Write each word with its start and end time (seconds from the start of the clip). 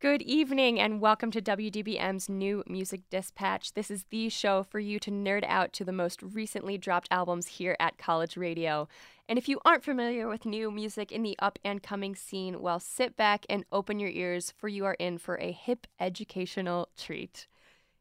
Good 0.00 0.22
evening 0.22 0.80
and 0.80 0.98
welcome 1.02 1.30
to 1.32 1.42
WDBM's 1.42 2.26
new 2.26 2.64
music 2.66 3.02
dispatch. 3.10 3.74
This 3.74 3.90
is 3.90 4.06
the 4.08 4.30
show 4.30 4.62
for 4.62 4.78
you 4.78 4.98
to 4.98 5.10
nerd 5.10 5.44
out 5.46 5.74
to 5.74 5.84
the 5.84 5.92
most 5.92 6.22
recently 6.22 6.78
dropped 6.78 7.08
albums 7.10 7.48
here 7.48 7.76
at 7.78 7.98
College 7.98 8.38
Radio. 8.38 8.88
And 9.28 9.38
if 9.38 9.46
you 9.46 9.60
aren't 9.62 9.84
familiar 9.84 10.26
with 10.26 10.46
new 10.46 10.70
music 10.70 11.12
in 11.12 11.22
the 11.22 11.36
up 11.38 11.58
and 11.62 11.82
coming 11.82 12.16
scene, 12.16 12.62
well, 12.62 12.80
sit 12.80 13.14
back 13.14 13.44
and 13.50 13.66
open 13.70 14.00
your 14.00 14.08
ears, 14.08 14.54
for 14.56 14.68
you 14.68 14.86
are 14.86 14.96
in 14.98 15.18
for 15.18 15.36
a 15.36 15.52
hip 15.52 15.86
educational 16.00 16.88
treat. 16.96 17.46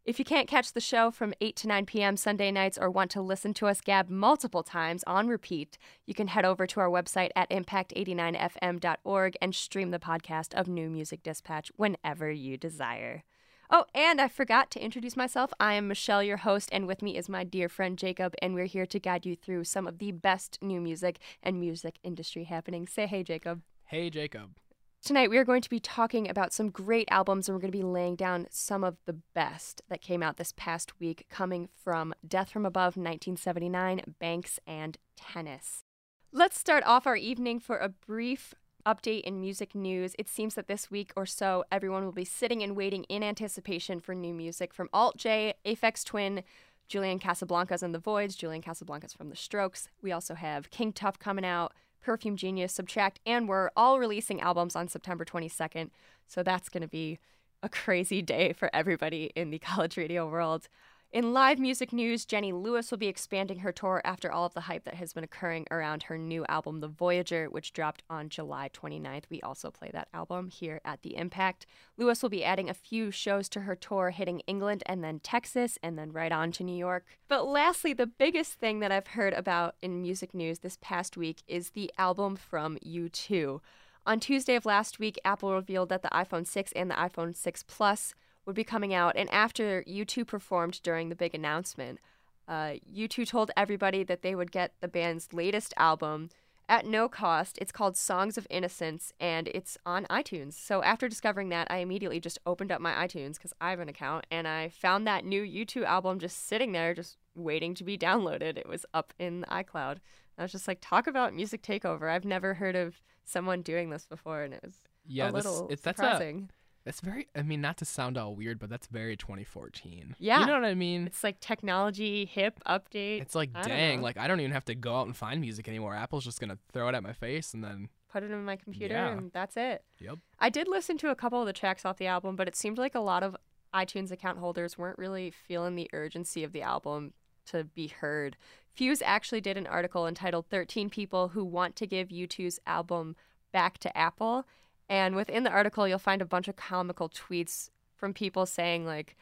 If 0.05 0.17
you 0.17 0.25
can't 0.25 0.47
catch 0.47 0.71
the 0.73 0.79
show 0.79 1.11
from 1.11 1.33
8 1.41 1.55
to 1.57 1.67
9 1.67 1.85
p.m. 1.85 2.17
Sunday 2.17 2.51
nights 2.51 2.77
or 2.77 2.89
want 2.89 3.11
to 3.11 3.21
listen 3.21 3.53
to 3.55 3.67
us 3.67 3.81
gab 3.81 4.09
multiple 4.09 4.63
times 4.63 5.03
on 5.05 5.27
repeat, 5.27 5.77
you 6.05 6.13
can 6.15 6.29
head 6.29 6.45
over 6.45 6.65
to 6.65 6.79
our 6.79 6.89
website 6.89 7.29
at 7.35 7.49
impact89fm.org 7.49 9.37
and 9.41 9.53
stream 9.53 9.91
the 9.91 9.99
podcast 9.99 10.53
of 10.53 10.67
New 10.67 10.89
Music 10.89 11.21
Dispatch 11.21 11.71
whenever 11.75 12.31
you 12.31 12.57
desire. 12.57 13.23
Oh, 13.69 13.85
and 13.93 14.19
I 14.19 14.29
forgot 14.29 14.71
to 14.71 14.83
introduce 14.83 15.15
myself. 15.15 15.53
I 15.59 15.73
am 15.73 15.87
Michelle, 15.87 16.23
your 16.23 16.37
host, 16.37 16.69
and 16.71 16.87
with 16.87 17.03
me 17.03 17.15
is 17.15 17.29
my 17.29 17.43
dear 17.43 17.69
friend 17.69 17.95
Jacob, 17.95 18.33
and 18.41 18.55
we're 18.55 18.65
here 18.65 18.87
to 18.87 18.99
guide 18.99 19.27
you 19.27 19.35
through 19.35 19.65
some 19.65 19.85
of 19.85 19.99
the 19.99 20.11
best 20.11 20.57
new 20.61 20.81
music 20.81 21.19
and 21.43 21.59
music 21.59 21.97
industry 22.03 22.45
happening. 22.45 22.87
Say 22.87 23.05
hey, 23.05 23.21
Jacob. 23.21 23.61
Hey, 23.85 24.09
Jacob. 24.09 24.55
Tonight, 25.01 25.29
we 25.29 25.37
are 25.37 25.45
going 25.45 25.61
to 25.61 25.69
be 25.69 25.79
talking 25.79 26.29
about 26.29 26.51
some 26.51 26.69
great 26.69 27.07
albums, 27.09 27.47
and 27.47 27.55
we're 27.55 27.61
going 27.61 27.71
to 27.71 27.77
be 27.77 27.83
laying 27.83 28.17
down 28.17 28.47
some 28.51 28.83
of 28.83 28.97
the 29.05 29.13
best 29.33 29.81
that 29.89 30.01
came 30.01 30.21
out 30.21 30.35
this 30.35 30.53
past 30.57 30.99
week, 30.99 31.25
coming 31.29 31.69
from 31.73 32.13
Death 32.27 32.51
from 32.51 32.65
Above 32.65 32.97
1979, 32.97 34.01
Banks, 34.19 34.59
and 34.67 34.97
Tennis. 35.15 35.85
Let's 36.33 36.59
start 36.59 36.83
off 36.85 37.07
our 37.07 37.15
evening 37.15 37.61
for 37.61 37.77
a 37.77 37.87
brief 37.87 38.53
update 38.85 39.21
in 39.21 39.39
music 39.39 39.73
news. 39.73 40.15
It 40.19 40.27
seems 40.27 40.55
that 40.55 40.67
this 40.67 40.91
week 40.91 41.13
or 41.15 41.25
so, 41.25 41.63
everyone 41.71 42.03
will 42.03 42.11
be 42.11 42.25
sitting 42.25 42.61
and 42.61 42.75
waiting 42.75 43.05
in 43.05 43.23
anticipation 43.23 44.01
for 44.01 44.13
new 44.13 44.33
music 44.33 44.73
from 44.73 44.89
Alt 44.91 45.17
J, 45.17 45.53
Aphex 45.65 46.03
Twin, 46.03 46.43
Julian 46.89 47.19
Casablancas 47.19 47.81
and 47.81 47.95
the 47.95 47.99
Voids, 47.99 48.35
Julian 48.35 48.61
Casablancas 48.61 49.15
from 49.15 49.29
The 49.29 49.35
Strokes. 49.35 49.87
We 50.01 50.11
also 50.11 50.35
have 50.35 50.69
King 50.71 50.91
Tuff 50.91 51.17
coming 51.17 51.45
out, 51.45 51.73
Perfume 52.01 52.35
Genius, 52.35 52.77
SBTRKT, 52.77 53.17
and 53.25 53.47
we're 53.47 53.69
all 53.75 53.99
releasing 53.99 54.41
albums 54.41 54.75
on 54.75 54.87
September 54.87 55.25
22nd. 55.25 55.89
So 56.27 56.43
that's 56.43 56.69
going 56.69 56.81
to 56.81 56.87
be 56.87 57.19
a 57.61 57.69
crazy 57.69 58.21
day 58.21 58.53
for 58.53 58.69
everybody 58.73 59.31
in 59.35 59.49
the 59.49 59.59
college 59.59 59.97
radio 59.97 60.27
world. 60.29 60.67
In 61.11 61.33
live 61.33 61.57
music 61.57 61.91
news, 61.91 62.23
Jenny 62.23 62.51
Lewis 62.51 62.91
will 62.91 62.99
be 62.99 63.07
expanding 63.07 63.59
her 63.59 63.71
tour 63.71 63.99
after 64.05 64.31
all 64.31 64.45
of 64.45 64.53
the 64.53 64.61
hype 64.61 64.83
that 64.83 64.93
has 64.93 65.11
been 65.11 65.23
occurring 65.23 65.65
around 65.71 66.03
her 66.03 66.19
new 66.19 66.45
album, 66.45 66.81
The 66.81 66.87
Voyager, 66.87 67.47
which 67.47 67.73
dropped 67.73 68.03
on 68.11 68.29
July 68.29 68.69
29th. 68.71 69.23
We 69.27 69.41
also 69.41 69.71
play 69.71 69.89
that 69.91 70.09
album 70.13 70.49
here 70.49 70.79
at 70.85 71.01
The 71.01 71.17
Impact. 71.17 71.65
Lewis 71.97 72.21
will 72.21 72.29
be 72.29 72.43
adding 72.43 72.69
a 72.69 72.75
few 72.75 73.09
shows 73.09 73.49
to 73.49 73.61
her 73.61 73.75
tour, 73.75 74.11
hitting 74.11 74.41
England 74.41 74.83
and 74.85 75.03
then 75.03 75.19
Texas, 75.19 75.79
and 75.81 75.97
then 75.97 76.11
right 76.11 76.31
on 76.31 76.51
to 76.51 76.63
New 76.63 76.77
York. 76.77 77.05
But 77.27 77.47
lastly, 77.47 77.93
the 77.93 78.05
biggest 78.05 78.53
thing 78.53 78.79
that 78.81 78.91
I've 78.91 79.07
heard 79.07 79.33
about 79.33 79.77
in 79.81 80.03
music 80.03 80.35
news 80.35 80.59
this 80.59 80.77
past 80.79 81.17
week 81.17 81.41
is 81.47 81.71
the 81.71 81.91
album 81.97 82.35
from 82.35 82.77
U2. 82.85 83.61
On 84.05 84.19
Tuesday 84.19 84.53
of 84.53 84.65
last 84.67 84.99
week, 84.99 85.19
Apple 85.25 85.55
revealed 85.55 85.89
that 85.89 86.03
the 86.03 86.09
iPhone 86.09 86.45
6 86.45 86.71
and 86.73 86.91
the 86.91 86.95
iPhone 86.95 87.35
6 87.35 87.63
Plus 87.63 88.13
would 88.49 88.55
be 88.55 88.63
coming 88.63 88.95
out. 88.95 89.15
And 89.15 89.31
after 89.31 89.83
U2 89.87 90.25
performed 90.25 90.81
during 90.81 91.09
the 91.09 91.15
big 91.15 91.35
announcement, 91.35 91.99
uh, 92.47 92.73
U2 92.91 93.27
told 93.27 93.51
everybody 93.55 94.03
that 94.03 94.23
they 94.23 94.33
would 94.33 94.51
get 94.51 94.73
the 94.81 94.87
band's 94.87 95.31
latest 95.31 95.71
album 95.77 96.29
at 96.67 96.83
no 96.83 97.07
cost. 97.07 97.59
It's 97.61 97.71
called 97.71 97.95
Songs 97.95 98.39
of 98.39 98.47
Innocence 98.49 99.13
and 99.19 99.47
it's 99.49 99.77
on 99.85 100.05
iTunes. 100.09 100.53
So 100.53 100.81
after 100.81 101.07
discovering 101.07 101.49
that, 101.49 101.67
I 101.69 101.77
immediately 101.77 102.19
just 102.19 102.39
opened 102.47 102.71
up 102.71 102.81
my 102.81 102.93
iTunes 102.93 103.35
because 103.35 103.53
I 103.61 103.69
have 103.69 103.79
an 103.79 103.87
account 103.87 104.25
and 104.31 104.47
I 104.47 104.69
found 104.69 105.05
that 105.05 105.25
new 105.25 105.43
U2 105.43 105.83
album 105.83 106.17
just 106.17 106.47
sitting 106.47 106.71
there, 106.71 106.95
just 106.95 107.17
waiting 107.35 107.75
to 107.75 107.83
be 107.83 107.99
downloaded. 107.99 108.57
It 108.57 108.67
was 108.67 108.83
up 108.95 109.13
in 109.19 109.45
iCloud. 109.47 109.97
I 110.39 110.41
was 110.41 110.51
just 110.51 110.67
like, 110.67 110.79
talk 110.81 111.05
about 111.05 111.35
music 111.35 111.61
takeover. 111.61 112.09
I've 112.09 112.25
never 112.25 112.55
heard 112.55 112.75
of 112.75 112.99
someone 113.25 113.61
doing 113.61 113.91
this 113.91 114.07
before, 114.07 114.41
and 114.41 114.55
it 114.55 114.61
was 114.63 114.77
Yeah, 115.05 115.29
a 115.29 115.31
this, 115.31 115.45
little 115.45 115.67
it's, 115.69 115.81
that's 115.83 115.99
a, 115.99 116.03
surprising. 116.03 116.49
That's 116.85 117.01
very. 117.01 117.27
I 117.35 117.41
mean, 117.43 117.61
not 117.61 117.77
to 117.77 117.85
sound 117.85 118.17
all 118.17 118.35
weird, 118.35 118.59
but 118.59 118.69
that's 118.69 118.87
very 118.87 119.15
2014. 119.17 120.15
Yeah. 120.19 120.39
you 120.41 120.45
know 120.45 120.53
what 120.53 120.65
I 120.65 120.73
mean. 120.75 121.07
It's 121.07 121.23
like 121.23 121.39
technology 121.39 122.25
hip 122.25 122.59
update. 122.67 123.21
It's 123.21 123.35
like, 123.35 123.49
I 123.55 123.61
dang, 123.63 124.01
like 124.01 124.17
I 124.17 124.27
don't 124.27 124.39
even 124.39 124.51
have 124.53 124.65
to 124.65 124.75
go 124.75 124.95
out 124.99 125.05
and 125.07 125.15
find 125.15 125.39
music 125.41 125.67
anymore. 125.67 125.93
Apple's 125.95 126.23
just 126.25 126.39
gonna 126.39 126.57
throw 126.73 126.87
it 126.89 126.95
at 126.95 127.03
my 127.03 127.13
face, 127.13 127.53
and 127.53 127.63
then 127.63 127.89
Put 128.11 128.23
it 128.23 128.31
in 128.31 128.43
my 128.43 128.55
computer 128.55 128.95
Yeah. 128.95 129.09
and 129.11 129.31
that's 129.31 129.55
it. 129.55 129.83
yep. 129.99 130.17
I 130.39 130.49
did 130.49 130.67
listen 130.67 130.97
to 130.99 131.11
a 131.11 131.15
couple 131.15 131.39
of 131.41 131.45
the 131.45 131.53
tracks 131.53 131.85
off 131.85 131.97
the 131.97 132.07
album, 132.07 132.35
but 132.35 132.47
it 132.47 132.55
seemed 132.55 132.79
like 132.79 132.95
a 132.95 132.99
lot 132.99 133.21
of 133.21 133.35
iTunes 133.71 134.09
account 134.11 134.39
holders 134.39 134.79
weren't 134.79 134.97
really 134.97 135.29
feeling 135.29 135.75
the 135.75 135.87
urgency 135.93 136.43
of 136.43 136.51
the 136.51 136.63
album 136.63 137.13
to 137.45 137.65
be 137.65 137.87
heard. 137.87 138.35
Fuse 138.73 139.01
actually 139.03 139.41
did 139.41 139.57
an 139.57 139.67
article 139.67 140.07
entitled 140.07 140.47
13 140.49 140.89
People 140.89 141.29
Who 141.29 141.43
Want 141.45 141.75
to 141.75 141.85
Give 141.85 142.07
U2's 142.07 142.59
Album 142.65 143.15
Back 143.51 143.77
to 143.79 143.95
Apple. 143.97 144.45
And 144.89 145.15
within 145.15 145.43
the 145.43 145.51
article, 145.51 145.87
you'll 145.87 145.99
find 145.99 146.21
a 146.21 146.25
bunch 146.25 146.47
of 146.47 146.55
comical 146.55 147.09
tweets 147.09 147.69
from 147.95 148.13
people 148.13 148.45
saying, 148.45 148.85
like, 148.85 149.15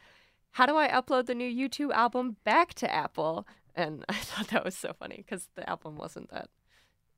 how 0.52 0.64
do 0.66 0.76
I 0.76 0.88
upload 0.88 1.26
the 1.26 1.34
new 1.34 1.68
U2 1.68 1.92
album 1.92 2.36
back 2.44 2.72
to 2.74 2.92
Apple? 2.92 3.46
And 3.74 4.04
I 4.08 4.14
thought 4.14 4.48
that 4.48 4.64
was 4.64 4.74
so 4.76 4.92
funny 4.92 5.16
because 5.18 5.48
the 5.54 5.68
album 5.68 5.96
wasn't 5.96 6.30
that 6.30 6.48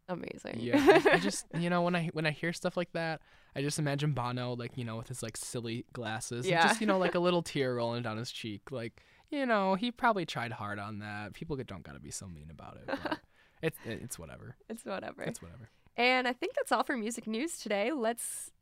amazing. 0.08 0.56
Yeah, 0.58 1.00
I, 1.12 1.18
just 1.22 1.46
you 1.56 1.70
know 1.70 1.82
when 1.82 1.94
I 1.94 2.10
when 2.12 2.26
I 2.26 2.32
hear 2.32 2.52
stuff 2.52 2.76
like 2.76 2.92
that, 2.92 3.20
I 3.54 3.62
just 3.62 3.78
imagine 3.78 4.12
Bono 4.12 4.54
like 4.54 4.76
you 4.76 4.84
know 4.84 4.96
with 4.96 5.08
his 5.08 5.22
like 5.22 5.36
silly 5.36 5.84
glasses, 5.92 6.44
and 6.46 6.50
Yeah. 6.50 6.66
just 6.66 6.80
you 6.80 6.86
know 6.88 6.98
like 6.98 7.14
a 7.14 7.18
little 7.26 7.42
tear 7.42 7.76
rolling 7.76 8.02
down 8.02 8.16
his 8.16 8.32
cheek. 8.32 8.70
Like 8.72 9.00
you 9.30 9.46
know 9.46 9.76
he 9.76 9.92
probably 9.92 10.26
tried 10.26 10.52
hard 10.52 10.78
on 10.80 10.98
that. 10.98 11.32
People 11.34 11.56
don't 11.56 11.84
gotta 11.84 12.00
be 12.00 12.10
so 12.10 12.26
mean 12.26 12.50
about 12.50 12.78
it. 12.78 13.18
It's 13.62 13.78
it's 13.84 14.18
whatever. 14.18 14.56
it's 14.68 14.84
whatever. 14.84 15.22
It's 15.22 15.40
whatever. 15.40 15.70
And 16.00 16.26
I 16.26 16.32
think 16.32 16.54
that's 16.54 16.72
all 16.72 16.82
for 16.82 16.96
music 16.96 17.26
news 17.26 17.58
today. 17.58 17.92
Let's 17.92 18.52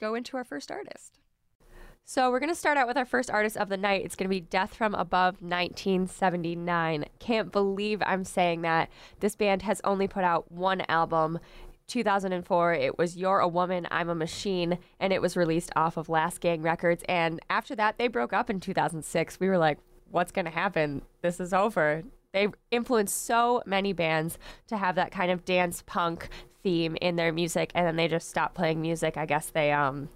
go 0.00 0.16
into 0.16 0.36
our 0.36 0.42
first 0.42 0.72
artist. 0.72 1.20
So, 2.04 2.32
we're 2.32 2.40
going 2.40 2.50
to 2.50 2.58
start 2.58 2.76
out 2.76 2.88
with 2.88 2.96
our 2.96 3.04
first 3.04 3.30
artist 3.30 3.56
of 3.56 3.68
the 3.68 3.76
night. 3.76 4.04
It's 4.04 4.16
going 4.16 4.24
to 4.24 4.28
be 4.28 4.40
Death 4.40 4.74
from 4.74 4.96
Above 4.96 5.40
1979. 5.40 7.04
Can't 7.20 7.52
believe 7.52 8.02
I'm 8.04 8.24
saying 8.24 8.62
that. 8.62 8.90
This 9.20 9.36
band 9.36 9.62
has 9.62 9.80
only 9.84 10.08
put 10.08 10.24
out 10.24 10.50
one 10.50 10.82
album. 10.88 11.38
2004, 11.86 12.74
it 12.74 12.98
was 12.98 13.16
You're 13.16 13.38
a 13.38 13.46
Woman, 13.46 13.86
I'm 13.92 14.08
a 14.08 14.14
Machine, 14.16 14.78
and 14.98 15.12
it 15.12 15.22
was 15.22 15.36
released 15.36 15.70
off 15.76 15.96
of 15.96 16.08
Last 16.08 16.40
Gang 16.40 16.60
Records. 16.60 17.04
And 17.08 17.38
after 17.48 17.76
that, 17.76 17.98
they 17.98 18.08
broke 18.08 18.32
up 18.32 18.50
in 18.50 18.58
2006. 18.58 19.38
We 19.38 19.48
were 19.48 19.58
like, 19.58 19.78
what's 20.10 20.32
going 20.32 20.46
to 20.46 20.50
happen? 20.50 21.02
This 21.22 21.38
is 21.38 21.52
over. 21.52 22.02
They 22.32 22.48
influenced 22.70 23.26
so 23.26 23.62
many 23.66 23.92
bands 23.92 24.38
to 24.68 24.76
have 24.76 24.94
that 24.96 25.10
kind 25.12 25.30
of 25.30 25.44
dance 25.44 25.82
punk 25.86 26.28
theme 26.62 26.96
in 27.00 27.16
their 27.16 27.32
music, 27.32 27.70
and 27.74 27.86
then 27.86 27.96
they 27.96 28.08
just 28.08 28.28
stopped 28.28 28.54
playing 28.54 28.80
music. 28.80 29.16
I 29.16 29.26
guess 29.26 29.50
they 29.50 29.72
um 29.72 30.08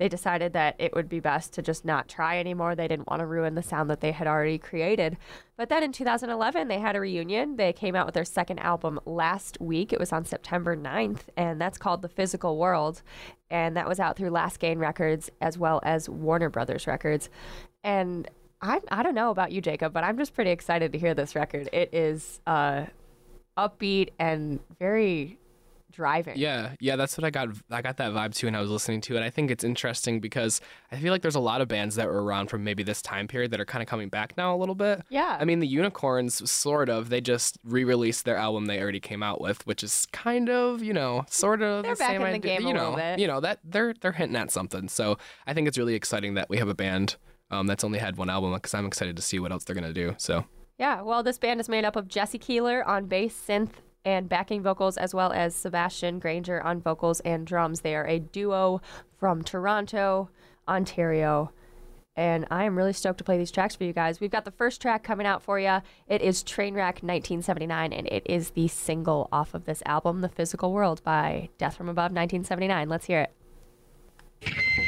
they 0.00 0.08
decided 0.08 0.54
that 0.54 0.76
it 0.78 0.94
would 0.94 1.10
be 1.10 1.20
best 1.20 1.52
to 1.52 1.62
just 1.62 1.84
not 1.84 2.08
try 2.08 2.38
anymore. 2.38 2.74
They 2.74 2.88
didn't 2.88 3.06
want 3.06 3.20
to 3.20 3.26
ruin 3.26 3.54
the 3.54 3.62
sound 3.62 3.90
that 3.90 4.00
they 4.00 4.12
had 4.12 4.26
already 4.26 4.56
created. 4.56 5.18
But 5.58 5.68
then 5.68 5.82
in 5.82 5.92
2011, 5.92 6.68
they 6.68 6.78
had 6.78 6.96
a 6.96 7.00
reunion. 7.00 7.56
They 7.56 7.74
came 7.74 7.94
out 7.94 8.06
with 8.06 8.14
their 8.14 8.24
second 8.24 8.60
album 8.60 8.98
last 9.04 9.60
week. 9.60 9.92
It 9.92 10.00
was 10.00 10.10
on 10.10 10.24
September 10.24 10.74
9th, 10.74 11.24
and 11.36 11.60
that's 11.60 11.76
called 11.76 12.00
The 12.00 12.08
Physical 12.08 12.56
World. 12.56 13.02
And 13.50 13.76
that 13.76 13.86
was 13.86 14.00
out 14.00 14.16
through 14.16 14.30
Last 14.30 14.58
Gang 14.58 14.78
Records 14.78 15.28
as 15.42 15.58
well 15.58 15.80
as 15.82 16.08
Warner 16.08 16.48
Brothers 16.48 16.86
Records. 16.86 17.28
And 17.84 18.26
I, 18.62 18.80
I 18.90 19.02
don't 19.02 19.14
know 19.14 19.30
about 19.30 19.52
you, 19.52 19.60
Jacob, 19.60 19.92
but 19.92 20.02
I'm 20.02 20.16
just 20.16 20.32
pretty 20.32 20.50
excited 20.50 20.92
to 20.92 20.98
hear 20.98 21.12
this 21.12 21.34
record. 21.34 21.68
It 21.74 21.90
is 21.92 22.40
uh, 22.46 22.86
upbeat 23.58 24.12
and 24.18 24.60
very 24.78 25.38
driving. 25.90 26.36
Yeah, 26.36 26.74
yeah, 26.80 26.96
that's 26.96 27.16
what 27.18 27.24
I 27.24 27.30
got. 27.30 27.48
I 27.70 27.82
got 27.82 27.96
that 27.98 28.12
vibe 28.12 28.34
too 28.34 28.46
when 28.46 28.54
I 28.54 28.60
was 28.60 28.70
listening 28.70 29.00
to 29.02 29.16
it. 29.16 29.22
I 29.22 29.30
think 29.30 29.50
it's 29.50 29.64
interesting 29.64 30.20
because 30.20 30.60
I 30.92 30.96
feel 30.96 31.12
like 31.12 31.22
there's 31.22 31.34
a 31.34 31.40
lot 31.40 31.60
of 31.60 31.68
bands 31.68 31.96
that 31.96 32.06
were 32.06 32.22
around 32.22 32.48
from 32.48 32.64
maybe 32.64 32.82
this 32.82 33.02
time 33.02 33.28
period 33.28 33.50
that 33.50 33.60
are 33.60 33.64
kind 33.64 33.82
of 33.82 33.88
coming 33.88 34.08
back 34.08 34.36
now 34.36 34.54
a 34.54 34.58
little 34.58 34.74
bit. 34.74 35.02
Yeah. 35.08 35.36
I 35.40 35.44
mean, 35.44 35.60
the 35.60 35.66
Unicorns, 35.66 36.50
sort 36.50 36.88
of, 36.88 37.08
they 37.08 37.20
just 37.20 37.58
re-released 37.64 38.24
their 38.24 38.36
album 38.36 38.66
they 38.66 38.80
already 38.80 39.00
came 39.00 39.22
out 39.22 39.40
with, 39.40 39.66
which 39.66 39.82
is 39.82 40.06
kind 40.12 40.48
of, 40.48 40.82
you 40.82 40.92
know, 40.92 41.24
sort 41.28 41.62
of 41.62 41.82
They're 41.82 41.94
the 41.94 41.98
back 41.98 42.10
same 42.10 42.22
in 42.22 42.32
the 42.32 42.36
idea. 42.36 42.58
game 42.58 42.66
you 42.68 42.74
know, 42.74 43.14
you 43.16 43.26
know 43.26 43.40
that 43.40 43.58
they're 43.64 43.94
they're 44.00 44.12
hinting 44.12 44.36
at 44.36 44.50
something. 44.50 44.88
So 44.88 45.18
I 45.46 45.54
think 45.54 45.68
it's 45.68 45.78
really 45.78 45.94
exciting 45.94 46.34
that 46.34 46.48
we 46.48 46.58
have 46.58 46.68
a 46.68 46.74
band 46.74 47.16
um, 47.50 47.66
that's 47.66 47.82
only 47.84 47.98
had 47.98 48.16
one 48.16 48.30
album 48.30 48.52
because 48.54 48.74
I'm 48.74 48.86
excited 48.86 49.16
to 49.16 49.22
see 49.22 49.38
what 49.38 49.50
else 49.52 49.64
they're 49.64 49.74
gonna 49.74 49.92
do. 49.92 50.14
So 50.18 50.44
Yeah, 50.78 51.02
well, 51.02 51.22
this 51.22 51.38
band 51.38 51.60
is 51.60 51.68
made 51.68 51.84
up 51.84 51.96
of 51.96 52.08
Jesse 52.08 52.38
Keeler 52.38 52.82
on 52.86 53.06
bass, 53.06 53.34
synth, 53.34 53.72
and 54.04 54.28
backing 54.28 54.62
vocals, 54.62 54.96
as 54.96 55.14
well 55.14 55.32
as 55.32 55.54
Sebastien 55.54 56.18
Grainger 56.18 56.60
on 56.62 56.80
vocals 56.80 57.20
and 57.20 57.46
drums. 57.46 57.80
They 57.80 57.94
are 57.94 58.06
a 58.06 58.18
duo 58.18 58.80
from 59.18 59.42
Toronto, 59.42 60.30
Ontario. 60.66 61.52
And 62.16 62.46
I 62.50 62.64
am 62.64 62.76
really 62.76 62.92
stoked 62.92 63.18
to 63.18 63.24
play 63.24 63.38
these 63.38 63.50
tracks 63.50 63.76
for 63.76 63.84
you 63.84 63.92
guys. 63.92 64.20
We've 64.20 64.30
got 64.30 64.44
the 64.44 64.50
first 64.50 64.82
track 64.82 65.02
coming 65.02 65.26
out 65.26 65.42
for 65.42 65.58
you. 65.58 65.80
It 66.08 66.20
is 66.22 66.42
Trainwreck 66.42 67.02
1979, 67.02 67.92
and 67.92 68.06
it 68.08 68.22
is 68.26 68.50
the 68.50 68.68
single 68.68 69.28
off 69.32 69.54
of 69.54 69.64
this 69.64 69.82
album, 69.86 70.20
The 70.20 70.28
Physical 70.28 70.72
World 70.72 71.02
by 71.04 71.48
Death 71.56 71.76
from 71.76 71.88
Above 71.88 72.12
1979. 72.12 72.88
Let's 72.88 73.06
hear 73.06 73.20
it. 73.20 74.79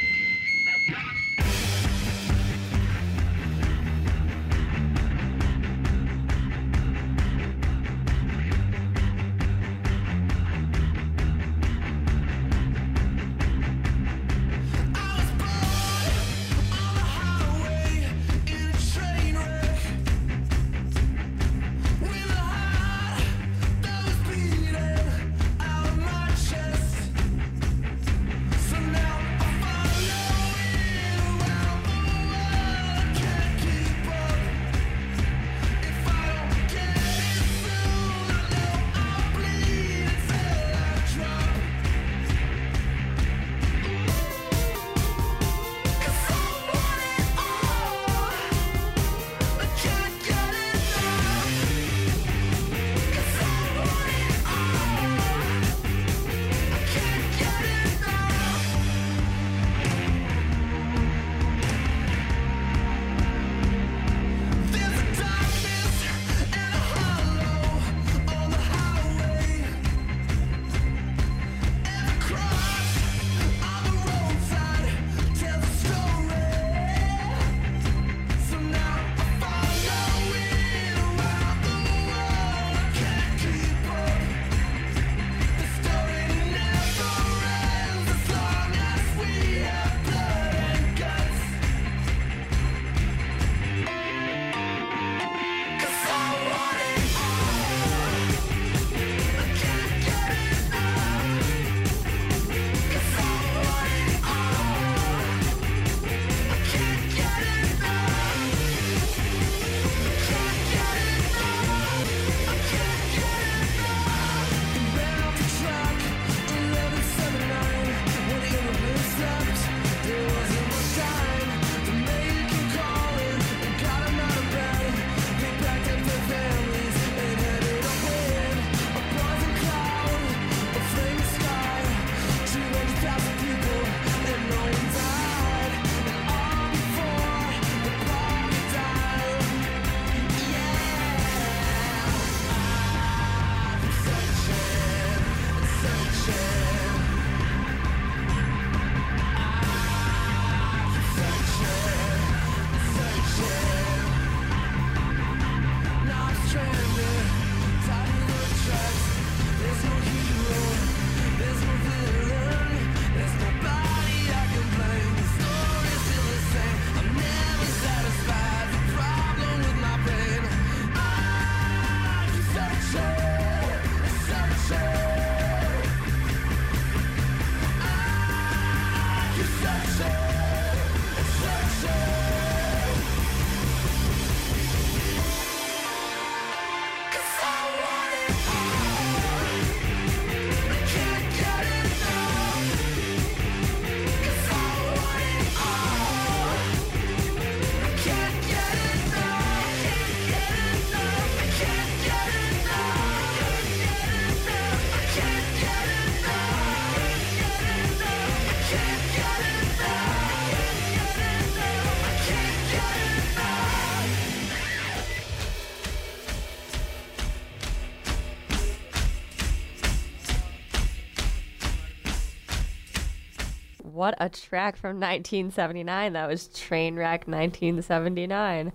What 224.03 224.15
a 224.17 224.27
track 224.27 224.75
from 224.75 224.99
1979. 224.99 226.11
That 226.11 226.27
was 226.27 226.49
Trainwreck 226.49 227.25
1979. 227.25 228.73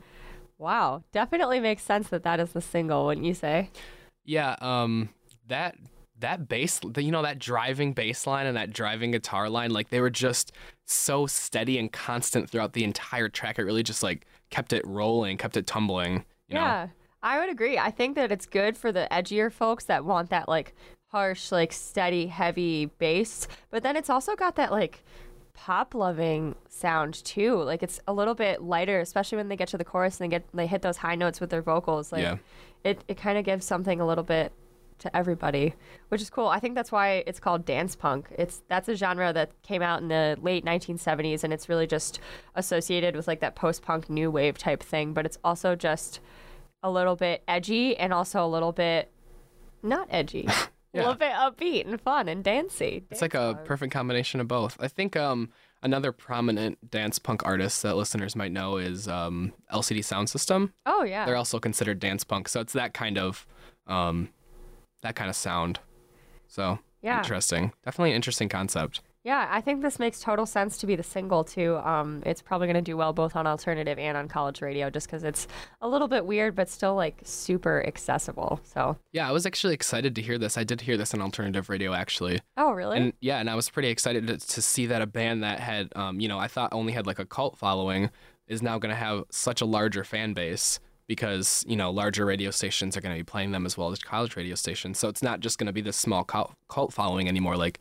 Wow, 0.57 1.03
definitely 1.13 1.61
makes 1.61 1.83
sense 1.83 2.09
that 2.09 2.23
that 2.23 2.41
is 2.41 2.53
the 2.53 2.63
single, 2.63 3.05
wouldn't 3.05 3.27
you 3.27 3.35
say? 3.35 3.69
Yeah, 4.25 4.57
um, 4.63 5.11
that 5.47 5.77
that 6.21 6.49
bass, 6.49 6.81
you 6.97 7.13
know, 7.13 7.21
that 7.21 7.39
driving 7.39 7.93
bass 7.93 8.27
line 8.27 8.47
and 8.47 8.57
that 8.57 8.73
driving 8.73 9.11
guitar 9.11 9.51
line, 9.51 9.71
like 9.71 9.91
they 9.91 10.01
were 10.01 10.09
just 10.09 10.53
so 10.87 11.27
steady 11.27 11.79
and 11.79 11.93
constant 11.93 12.49
throughout 12.49 12.73
the 12.73 12.83
entire 12.83 13.29
track. 13.29 13.59
It 13.59 13.65
really 13.65 13.83
just 13.83 14.03
like 14.03 14.27
kept 14.49 14.73
it 14.73 14.83
rolling, 14.87 15.37
kept 15.37 15.59
it 15.59 15.67
tumbling. 15.67 16.25
You 16.49 16.55
know? 16.55 16.61
yeah, 16.63 16.89
I 17.23 17.39
would 17.39 17.51
agree. 17.51 17.77
I 17.77 17.91
think 17.91 18.15
that 18.15 18.33
it's 18.33 18.47
good 18.47 18.79
for 18.79 18.93
the 18.93 19.07
edgier 19.13 19.53
folks 19.53 19.85
that 19.85 20.07
want 20.07 20.31
that 20.31 20.49
like 20.49 20.75
harsh, 21.09 21.51
like 21.53 21.73
steady, 21.73 22.27
heavy 22.27 22.87
bass, 22.87 23.49
but 23.71 23.83
then 23.83 23.97
it's 23.97 24.11
also 24.11 24.35
got 24.37 24.57
that 24.57 24.71
like 24.71 25.03
pop 25.55 25.95
loving 25.95 26.55
sound 26.69 27.15
too. 27.25 27.57
Like 27.63 27.83
it's 27.83 28.01
a 28.07 28.13
little 28.13 28.35
bit 28.35 28.63
lighter, 28.63 29.01
especially 29.01 29.37
when 29.37 29.49
they 29.49 29.57
get 29.57 29.69
to 29.69 29.79
the 29.79 29.85
chorus 29.85 30.21
and 30.21 30.31
they 30.31 30.37
get 30.37 30.45
they 30.55 30.67
hit 30.67 30.83
those 30.83 30.99
high 30.99 31.15
notes 31.17 31.41
with 31.41 31.51
their 31.51 31.63
vocals. 31.63 32.13
Like 32.13 32.23
Yeah. 32.23 32.37
it, 32.85 33.03
it 33.09 33.17
kind 33.17 33.39
of 33.39 33.45
gives 33.45 33.65
something 33.65 34.01
a 34.01 34.07
little 34.07 34.23
bit 34.25 34.53
to 35.01 35.17
everybody, 35.17 35.75
which 36.09 36.21
is 36.21 36.29
cool. 36.29 36.49
I 36.49 36.59
think 36.61 36.75
that's 36.75 36.91
why 36.93 37.23
it's 37.27 37.39
called 37.41 37.65
dance 37.65 37.95
punk. 37.97 38.27
It's 38.37 38.63
that's 38.69 38.89
a 38.89 38.95
genre 38.95 39.33
that 39.33 39.51
came 39.63 39.81
out 39.83 40.01
in 40.03 40.09
the 40.09 40.37
late 40.43 40.65
1970s 40.65 41.43
and 41.45 41.53
it's 41.53 41.69
really 41.69 41.87
just 41.87 42.21
associated 42.55 43.17
with 43.17 43.27
like 43.27 43.41
that 43.41 43.55
post-punk 43.55 44.11
new 44.11 44.31
wave 44.31 44.59
type 44.59 44.83
thing, 44.83 45.13
but 45.13 45.25
it's 45.25 45.39
also 45.43 45.75
just 45.75 46.21
a 46.83 46.91
little 46.91 47.17
bit 47.17 47.43
edgy 47.49 47.97
and 47.97 48.13
also 48.13 48.45
a 48.45 48.47
little 48.47 48.73
bit 48.73 49.11
not 49.83 50.07
edgy. 50.11 50.47
A 50.95 50.97
Yeah. 50.97 51.03
little 51.03 51.17
bit 51.19 51.33
upbeat 51.33 51.87
and 51.87 52.01
fun 52.01 52.29
and 52.29 52.43
dancey. 52.43 53.05
It's 53.11 53.21
like 53.23 53.35
a 53.35 53.61
perfect 53.65 53.93
combination 53.93 54.41
of 54.41 54.49
both. 54.49 54.77
I 54.81 54.89
think 54.89 55.17
um, 55.17 55.51
another 55.83 56.13
prominent 56.13 56.91
dance 56.91 57.19
punk 57.19 57.45
artist 57.45 57.83
that 57.83 57.95
listeners 57.97 58.35
might 58.35 58.53
know 58.53 58.79
is 58.79 59.07
um, 59.07 59.53
LCD 59.73 59.99
Soundsystem. 60.01 60.73
Oh 60.87 61.03
yeah. 61.05 61.27
They're 61.27 61.37
also 61.37 61.59
considered 61.61 62.01
dance 62.01 62.25
punk, 62.25 62.49
so 62.49 62.61
it's 62.61 62.73
that 62.73 62.95
kind 62.95 63.19
of 63.19 63.47
um, 63.87 64.31
that 65.03 65.15
kind 65.15 65.29
of 65.31 65.37
sound. 65.37 65.79
So 66.47 66.79
Yeah. 67.03 67.19
interesting. 67.19 67.73
Definitely 67.85 68.11
an 68.11 68.17
interesting 68.17 68.49
concept. 68.49 69.01
Yeah, 69.25 69.49
I 69.51 69.61
think 69.61 69.83
this 69.83 69.99
makes 69.99 70.21
total 70.21 70.47
sense 70.47 70.79
to 70.79 70.87
be 70.87 70.97
the 70.97 71.03
single 71.03 71.45
too. 71.45 71.77
Um, 71.79 72.23
it's 72.25 72.41
probably 72.41 72.67
going 72.67 72.83
to 72.83 72.83
do 72.83 72.97
well 72.97 73.13
both 73.13 73.37
on 73.37 73.47
alternative 73.47 73.99
and 73.99 74.17
on 74.17 74.29
college 74.29 74.63
radio, 74.63 74.91
just 74.91 75.07
because 75.07 75.25
it's 75.25 75.47
a 75.81 75.89
little 75.89 76.09
bit 76.09 76.25
weird, 76.25 76.55
but 76.55 76.69
still 76.69 76.95
like 76.95 77.21
super 77.25 77.85
accessible. 77.87 78.61
So, 78.63 78.97
Yeah, 79.13 79.29
I 79.29 79.33
was 79.33 79.45
actually 79.45 79.75
excited 79.75 80.15
to 80.15 80.23
hear 80.23 80.39
this. 80.39 80.57
I 80.57 80.65
did 80.65 80.81
hear 80.81 80.97
this 80.97 81.13
on 81.15 81.21
alternative 81.21 81.69
radio 81.69 81.93
actually. 81.93 82.41
oh 82.57 82.71
really? 82.71 82.97
And 82.97 83.13
yeah, 83.21 83.39
and 83.39 83.51
I 83.51 83.55
was 83.55 83.69
pretty 83.69 83.89
excited 83.89 84.27
to, 84.29 84.39
to 84.39 84.63
see 84.63 84.87
that 84.87 85.03
a 85.03 85.07
band 85.07 85.43
that 85.43 85.61
had, 85.61 85.93
um, 85.97 86.21
you 86.21 86.29
know, 86.29 86.39
I 86.39 86.49
thought 86.49 86.73
only 86.73 86.93
had 86.93 87.07
like 87.07 87.19
a 87.19 87.27
cult 87.27 87.59
following 87.59 88.11
is 88.47 88.63
now 88.63 88.79
going 88.79 88.91
to 88.91 88.97
have 88.97 89.25
such 89.31 89.61
a 89.61 89.67
larger 89.67 90.05
fan 90.05 90.33
base 90.33 90.81
because, 91.07 91.65
you 91.67 91.75
know, 91.77 91.91
larger 91.91 92.25
radio 92.25 92.51
stations 92.51 92.97
are 92.97 93.01
going 93.01 93.15
to 93.15 93.19
be 93.19 93.25
playing 93.25 93.51
them 93.51 93.67
as 93.67 93.77
well 93.77 93.91
as 93.91 93.99
college 93.99 94.37
radio 94.37 94.55
stations. 94.55 94.99
So 94.99 95.09
it's 95.09 95.23
not 95.23 95.41
just 95.41 95.59
going 95.59 95.67
to 95.67 95.73
be 95.73 95.81
this 95.81 95.97
small 95.97 96.23
cult, 96.23 96.53
cult 96.69 96.93
following 96.93 97.29
anymore. 97.29 97.57
Like 97.57 97.81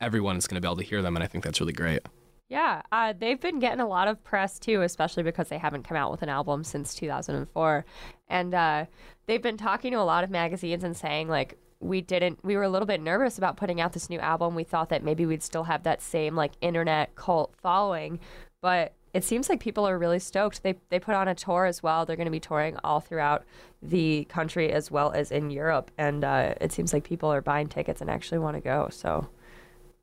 everyone 0.00 0.36
is 0.36 0.46
going 0.46 0.56
to 0.56 0.60
be 0.60 0.68
able 0.68 0.76
to 0.76 0.84
hear 0.84 1.02
them. 1.02 1.16
And 1.16 1.22
I 1.22 1.26
think 1.26 1.44
that's 1.44 1.60
really 1.60 1.72
great. 1.72 2.00
Yeah, 2.48 2.82
uh, 2.90 3.14
they've 3.16 3.40
been 3.40 3.60
getting 3.60 3.78
a 3.78 3.86
lot 3.86 4.08
of 4.08 4.22
press 4.24 4.58
too, 4.58 4.82
especially 4.82 5.22
because 5.22 5.48
they 5.48 5.58
haven't 5.58 5.84
come 5.84 5.96
out 5.96 6.10
with 6.10 6.22
an 6.22 6.28
album 6.28 6.64
since 6.64 6.94
2004. 6.94 7.84
And 8.28 8.54
uh, 8.54 8.86
they've 9.26 9.40
been 9.40 9.56
talking 9.56 9.92
to 9.92 9.98
a 9.98 10.02
lot 10.02 10.24
of 10.24 10.30
magazines 10.30 10.82
and 10.82 10.96
saying, 10.96 11.28
like, 11.28 11.56
we 11.78 12.00
didn't, 12.00 12.44
we 12.44 12.56
were 12.56 12.64
a 12.64 12.68
little 12.68 12.86
bit 12.86 13.00
nervous 13.00 13.38
about 13.38 13.56
putting 13.56 13.80
out 13.80 13.92
this 13.92 14.10
new 14.10 14.18
album. 14.18 14.54
We 14.56 14.64
thought 14.64 14.88
that 14.88 15.04
maybe 15.04 15.26
we'd 15.26 15.44
still 15.44 15.64
have 15.64 15.84
that 15.84 16.02
same, 16.02 16.34
like, 16.34 16.52
internet 16.60 17.14
cult 17.14 17.54
following. 17.56 18.18
But 18.60 18.94
it 19.14 19.24
seems 19.24 19.48
like 19.48 19.60
people 19.60 19.86
are 19.86 19.96
really 19.96 20.18
stoked. 20.18 20.64
They, 20.64 20.74
they 20.88 20.98
put 20.98 21.14
on 21.14 21.28
a 21.28 21.34
tour 21.36 21.66
as 21.66 21.84
well. 21.84 22.04
They're 22.04 22.16
going 22.16 22.26
to 22.26 22.32
be 22.32 22.40
touring 22.40 22.76
all 22.82 23.00
throughout 23.00 23.44
the 23.80 24.24
country 24.24 24.72
as 24.72 24.90
well 24.90 25.12
as 25.12 25.30
in 25.30 25.50
Europe. 25.50 25.90
And 25.98 26.24
uh, 26.24 26.54
it 26.60 26.72
seems 26.72 26.92
like 26.92 27.04
people 27.04 27.32
are 27.32 27.40
buying 27.40 27.68
tickets 27.68 28.00
and 28.00 28.10
actually 28.10 28.38
want 28.38 28.56
to 28.56 28.60
go. 28.60 28.88
So 28.90 29.28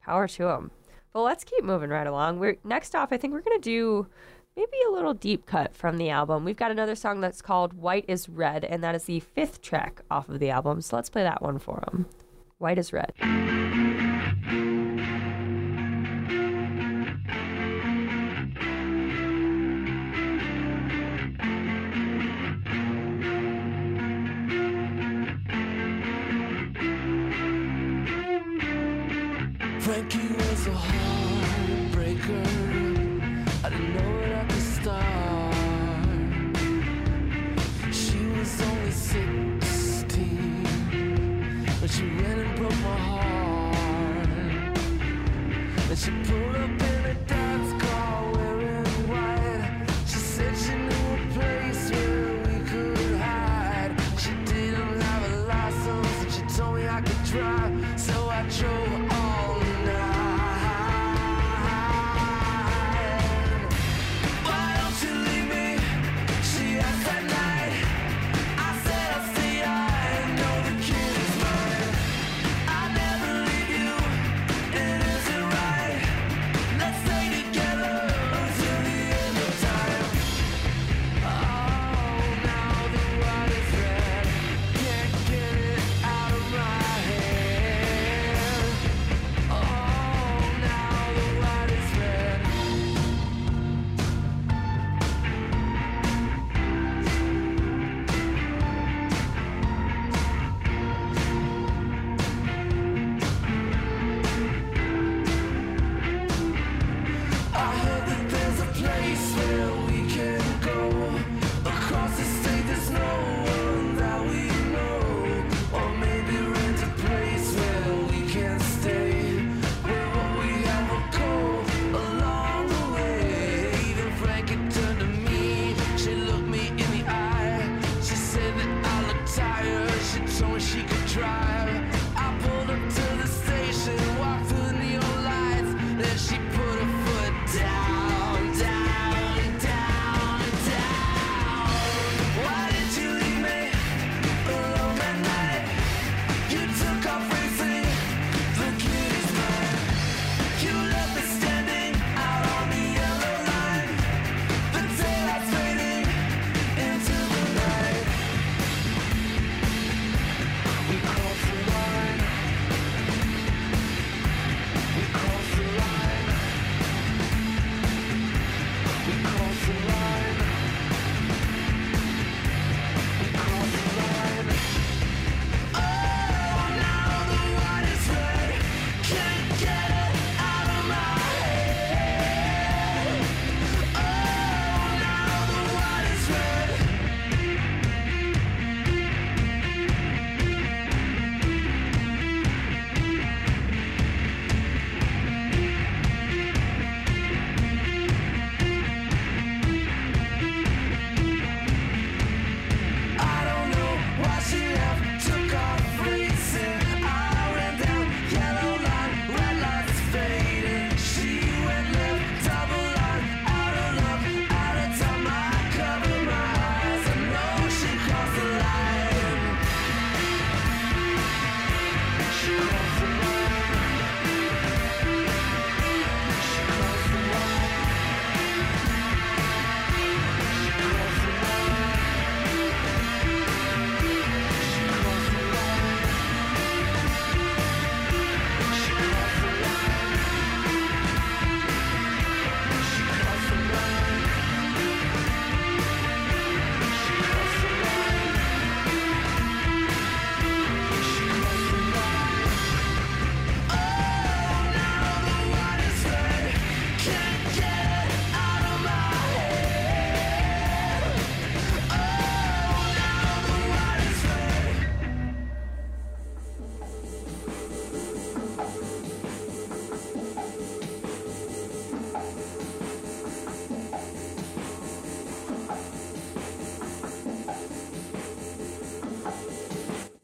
power 0.08 0.28
to 0.28 0.44
them. 0.44 0.72
But 1.14 1.22
let's 1.22 1.44
keep 1.44 1.64
moving 1.64 1.90
right 1.90 2.08
along. 2.08 2.40
We're 2.40 2.58
next 2.64 2.96
off. 2.96 3.10
I 3.12 3.18
think 3.18 3.34
we're 3.34 3.42
gonna 3.42 3.60
do 3.60 4.08
maybe 4.56 4.78
a 4.88 4.92
little 4.92 5.14
deep 5.14 5.46
cut 5.46 5.76
from 5.76 5.98
the 5.98 6.10
album. 6.10 6.46
We've 6.46 6.58
got 6.58 6.72
another 6.72 6.96
song 6.96 7.22
that's 7.22 7.42
called 7.42 7.74
"White 7.74 8.06
Is 8.08 8.28
Red," 8.28 8.66
and 8.66 8.84
that 8.84 8.96
is 8.96 9.04
the 9.04 9.20
fifth 9.20 9.62
track 9.62 10.02
off 10.10 10.30
of 10.30 10.40
the 10.40 10.50
album. 10.50 10.82
So 10.82 10.96
let's 10.96 11.10
play 11.10 11.24
that 11.24 11.42
one 11.42 11.60
for 11.60 11.84
them. 11.86 12.08
"White 12.58 12.80
Is 12.80 12.92
Red." 12.92 13.14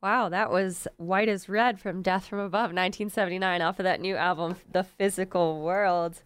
Wow, 0.03 0.27
that 0.27 0.51
was 0.51 0.85
White 0.97 1.29
as 1.29 1.47
Red 1.47 1.79
from 1.79 2.01
Death 2.01 2.27
from 2.27 2.39
Above, 2.39 2.73
1979, 2.73 3.61
off 3.61 3.79
of 3.79 3.85
that 3.85 4.01
new 4.01 4.17
album, 4.17 4.57
The 4.69 4.83
Physical 4.83 5.61
World. 5.61 6.23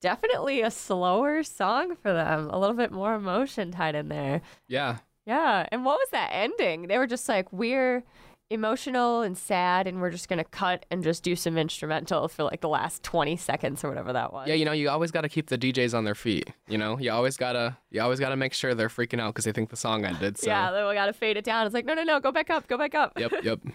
Definitely 0.00 0.60
a 0.60 0.70
slower 0.70 1.42
song 1.42 1.96
for 1.96 2.12
them, 2.12 2.48
a 2.50 2.56
little 2.56 2.76
bit 2.76 2.92
more 2.92 3.16
emotion 3.16 3.72
tied 3.72 3.96
in 3.96 4.10
there. 4.10 4.42
Yeah. 4.68 4.98
Yeah. 5.26 5.66
And 5.72 5.84
what 5.84 5.98
was 5.98 6.08
that 6.12 6.30
ending? 6.30 6.86
They 6.86 6.98
were 6.98 7.08
just 7.08 7.28
like, 7.28 7.52
we're 7.52 8.04
emotional 8.48 9.22
and 9.22 9.36
sad, 9.36 9.86
and 9.86 10.00
we're 10.00 10.10
just 10.10 10.28
going 10.28 10.38
to 10.38 10.44
cut 10.44 10.86
and 10.90 11.02
just 11.02 11.22
do 11.22 11.34
some 11.34 11.58
instrumental 11.58 12.28
for 12.28 12.44
like 12.44 12.60
the 12.60 12.68
last 12.68 13.02
20 13.02 13.36
seconds 13.36 13.82
or 13.82 13.88
whatever 13.88 14.12
that 14.12 14.32
was. 14.32 14.48
Yeah, 14.48 14.54
you 14.54 14.64
know, 14.64 14.72
you 14.72 14.88
always 14.88 15.10
got 15.10 15.22
to 15.22 15.28
keep 15.28 15.48
the 15.48 15.58
DJs 15.58 15.94
on 15.94 16.04
their 16.04 16.14
feet. 16.14 16.50
You 16.68 16.78
know, 16.78 16.98
you 16.98 17.10
always 17.10 17.36
gotta, 17.36 17.76
you 17.90 18.00
always 18.00 18.20
gotta 18.20 18.36
make 18.36 18.52
sure 18.52 18.74
they're 18.74 18.88
freaking 18.88 19.20
out 19.20 19.34
because 19.34 19.44
they 19.44 19.52
think 19.52 19.70
the 19.70 19.76
song 19.76 20.04
ended. 20.04 20.38
So. 20.38 20.46
Yeah, 20.48 20.70
then 20.70 20.86
we 20.86 20.94
got 20.94 21.06
to 21.06 21.12
fade 21.12 21.36
it 21.36 21.44
down. 21.44 21.66
It's 21.66 21.74
like, 21.74 21.84
no, 21.84 21.94
no, 21.94 22.04
no, 22.04 22.20
go 22.20 22.30
back 22.30 22.50
up, 22.50 22.68
go 22.68 22.78
back 22.78 22.94
up. 22.94 23.18
Yep. 23.18 23.32
Yep. 23.42 23.60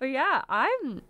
But 0.00 0.10
yeah, 0.10 0.42
I'm 0.48 1.02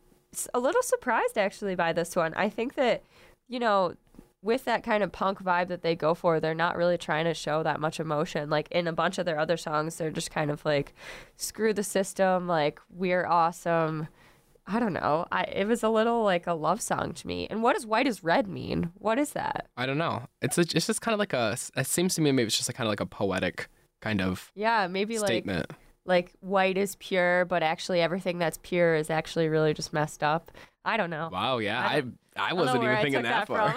a 0.55 0.59
little 0.59 0.81
surprised 0.83 1.37
actually 1.37 1.75
by 1.75 1.93
this 1.93 2.17
one. 2.17 2.33
I 2.35 2.49
think 2.49 2.75
that, 2.77 3.03
you 3.47 3.59
know, 3.59 3.97
with 4.43 4.65
that 4.67 4.85
kind 4.85 5.03
of 5.03 5.11
punk 5.13 5.43
vibe 5.43 5.69
that 5.69 5.83
they 5.83 5.97
go 5.97 6.15
for, 6.15 6.39
they're 6.39 6.55
not 6.55 6.77
really 6.77 6.97
trying 6.99 7.25
to 7.25 7.35
show 7.35 7.63
that 7.63 7.81
much 7.81 7.99
emotion. 7.99 8.49
Like 8.51 8.69
in 8.71 8.87
a 8.87 8.93
bunch 8.93 9.19
of 9.19 9.27
their 9.27 9.39
other 9.39 9.57
songs, 9.57 9.97
they're 9.97 10.11
just 10.11 10.31
kind 10.31 10.51
of 10.51 10.65
like, 10.65 10.95
screw 11.37 11.73
the 11.73 11.83
system, 11.83 12.47
like, 12.47 12.81
we're 12.89 13.27
awesome. 13.27 14.09
I 14.71 14.81
don't 14.81 14.93
know. 14.93 15.27
I 15.33 15.45
it 15.45 15.67
was 15.67 15.83
a 15.83 15.89
little 15.89 16.23
like 16.25 16.47
a 16.47 16.53
love 16.53 16.83
song 16.83 17.15
to 17.15 17.27
me. 17.27 17.47
And 17.49 17.63
what 17.63 17.73
does 17.73 17.87
white 17.87 18.07
as 18.07 18.23
red 18.23 18.47
mean? 18.47 18.93
What 18.99 19.19
is 19.19 19.33
that? 19.33 19.67
I 19.79 19.87
don't 19.87 19.97
know. 19.97 20.27
It's 20.43 20.59
a, 20.59 20.61
it's 20.61 20.87
just 20.87 21.01
kind 21.01 21.15
of 21.15 21.19
like 21.19 21.33
a. 21.33 21.57
It 21.75 21.87
seems 21.87 22.15
to 22.17 22.21
me 22.21 22.33
maybe 22.33 22.49
it's 22.49 22.57
just 22.59 22.69
a 22.69 22.75
kind 22.75 22.87
of 22.87 22.91
like 22.91 23.01
a 23.01 23.07
poetic 23.07 23.69
kind 24.03 24.21
of 24.21 24.53
Yeah, 24.55 24.87
maybe 24.87 25.19
like 25.19 25.27
statement. 25.29 25.71
like 26.05 26.33
white 26.41 26.77
is 26.77 26.97
pure, 26.97 27.47
but 27.47 27.63
actually 27.63 28.03
everything 28.03 28.39
that's 28.39 28.59
pure 28.63 28.95
is 28.95 29.09
actually 29.09 29.49
really 29.49 29.73
just 29.73 29.95
messed 29.95 30.23
up. 30.23 30.51
I 30.85 30.99
don't 30.99 31.09
know. 31.11 31.31
Wow. 31.33 31.59
Yeah. 31.59 31.81
I 31.81 31.97
I 31.97 32.03
I, 32.39 32.51
I 32.51 32.53
wasn't 32.53 32.83
where 32.83 32.93
even 32.93 33.03
thinking 33.03 33.23
took 33.23 33.47
that, 33.47 33.47
far. 33.49 33.75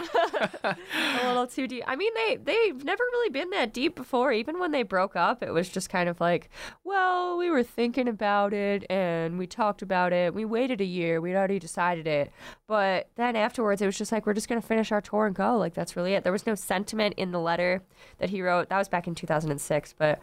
a 1.24 1.28
little 1.28 1.48
too 1.48 1.68
deep. 1.68 1.84
I 1.88 1.96
mean, 1.96 2.14
they 2.14 2.38
they've 2.38 2.84
never 2.84 3.04
really 3.04 3.30
been 3.30 3.50
that 3.52 3.74
deep 3.74 3.96
before. 3.96 4.32
Even 4.32 4.60
when 4.60 4.72
they 4.72 4.84
broke 4.84 5.16
up, 5.16 5.44
it 5.44 5.52
was 5.52 5.70
just 5.70 5.90
kind 5.90 6.08
of 6.08 6.20
like, 6.20 6.50
well, 6.84 7.38
we 7.38 7.50
were 7.50 7.64
thinking 7.64 8.08
about 8.08 8.54
it 8.54 8.86
and 8.90 9.38
we 9.38 9.48
talked 9.48 9.82
about 9.82 10.14
it. 10.14 10.34
We 10.34 10.46
waited 10.46 10.82
a 10.82 10.86
year. 10.86 11.22
We'd 11.22 11.36
already 11.36 11.60
decided 11.60 12.08
it. 12.08 12.32
But 12.68 13.10
then 13.16 13.36
afterwards, 13.36 13.82
it 13.82 13.86
was 13.86 13.98
just 13.98 14.12
like 14.12 14.26
we're 14.26 14.34
just 14.34 14.48
gonna 14.48 14.62
finish 14.62 14.92
our 14.92 15.02
tour 15.02 15.26
and 15.26 15.36
go. 15.36 15.58
Like 15.58 15.74
that's 15.74 15.96
really 15.96 16.14
it. 16.14 16.24
There 16.24 16.32
was 16.32 16.46
no 16.46 16.56
sentiment 16.56 17.16
in 17.18 17.32
the 17.32 17.40
letter 17.40 17.82
that 18.20 18.30
he 18.30 18.42
wrote. 18.42 18.70
That 18.70 18.78
was 18.78 18.90
back 18.90 19.08
in 19.08 19.16
2006, 19.16 19.96
but. 19.98 20.22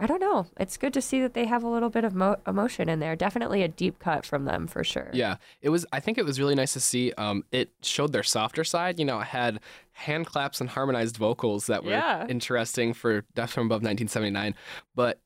I 0.00 0.06
don't 0.06 0.20
know. 0.20 0.46
It's 0.58 0.76
good 0.76 0.94
to 0.94 1.02
see 1.02 1.20
that 1.20 1.34
they 1.34 1.44
have 1.46 1.62
a 1.62 1.68
little 1.68 1.90
bit 1.90 2.04
of 2.04 2.14
mo- 2.14 2.36
emotion 2.46 2.88
in 2.88 2.98
there. 3.00 3.14
Definitely 3.14 3.62
a 3.62 3.68
deep 3.68 3.98
cut 3.98 4.24
from 4.24 4.46
them 4.46 4.66
for 4.66 4.82
sure. 4.82 5.10
Yeah, 5.12 5.36
it 5.60 5.68
was. 5.68 5.84
I 5.92 6.00
think 6.00 6.16
it 6.18 6.24
was 6.24 6.40
really 6.40 6.54
nice 6.54 6.72
to 6.72 6.80
see. 6.80 7.12
Um, 7.12 7.44
it 7.52 7.68
showed 7.82 8.12
their 8.12 8.22
softer 8.22 8.64
side. 8.64 8.98
You 8.98 9.04
know, 9.04 9.20
it 9.20 9.26
had 9.26 9.60
hand 9.92 10.26
claps 10.26 10.60
and 10.60 10.70
harmonized 10.70 11.18
vocals 11.18 11.66
that 11.66 11.84
were 11.84 11.90
Yeah. 11.90 12.26
interesting 12.28 12.94
for 12.94 13.22
Death 13.34 13.50
from 13.52 13.66
Above 13.66 13.82
1979. 13.82 14.54
But 14.94 15.20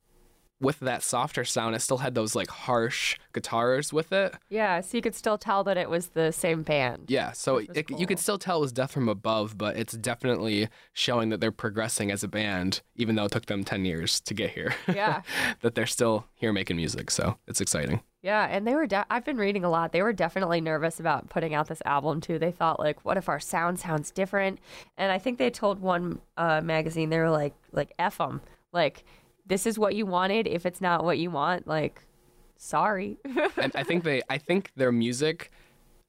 with 0.64 0.81
that 0.81 1.03
softer 1.03 1.44
sound, 1.44 1.77
it 1.77 1.81
still 1.81 1.98
had 1.98 2.14
those 2.14 2.35
like 2.35 2.50
harsh 2.50 3.16
guitars 3.33 3.92
with 3.92 4.12
it. 4.12 4.35
Yeah, 4.48 4.81
so 4.81 4.96
you 4.96 5.03
could 5.03 5.14
still 5.14 5.38
tell 5.38 5.62
that 5.64 5.77
it 5.77 5.88
was 5.88 6.09
the 6.09 6.33
same 6.33 6.62
band. 6.62 7.05
Yeah, 7.09 7.33
so 7.33 7.59
it, 7.59 7.90
you 7.90 8.07
could 8.07 8.18
still 8.18 8.38
tell 8.38 8.59
it 8.59 8.61
was 8.61 8.72
Death 8.72 8.92
from 8.92 9.09
Above, 9.09 9.57
but 9.59 9.77
it's 9.77 9.92
definitely 9.94 10.68
showing 10.92 11.29
that 11.29 11.40
they're 11.40 11.53
progressing 11.53 12.11
as 12.11 12.24
a 12.24 12.29
band, 12.29 12.83
even 12.96 13.14
though 13.14 13.27
it 13.27 13.33
took 13.33 13.46
them 13.46 13.64
10 13.64 13.85
years 13.85 14.20
to 14.22 14.35
get 14.35 14.50
here. 14.50 14.74
Yeah. 14.88 15.22
that 15.61 15.74
they're 15.74 15.87
still 15.87 16.27
here 16.35 16.53
making 16.53 16.77
music, 16.77 17.11
so 17.11 17.37
it's 17.46 17.61
exciting. 17.61 18.00
Yeah, 18.22 18.46
and 18.50 18.66
they 18.66 18.74
were. 18.74 18.87
De- 18.87 19.05
I've 19.11 19.27
been 19.27 19.37
reading 19.37 19.64
a 19.64 19.70
lot. 19.70 19.92
They 19.92 20.00
were 20.00 20.14
definitely 20.14 20.62
nervous 20.62 20.98
about 20.98 21.29
putting 21.29 21.53
out 21.53 21.68
this 21.68 21.83
album 21.85 22.22
too. 22.22 22.38
They 22.38 22.53
thought 22.53 22.81
like, 22.81 23.05
what 23.05 23.18
if 23.18 23.29
our 23.29 23.38
sound 23.38 23.79
sounds 23.79 24.11
different? 24.11 24.61
And 24.96 25.12
I 25.12 25.18
think 25.18 25.37
they 25.37 25.50
told 25.50 25.81
one 25.81 26.20
uh, 26.38 26.62
magazine 26.62 27.11
they 27.11 27.18
were 27.18 27.29
like, 27.29 27.53
like 27.70 27.92
f 27.98 28.16
them, 28.16 28.40
like 28.72 29.05
this 29.46 29.66
is 29.66 29.78
what 29.78 29.94
you 29.94 30.07
wanted. 30.07 30.46
If 30.46 30.66
it's 30.66 30.80
not 30.80 31.04
what 31.04 31.18
you 31.18 31.30
want, 31.30 31.66
like, 31.66 32.02
sorry. 32.57 33.18
and 33.57 33.72
I 33.74 33.83
think 33.83 34.04
they 34.04 34.22
I 34.28 34.38
think 34.38 34.70
their 34.76 34.92
music 34.92 35.50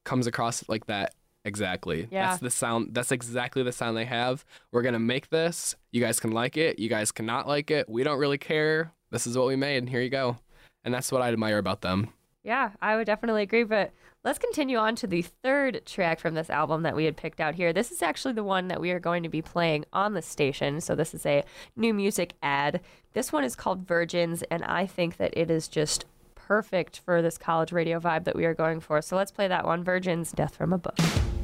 comes 0.04 0.28
across 0.28 0.68
like 0.70 0.86
that 0.88 1.14
exactly. 1.44 2.08
Yeah. 2.12 2.30
That's 2.30 2.42
the 2.42 2.50
sound 2.50 2.94
that's 2.94 3.12
exactly 3.12 3.64
the 3.64 3.72
sound 3.72 3.98
they 3.98 4.06
have. 4.06 4.46
We're 4.72 4.82
gonna 4.82 5.00
make 5.00 5.30
this. 5.30 5.76
You 5.92 6.02
guys 6.02 6.20
can 6.20 6.32
like 6.32 6.58
it. 6.58 6.80
You 6.80 6.90
guys 6.90 7.12
cannot 7.12 7.48
like 7.48 7.72
it. 7.72 7.90
We 7.90 8.04
don't 8.04 8.20
really 8.20 8.38
care. 8.38 8.92
This 9.12 9.28
is 9.28 9.38
what 9.38 9.48
we 9.48 9.56
made. 9.56 9.90
Here 9.90 10.02
you 10.02 10.10
go. 10.10 10.38
And 10.84 10.94
that's 10.94 11.12
what 11.12 11.22
I 11.22 11.30
admire 11.30 11.58
about 11.58 11.82
them. 11.82 12.10
Yeah, 12.44 12.72
I 12.82 12.96
would 12.96 13.08
definitely 13.08 13.44
agree. 13.44 13.64
But 13.64 13.92
let's 14.26 14.40
continue 14.40 14.78
on 14.78 14.96
to 14.96 15.08
the 15.08 15.22
third 15.22 15.86
track 15.86 16.20
from 16.20 16.34
this 16.34 16.50
album 16.50 16.82
that 16.82 16.96
we 16.96 17.06
had 17.06 17.16
picked 17.16 17.40
out 17.40 17.54
here. 17.54 17.72
This 17.72 17.92
is 17.92 18.02
actually 18.02 18.34
the 18.34 18.44
one 18.44 18.68
that 18.70 18.82
we 18.82 18.90
are 18.90 19.00
going 19.00 19.22
to 19.22 19.30
be 19.30 19.42
playing 19.42 19.86
on 19.94 20.14
the 20.14 20.22
station. 20.22 20.82
So 20.82 20.96
this 20.96 21.14
is 21.14 21.26
a 21.28 21.44
new 21.76 21.94
music 21.94 22.34
ad. 22.42 22.82
This 23.14 23.32
one 23.32 23.44
is 23.44 23.56
called 23.56 23.88
Virgins, 23.88 24.44
and 24.50 24.64
I 24.64 24.88
think 24.88 25.18
that 25.18 25.38
it 25.38 25.52
is 25.52 25.68
just 25.68 26.06
perfect 26.34 27.00
for 27.00 27.22
this 27.22 27.38
college 27.38 27.72
radio 27.72 28.00
vibe 28.00 28.24
that 28.26 28.36
we 28.36 28.46
are 28.46 28.56
going 28.56 28.80
for. 28.80 29.02
So 29.02 29.16
let's 29.16 29.32
play 29.32 29.48
that 29.48 29.64
one 29.64 29.84
Virgins, 29.84 30.32
Death 30.32 30.56
from 30.56 30.74
Above. 30.74 31.35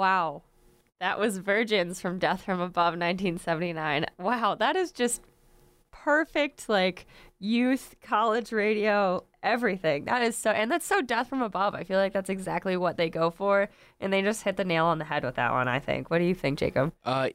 Wow. 0.00 0.44
That 0.98 1.18
was 1.18 1.36
Virgins 1.36 2.00
from 2.00 2.18
Death 2.18 2.42
from 2.42 2.58
Above 2.58 2.94
1979. 2.94 4.06
Wow, 4.18 4.54
that 4.54 4.74
is 4.74 4.92
just 4.92 5.20
perfect 5.90 6.70
like 6.70 7.06
youth 7.38 7.96
college 8.02 8.50
radio 8.50 9.22
everything. 9.42 10.06
That 10.06 10.22
is 10.22 10.38
so 10.38 10.52
and 10.52 10.70
that's 10.70 10.86
so 10.86 11.02
Death 11.02 11.28
from 11.28 11.42
Above. 11.42 11.74
I 11.74 11.84
feel 11.84 11.98
like 11.98 12.14
that's 12.14 12.30
exactly 12.30 12.78
what 12.78 12.96
they 12.96 13.10
go 13.10 13.30
for 13.30 13.68
and 14.00 14.10
they 14.10 14.22
just 14.22 14.42
hit 14.42 14.56
the 14.56 14.64
nail 14.64 14.86
on 14.86 14.96
the 14.96 15.04
head 15.04 15.22
with 15.22 15.34
that 15.34 15.52
one, 15.52 15.68
I 15.68 15.80
think. 15.80 16.08
What 16.08 16.16
do 16.16 16.24
you 16.24 16.34
think, 16.34 16.58
Jacob? 16.58 16.94
Uh, 17.04 17.28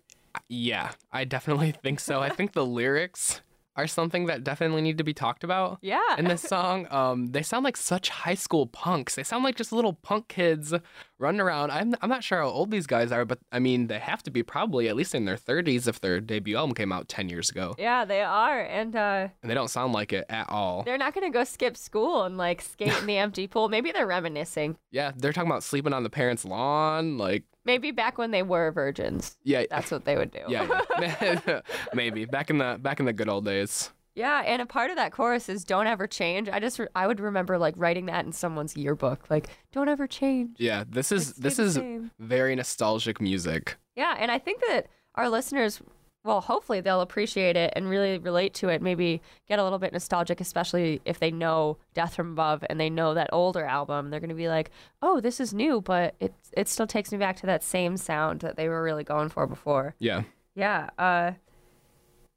yeah, 0.50 0.94
I 1.12 1.24
definitely 1.24 1.72
think 1.84 2.00
so. 2.00 2.24
I 2.24 2.30
think 2.30 2.54
the 2.54 2.66
lyrics 2.66 3.42
are 3.76 3.88
something 3.88 4.26
that 4.28 4.44
definitely 4.44 4.82
need 4.82 4.98
to 4.98 5.04
be 5.04 5.14
talked 5.14 5.44
about. 5.44 5.80
Yeah. 5.82 6.00
In 6.18 6.26
this 6.26 6.42
song, 6.42 6.88
um, 6.92 7.28
they 7.28 7.42
sound 7.42 7.66
like 7.66 7.76
such 7.76 8.10
high 8.10 8.36
school 8.36 8.68
punks. 8.68 9.16
They 9.16 9.24
sound 9.24 9.44
like 9.44 9.56
just 9.56 9.72
little 9.72 9.94
punk 9.94 10.30
kids 10.30 10.74
running 11.18 11.42
around. 11.42 11.72
I'm 11.72 11.96
I'm 12.02 12.10
not 12.10 12.24
sure 12.24 12.40
how 12.42 12.48
old 12.48 12.72
these 12.72 12.88
guys 12.88 13.12
are, 13.12 13.26
but 13.26 13.40
I 13.52 13.60
mean 13.60 13.88
they 13.88 14.00
have 14.00 14.22
to 14.24 14.32
be 14.32 14.44
probably 14.44 14.88
at 14.90 14.96
least 14.96 15.16
in 15.16 15.26
their 15.26 15.38
30s 15.38 15.88
if 15.88 16.00
their 16.02 16.20
debut 16.20 16.58
album 16.58 16.74
came 16.76 16.92
out 16.92 17.08
10 17.08 17.30
years 17.30 17.50
ago. 17.50 17.76
yeah, 17.78 18.06
they 18.06 18.22
are. 18.22 18.62
And 18.62 18.96
uh 18.96 19.28
And 19.42 19.50
they 19.50 19.54
don't 19.56 19.70
sound 19.70 19.94
like 19.94 20.12
it 20.14 20.26
at 20.30 20.50
all. 20.50 20.84
they're 20.84 20.98
not 20.98 21.14
going 21.14 21.26
to 21.32 21.36
go 21.38 21.44
skip 21.44 21.78
school 21.78 22.24
and 22.24 22.38
like 22.38 22.62
skate 22.62 22.98
in 23.00 23.06
the 23.06 23.18
empty 23.18 23.48
pool. 23.54 23.70
Maybe 23.70 23.92
they're 23.92 24.08
reminiscing. 24.08 24.78
Yeah, 24.92 25.12
they're 25.16 25.34
talking 25.34 25.50
about 25.50 25.64
sleeping 25.64 25.94
on 25.94 26.04
the 26.04 26.10
parents' 26.10 26.46
lawn. 26.46 27.18
Like, 27.18 27.44
Maybe 27.66 27.90
back 27.92 28.18
when 28.20 28.30
they 28.32 28.44
were 28.44 28.72
virgins. 28.72 29.38
yeah, 29.44 29.64
That's 29.70 29.90
what 29.90 30.06
they 30.06 30.16
would 30.16 30.32
do. 30.32 30.42
yeah, 30.48 30.82
yeah. 31.02 31.62
maybe 31.96 32.26
back 32.26 32.50
in 32.52 32.60
the 32.60 32.78
back 32.80 33.00
in 33.00 33.06
the 33.08 33.14
good 33.14 33.28
old 33.30 33.46
days. 33.46 33.90
Yeah, 34.16 34.42
and 34.46 34.62
a 34.62 34.66
part 34.66 34.90
of 34.90 34.96
that 34.96 35.12
chorus 35.12 35.50
is 35.50 35.64
"Don't 35.64 35.88
ever 35.88 36.08
change." 36.08 36.48
I 36.50 36.60
just 36.60 36.80
re- 36.80 36.88
I 36.96 37.06
would 37.06 37.20
remember 37.20 37.58
like 37.58 37.74
writing 37.78 38.06
that 38.08 38.26
in 38.26 38.32
someone's 38.32 38.76
yearbook, 38.78 39.30
like 39.30 39.50
"Don't 39.72 39.90
ever 39.90 40.08
change." 40.08 40.56
Yeah, 40.58 40.86
this 40.88 41.12
is 41.12 41.34
this 41.34 41.60
is 41.60 41.76
same. 41.76 42.12
very 42.20 42.56
nostalgic 42.56 43.20
music. 43.20 43.76
Yeah, 43.96 44.16
and 44.18 44.32
I 44.32 44.40
think 44.40 44.62
that 44.68 44.88
our 45.16 45.30
listeners, 45.30 45.82
well, 46.24 46.42
hopefully 46.42 46.80
they'll 46.82 47.02
appreciate 47.02 47.56
it 47.58 47.74
and 47.76 47.90
really 47.90 48.18
relate 48.18 48.54
to 48.56 48.70
it. 48.70 48.82
Maybe 48.82 49.22
get 49.48 49.60
a 49.60 49.64
little 49.64 49.80
bit 49.80 49.92
nostalgic, 49.94 50.40
especially 50.40 51.02
if 51.06 51.20
they 51.20 51.32
know 51.32 51.78
Death 51.94 52.16
from 52.16 52.32
Above 52.32 52.64
and 52.70 52.80
they 52.80 52.90
know 52.90 53.14
that 53.14 53.30
older 53.34 53.66
album. 53.66 54.10
They're 54.10 54.22
gonna 54.22 54.34
be 54.34 54.48
like, 54.48 54.72
"Oh, 55.02 55.20
this 55.20 55.42
is 55.42 55.54
new, 55.54 55.82
but 55.82 56.16
it 56.22 56.34
it 56.54 56.70
still 56.70 56.88
takes 56.88 57.12
me 57.12 57.18
back 57.18 57.36
to 57.38 57.46
that 57.48 57.64
same 57.64 57.98
sound 57.98 58.40
that 58.42 58.56
they 58.56 58.70
were 58.70 58.82
really 58.82 59.04
going 59.04 59.28
for 59.28 59.46
before." 59.46 59.96
Yeah. 60.00 60.24
Yeah, 60.56 60.90
uh, 60.98 61.32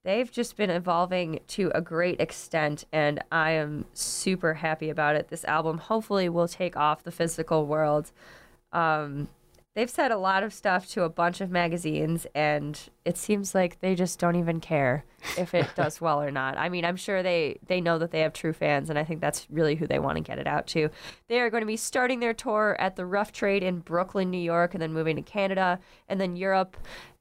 they've 0.09 0.33
just 0.33 0.57
been 0.57 0.71
evolving 0.71 1.38
to 1.47 1.71
a 1.75 1.83
great 1.83 2.18
extent, 2.18 2.87
and 2.92 3.23
I 3.31 3.51
am 3.51 3.85
super 3.92 4.55
happy 4.55 4.88
about 4.88 5.16
it. 5.16 5.29
This 5.29 5.44
album 5.44 5.77
hopefully 5.77 6.31
will 6.31 6.49
take 6.49 6.79
off 6.79 7.03
the 7.03 7.12
physical 7.12 7.66
world. 7.66 8.11
Um, 8.73 9.29
they've 9.75 9.90
said 9.90 10.11
a 10.11 10.16
lot 10.16 10.42
of 10.42 10.55
stuff 10.55 10.88
to 10.92 11.03
a 11.03 11.11
bunch 11.11 11.42
of 11.42 11.51
magazines, 11.51 12.27
and 12.35 12.81
it 13.05 13.18
seems 13.18 13.55
like 13.55 13.81
they 13.81 13.94
just 13.94 14.18
don't 14.18 14.37
even 14.37 14.61
care 14.61 15.05
if 15.37 15.53
it 15.53 15.68
does 15.75 16.01
well 16.01 16.23
or 16.23 16.31
not. 16.31 16.57
I 16.57 16.71
mean, 16.71 16.87
I'm 16.87 16.97
sure 16.97 17.23
they 17.23 17.59
they 17.66 17.83
know 17.83 17.99
that 17.99 18.11
they 18.11 18.21
have 18.21 18.33
true 18.33 18.55
fans, 18.55 18.88
and 18.88 18.99
I 18.99 19.05
think 19.05 19.21
that's 19.21 19.47
really 19.51 19.75
who 19.75 19.87
they 19.87 19.99
want 19.99 20.16
to 20.16 20.23
get 20.23 20.38
it 20.38 20.47
out 20.47 20.66
to. 20.68 20.88
They 21.29 21.38
are 21.38 21.51
going 21.51 21.61
to 21.61 21.66
be 21.66 21.77
starting 21.77 22.21
their 22.21 22.33
tour 22.33 22.79
at 22.81 22.97
the 22.97 23.05
Rough 23.05 23.31
Trade 23.31 23.62
in 23.62 23.81
Brooklyn, 23.81 24.31
New 24.31 24.38
York, 24.38 24.73
and 24.73 24.81
then 24.81 24.94
moving 24.94 25.16
to 25.16 25.23
Canada 25.23 25.81
and 26.09 26.18
then 26.18 26.35
Europe. 26.35 26.79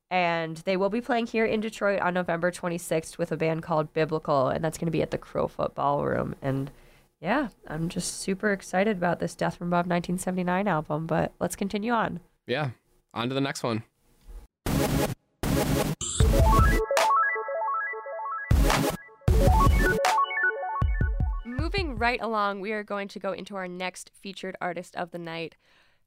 And 0.10 0.58
they 0.58 0.78
will 0.78 0.90
be 0.90 1.02
playing 1.02 1.28
here 1.28 1.46
in 1.46 1.60
Detroit 1.60 2.00
on 2.00 2.14
November 2.14 2.50
26th 2.50 3.18
with 3.18 3.32
a 3.32 3.38
band 3.38 3.64
called 3.64 3.94
Biblical, 3.94 4.48
and 4.48 4.64
that's 4.64 4.78
going 4.78 4.88
to 4.88 4.92
be 4.92 5.02
at 5.02 5.12
the 5.12 5.18
Crofoot 5.18 5.76
Ballroom. 5.76 6.36
And 6.42 6.72
yeah, 7.20 7.50
I'm 7.68 7.90
just 7.90 8.22
super 8.22 8.52
excited 8.52 8.98
about 8.98 9.20
this 9.20 9.36
Death 9.36 9.58
from 9.58 9.68
Above 9.68 9.88
1979 9.88 10.68
album. 10.68 11.08
But 11.08 11.34
let's 11.40 11.56
continue 11.58 11.92
on. 11.92 12.22
Yeah. 12.46 12.70
On 13.14 13.28
to 13.28 13.36
the 13.36 13.42
next 13.42 13.64
one. 13.64 13.84
Moving 21.46 21.98
right 21.98 22.22
along, 22.22 22.62
we 22.62 22.72
are 22.72 22.84
going 22.84 23.10
to 23.10 23.20
go 23.20 23.34
into 23.34 23.58
our 23.58 23.68
next 23.68 24.12
featured 24.14 24.56
artist 24.62 24.96
of 24.96 25.12
the 25.12 25.18
night. 25.18 25.58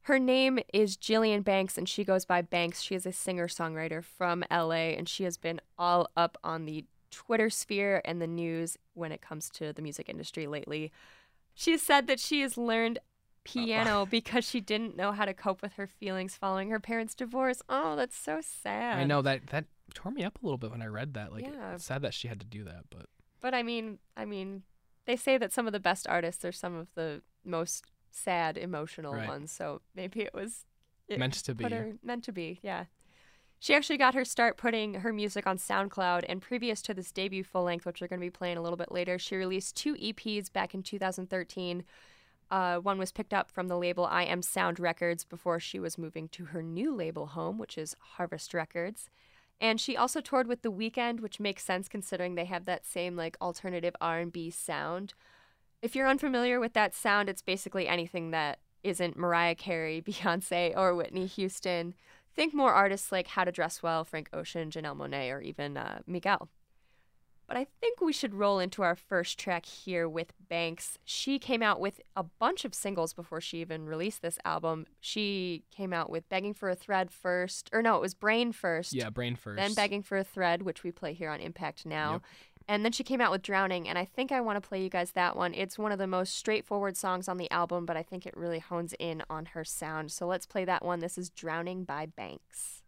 Her 0.02 0.18
name 0.18 0.58
is 0.72 0.96
Jillian 0.96 1.44
Banks, 1.44 1.76
and 1.76 1.88
she 1.88 2.04
goes 2.04 2.24
by 2.24 2.42
Banks. 2.42 2.80
She 2.80 2.94
is 2.94 3.04
a 3.06 3.12
singer 3.12 3.48
songwriter 3.48 4.02
from 4.02 4.44
LA, 4.50 4.94
and 4.96 5.08
she 5.08 5.24
has 5.24 5.36
been 5.36 5.60
all 5.78 6.08
up 6.16 6.38
on 6.42 6.64
the 6.64 6.84
Twitter 7.10 7.50
sphere 7.50 8.00
and 8.04 8.20
the 8.20 8.26
news 8.26 8.76
when 8.94 9.12
it 9.12 9.20
comes 9.20 9.50
to 9.50 9.72
the 9.72 9.82
music 9.82 10.08
industry 10.08 10.46
lately. 10.46 10.90
She 11.54 11.76
said 11.76 12.06
that 12.06 12.20
she 12.20 12.40
has 12.40 12.56
learned 12.56 12.98
piano 13.44 14.06
because 14.06 14.44
she 14.44 14.60
didn't 14.60 14.96
know 14.96 15.12
how 15.12 15.24
to 15.24 15.34
cope 15.34 15.60
with 15.62 15.72
her 15.74 15.86
feelings 15.86 16.36
following 16.36 16.70
her 16.70 16.80
parents' 16.80 17.14
divorce. 17.14 17.62
Oh, 17.68 17.96
that's 17.96 18.16
so 18.16 18.40
sad. 18.42 18.98
I 18.98 19.04
know 19.04 19.22
that 19.22 19.48
that 19.48 19.64
tore 19.94 20.12
me 20.12 20.24
up 20.24 20.38
a 20.40 20.46
little 20.46 20.58
bit 20.58 20.70
when 20.70 20.82
I 20.82 20.86
read 20.86 21.14
that. 21.14 21.32
Like, 21.32 21.44
Yeah. 21.46 21.74
it's 21.74 21.84
sad 21.84 22.02
that 22.02 22.14
she 22.14 22.28
had 22.28 22.40
to 22.40 22.46
do 22.46 22.64
that, 22.64 22.84
but 22.90 23.06
But 23.40 23.54
I 23.54 23.62
mean, 23.62 23.98
I 24.16 24.24
mean, 24.24 24.62
they 25.06 25.16
say 25.16 25.36
that 25.38 25.52
some 25.52 25.66
of 25.66 25.72
the 25.72 25.80
best 25.80 26.06
artists 26.06 26.44
are 26.44 26.52
some 26.52 26.76
of 26.76 26.88
the 26.94 27.22
most 27.44 27.84
sad, 28.14 28.56
emotional 28.56 29.14
Right. 29.14 29.28
ones. 29.28 29.50
So 29.52 29.80
maybe 29.94 30.22
it 30.22 30.34
was 30.34 30.66
it 31.08 31.18
meant 31.18 31.34
to 31.34 31.54
be. 31.54 31.64
her 31.64 31.92
meant 32.02 32.24
to 32.24 32.32
be. 32.32 32.60
Yeah. 32.62 32.84
She 33.62 33.74
actually 33.74 33.98
got 33.98 34.14
her 34.14 34.24
start 34.24 34.56
putting 34.56 34.94
her 34.94 35.12
music 35.12 35.46
on 35.46 35.58
SoundCloud, 35.58 36.24
and 36.28 36.40
previous 36.40 36.80
to 36.82 36.94
this 36.94 37.12
debut 37.12 37.44
full 37.44 37.64
length, 37.64 37.84
which 37.84 38.00
we're 38.00 38.06
going 38.08 38.20
to 38.20 38.24
be 38.26 38.30
playing 38.30 38.56
a 38.56 38.62
little 38.62 38.78
bit 38.78 38.90
later, 38.90 39.18
she 39.18 39.36
released 39.36 39.76
two 39.76 39.94
EPs 39.96 40.50
back 40.50 40.72
in 40.72 40.82
2013. 40.82 41.84
Uh, 42.50 42.78
one 42.78 42.98
was 42.98 43.12
picked 43.12 43.34
up 43.34 43.50
from 43.50 43.68
the 43.68 43.76
label 43.76 44.06
I 44.06 44.22
Am 44.24 44.40
Sound 44.40 44.80
Records 44.80 45.24
before 45.24 45.60
she 45.60 45.78
was 45.78 45.98
moving 45.98 46.26
to 46.28 46.46
her 46.46 46.62
new 46.62 46.94
label 46.94 47.26
home, 47.26 47.58
which 47.58 47.76
is 47.76 47.94
Harvest 48.16 48.54
Records. 48.54 49.10
And 49.60 49.78
she 49.78 49.94
also 49.94 50.22
toured 50.22 50.46
with 50.48 50.62
The 50.62 50.72
Weeknd, 50.72 51.20
which 51.20 51.38
makes 51.38 51.62
sense 51.62 51.86
considering 51.86 52.34
they 52.36 52.46
have 52.46 52.64
that 52.64 52.86
same 52.86 53.14
like 53.14 53.36
alternative 53.42 53.94
R&B 54.00 54.50
sound. 54.50 55.12
If 55.82 55.96
you're 55.96 56.08
unfamiliar 56.08 56.60
with 56.60 56.74
that 56.74 56.94
sound, 56.94 57.28
it's 57.28 57.42
basically 57.42 57.88
anything 57.88 58.30
that 58.32 58.58
isn't 58.82 59.16
Mariah 59.16 59.54
Carey, 59.54 60.02
Beyonce, 60.06 60.76
or 60.76 60.94
Whitney 60.94 61.26
Houston. 61.26 61.94
Think 62.34 62.54
more 62.54 62.72
artists 62.72 63.10
like 63.10 63.28
How 63.28 63.44
to 63.44 63.52
Dress 63.52 63.82
Well, 63.82 64.04
Frank 64.04 64.28
Ocean, 64.32 64.70
Janelle 64.70 64.96
Monáe, 64.96 65.32
or 65.32 65.40
even 65.40 65.76
uh, 65.76 66.00
Miguel. 66.06 66.48
But 67.48 67.56
I 67.56 67.66
think 67.80 68.00
we 68.00 68.12
should 68.12 68.32
roll 68.32 68.60
into 68.60 68.82
our 68.82 68.94
first 68.94 69.36
track 69.36 69.66
here 69.66 70.08
with 70.08 70.32
Banks. 70.48 70.98
She 71.04 71.40
came 71.40 71.64
out 71.64 71.80
with 71.80 72.00
a 72.14 72.22
bunch 72.22 72.64
of 72.64 72.76
singles 72.76 73.12
before 73.12 73.40
she 73.40 73.60
even 73.60 73.86
released 73.86 74.22
this 74.22 74.38
album. 74.44 74.86
She 75.00 75.64
came 75.72 75.92
out 75.92 76.10
with 76.10 76.28
Begging 76.28 76.54
for 76.54 76.70
a 76.70 76.76
Thread 76.76 77.10
first, 77.10 77.68
or 77.72 77.82
no, 77.82 77.96
it 77.96 78.00
was 78.00 78.14
Brain 78.14 78.52
first. 78.52 78.92
yeah, 78.92 79.10
brain 79.10 79.34
first. 79.34 79.56
Then 79.56 79.74
Begging 79.74 80.04
for 80.04 80.16
a 80.16 80.22
Thread, 80.22 80.62
which 80.62 80.84
we 80.84 80.92
play 80.92 81.12
here 81.12 81.28
on 81.28 81.40
Impact 81.40 81.84
now. 81.84 82.12
Yep. 82.12 82.22
And 82.70 82.84
then 82.84 82.92
she 82.92 83.02
came 83.02 83.20
out 83.20 83.32
with 83.32 83.42
Drowning, 83.42 83.88
and 83.88 83.98
I 83.98 84.04
think 84.04 84.30
I 84.30 84.40
want 84.40 84.54
to 84.54 84.66
play 84.66 84.80
you 84.80 84.88
guys 84.88 85.10
that 85.10 85.34
one. 85.34 85.54
It's 85.54 85.76
one 85.76 85.90
of 85.90 85.98
the 85.98 86.06
most 86.06 86.36
straightforward 86.36 86.96
songs 86.96 87.26
on 87.26 87.36
the 87.36 87.50
album, 87.50 87.84
but 87.84 87.96
I 87.96 88.04
think 88.04 88.26
it 88.26 88.36
really 88.36 88.60
hones 88.60 88.94
in 89.00 89.24
on 89.28 89.46
her 89.46 89.64
sound. 89.64 90.12
So 90.12 90.28
let's 90.28 90.46
play 90.46 90.64
that 90.66 90.84
one. 90.84 91.00
This 91.00 91.18
is 91.18 91.30
Drowning 91.30 91.82
by 91.82 92.06
Banks. 92.06 92.79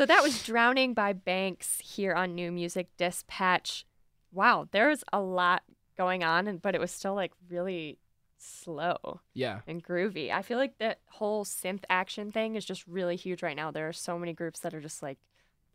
So 0.00 0.06
that 0.06 0.22
was 0.22 0.42
Drowning 0.42 0.94
by 0.94 1.12
Banks 1.12 1.78
here 1.84 2.14
on 2.14 2.34
New 2.34 2.50
Music 2.50 2.88
Dispatch. 2.96 3.84
Wow, 4.32 4.66
there's 4.70 5.04
a 5.12 5.20
lot 5.20 5.62
going 5.98 6.24
on, 6.24 6.48
and 6.48 6.62
but 6.62 6.74
it 6.74 6.80
was 6.80 6.90
still 6.90 7.14
like 7.14 7.32
really 7.50 7.98
slow 8.38 9.20
Yeah. 9.34 9.60
and 9.66 9.84
groovy. 9.84 10.30
I 10.32 10.40
feel 10.40 10.56
like 10.56 10.78
that 10.78 11.00
whole 11.10 11.44
synth 11.44 11.82
action 11.90 12.32
thing 12.32 12.54
is 12.56 12.64
just 12.64 12.86
really 12.86 13.14
huge 13.14 13.42
right 13.42 13.54
now. 13.54 13.70
There 13.70 13.86
are 13.88 13.92
so 13.92 14.18
many 14.18 14.32
groups 14.32 14.60
that 14.60 14.72
are 14.72 14.80
just 14.80 15.02
like 15.02 15.18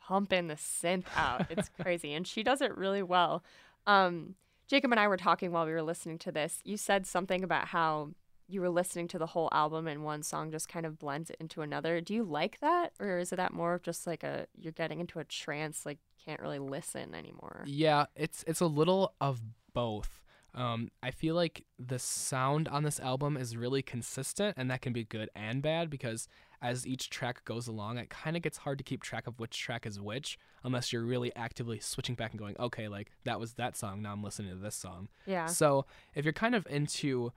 pumping 0.01 0.47
the 0.47 0.55
synth 0.55 1.05
out. 1.15 1.45
It's 1.51 1.69
crazy. 1.79 2.11
And 2.11 2.25
she 2.25 2.41
does 2.41 2.61
it 2.61 2.75
really 2.75 3.03
well. 3.03 3.43
Um, 3.85 4.33
Jacob 4.67 4.89
and 4.89 4.99
I 4.99 5.07
were 5.07 5.17
talking 5.17 5.51
while 5.51 5.67
we 5.67 5.71
were 5.71 5.83
listening 5.83 6.17
to 6.17 6.31
this. 6.31 6.61
You 6.63 6.77
said 6.77 7.05
something 7.05 7.43
about 7.43 7.67
how 7.67 8.09
you 8.47 8.61
were 8.61 8.69
listening 8.69 9.07
to 9.09 9.17
the 9.17 9.25
whole 9.27 9.49
album 9.51 9.87
and 9.87 10.03
one 10.03 10.23
song 10.23 10.51
just 10.51 10.69
kind 10.69 10.85
of 10.85 10.99
blends 10.99 11.29
it 11.29 11.37
into 11.39 11.61
another. 11.61 12.01
Do 12.01 12.13
you 12.13 12.23
like 12.23 12.59
that? 12.59 12.91
Or 12.99 13.17
is 13.17 13.31
it 13.31 13.37
that 13.37 13.53
more 13.53 13.73
of 13.73 13.81
just 13.81 14.05
like 14.05 14.23
a 14.23 14.47
you're 14.59 14.71
getting 14.71 14.99
into 14.99 15.19
a 15.19 15.23
trance, 15.23 15.85
like 15.85 15.99
can't 16.23 16.39
really 16.39 16.59
listen 16.59 17.15
anymore? 17.15 17.63
Yeah, 17.65 18.05
it's 18.15 18.43
it's 18.47 18.61
a 18.61 18.67
little 18.67 19.13
of 19.19 19.41
both. 19.73 20.21
Um, 20.53 20.89
I 21.03 21.11
feel 21.11 21.35
like 21.35 21.65
the 21.77 21.99
sound 21.99 22.69
on 22.69 22.83
this 22.83 22.99
album 23.01 23.35
is 23.35 23.57
really 23.57 23.81
consistent, 23.81 24.55
and 24.57 24.71
that 24.71 24.81
can 24.81 24.93
be 24.93 25.03
good 25.03 25.29
and 25.35 25.61
bad 25.61 25.89
because 25.89 26.29
as 26.61 26.87
each 26.87 27.09
track 27.09 27.43
goes 27.43 27.67
along, 27.67 27.97
it 27.97 28.09
kind 28.09 28.37
of 28.37 28.41
gets 28.41 28.59
hard 28.59 28.77
to 28.77 28.83
keep 28.83 29.03
track 29.03 29.27
of 29.27 29.37
which 29.37 29.59
track 29.59 29.85
is 29.85 29.99
which, 29.99 30.39
unless 30.63 30.93
you're 30.93 31.03
really 31.03 31.35
actively 31.35 31.79
switching 31.79 32.15
back 32.15 32.31
and 32.31 32.39
going, 32.39 32.55
okay, 32.57 32.87
like 32.87 33.11
that 33.25 33.39
was 33.39 33.53
that 33.53 33.75
song, 33.75 34.01
now 34.01 34.13
I'm 34.13 34.23
listening 34.23 34.51
to 34.51 34.55
this 34.55 34.75
song. 34.75 35.09
Yeah. 35.25 35.47
So 35.47 35.85
if 36.15 36.23
you're 36.23 36.33
kind 36.33 36.55
of 36.55 36.65
into 36.69 37.33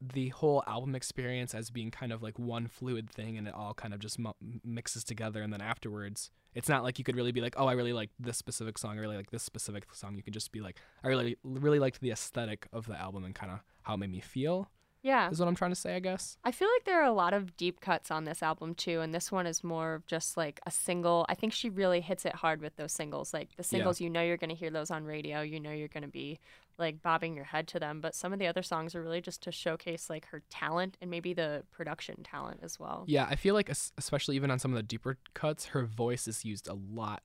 the 0.00 0.28
whole 0.30 0.62
album 0.66 0.94
experience 0.94 1.54
as 1.54 1.70
being 1.70 1.90
kind 1.90 2.12
of 2.12 2.22
like 2.22 2.38
one 2.38 2.66
fluid 2.66 3.08
thing 3.08 3.38
and 3.38 3.46
it 3.48 3.54
all 3.54 3.72
kind 3.74 3.94
of 3.94 4.00
just 4.00 4.18
mu- 4.18 4.32
mixes 4.64 5.04
together 5.04 5.42
and 5.42 5.52
then 5.52 5.60
afterwards 5.60 6.30
it's 6.54 6.68
not 6.68 6.82
like 6.82 6.98
you 6.98 7.04
could 7.04 7.16
really 7.16 7.32
be 7.32 7.40
like 7.40 7.54
oh 7.56 7.66
i 7.66 7.72
really 7.72 7.92
like 7.92 8.10
this 8.18 8.36
specific 8.36 8.76
song 8.76 8.98
i 8.98 9.00
really 9.00 9.16
like 9.16 9.30
this 9.30 9.42
specific 9.42 9.84
song 9.94 10.16
you 10.16 10.22
could 10.22 10.34
just 10.34 10.50
be 10.52 10.60
like 10.60 10.76
i 11.04 11.08
really 11.08 11.36
really 11.44 11.78
liked 11.78 12.00
the 12.00 12.10
aesthetic 12.10 12.66
of 12.72 12.86
the 12.86 12.98
album 13.00 13.24
and 13.24 13.34
kind 13.34 13.52
of 13.52 13.60
how 13.82 13.94
it 13.94 13.98
made 13.98 14.10
me 14.10 14.20
feel 14.20 14.68
Yeah. 15.02 15.30
is 15.30 15.38
what 15.38 15.48
i'm 15.48 15.54
trying 15.54 15.70
to 15.70 15.76
say 15.76 15.94
i 15.94 16.00
guess 16.00 16.36
I 16.44 16.50
feel 16.50 16.68
like 16.76 16.84
there 16.84 17.00
are 17.00 17.06
a 17.06 17.12
lot 17.12 17.32
of 17.32 17.56
deep 17.56 17.80
cuts 17.80 18.10
on 18.10 18.24
this 18.24 18.42
album 18.42 18.74
too, 18.74 19.00
and 19.00 19.14
this 19.14 19.30
one 19.30 19.46
is 19.46 19.62
more 19.62 19.94
of 19.94 20.06
just 20.06 20.36
like 20.36 20.60
a 20.66 20.70
single. 20.72 21.24
I 21.28 21.34
think 21.36 21.52
she 21.52 21.70
really 21.70 22.00
hits 22.00 22.26
it 22.26 22.34
hard 22.34 22.60
with 22.60 22.74
those 22.76 22.92
singles. 22.92 23.32
Like 23.32 23.50
the 23.56 23.62
singles, 23.62 24.00
you 24.00 24.10
know, 24.10 24.20
you're 24.22 24.36
gonna 24.36 24.54
hear 24.54 24.70
those 24.70 24.90
on 24.90 25.04
radio. 25.04 25.40
You 25.42 25.60
know, 25.60 25.70
you're 25.70 25.86
gonna 25.88 26.08
be 26.08 26.40
like 26.78 27.02
bobbing 27.02 27.34
your 27.34 27.44
head 27.44 27.68
to 27.68 27.78
them. 27.78 28.00
But 28.00 28.14
some 28.14 28.32
of 28.32 28.38
the 28.38 28.46
other 28.46 28.62
songs 28.62 28.94
are 28.94 29.02
really 29.02 29.20
just 29.20 29.42
to 29.42 29.52
showcase 29.52 30.08
like 30.10 30.26
her 30.26 30.42
talent 30.50 30.96
and 31.00 31.10
maybe 31.10 31.32
the 31.32 31.62
production 31.70 32.22
talent 32.22 32.60
as 32.62 32.78
well. 32.78 33.04
yeah 33.06 33.26
i 33.28 33.36
feel 33.36 33.54
like 33.54 33.68
especially 33.98 34.36
even 34.36 34.50
on 34.50 34.58
some 34.58 34.72
of 34.72 34.76
the 34.76 34.82
deeper 34.82 35.18
cuts 35.34 35.66
her 35.66 35.84
voice 35.84 36.26
is 36.28 36.44
used 36.44 36.68
a 36.68 36.74
lot 36.74 37.22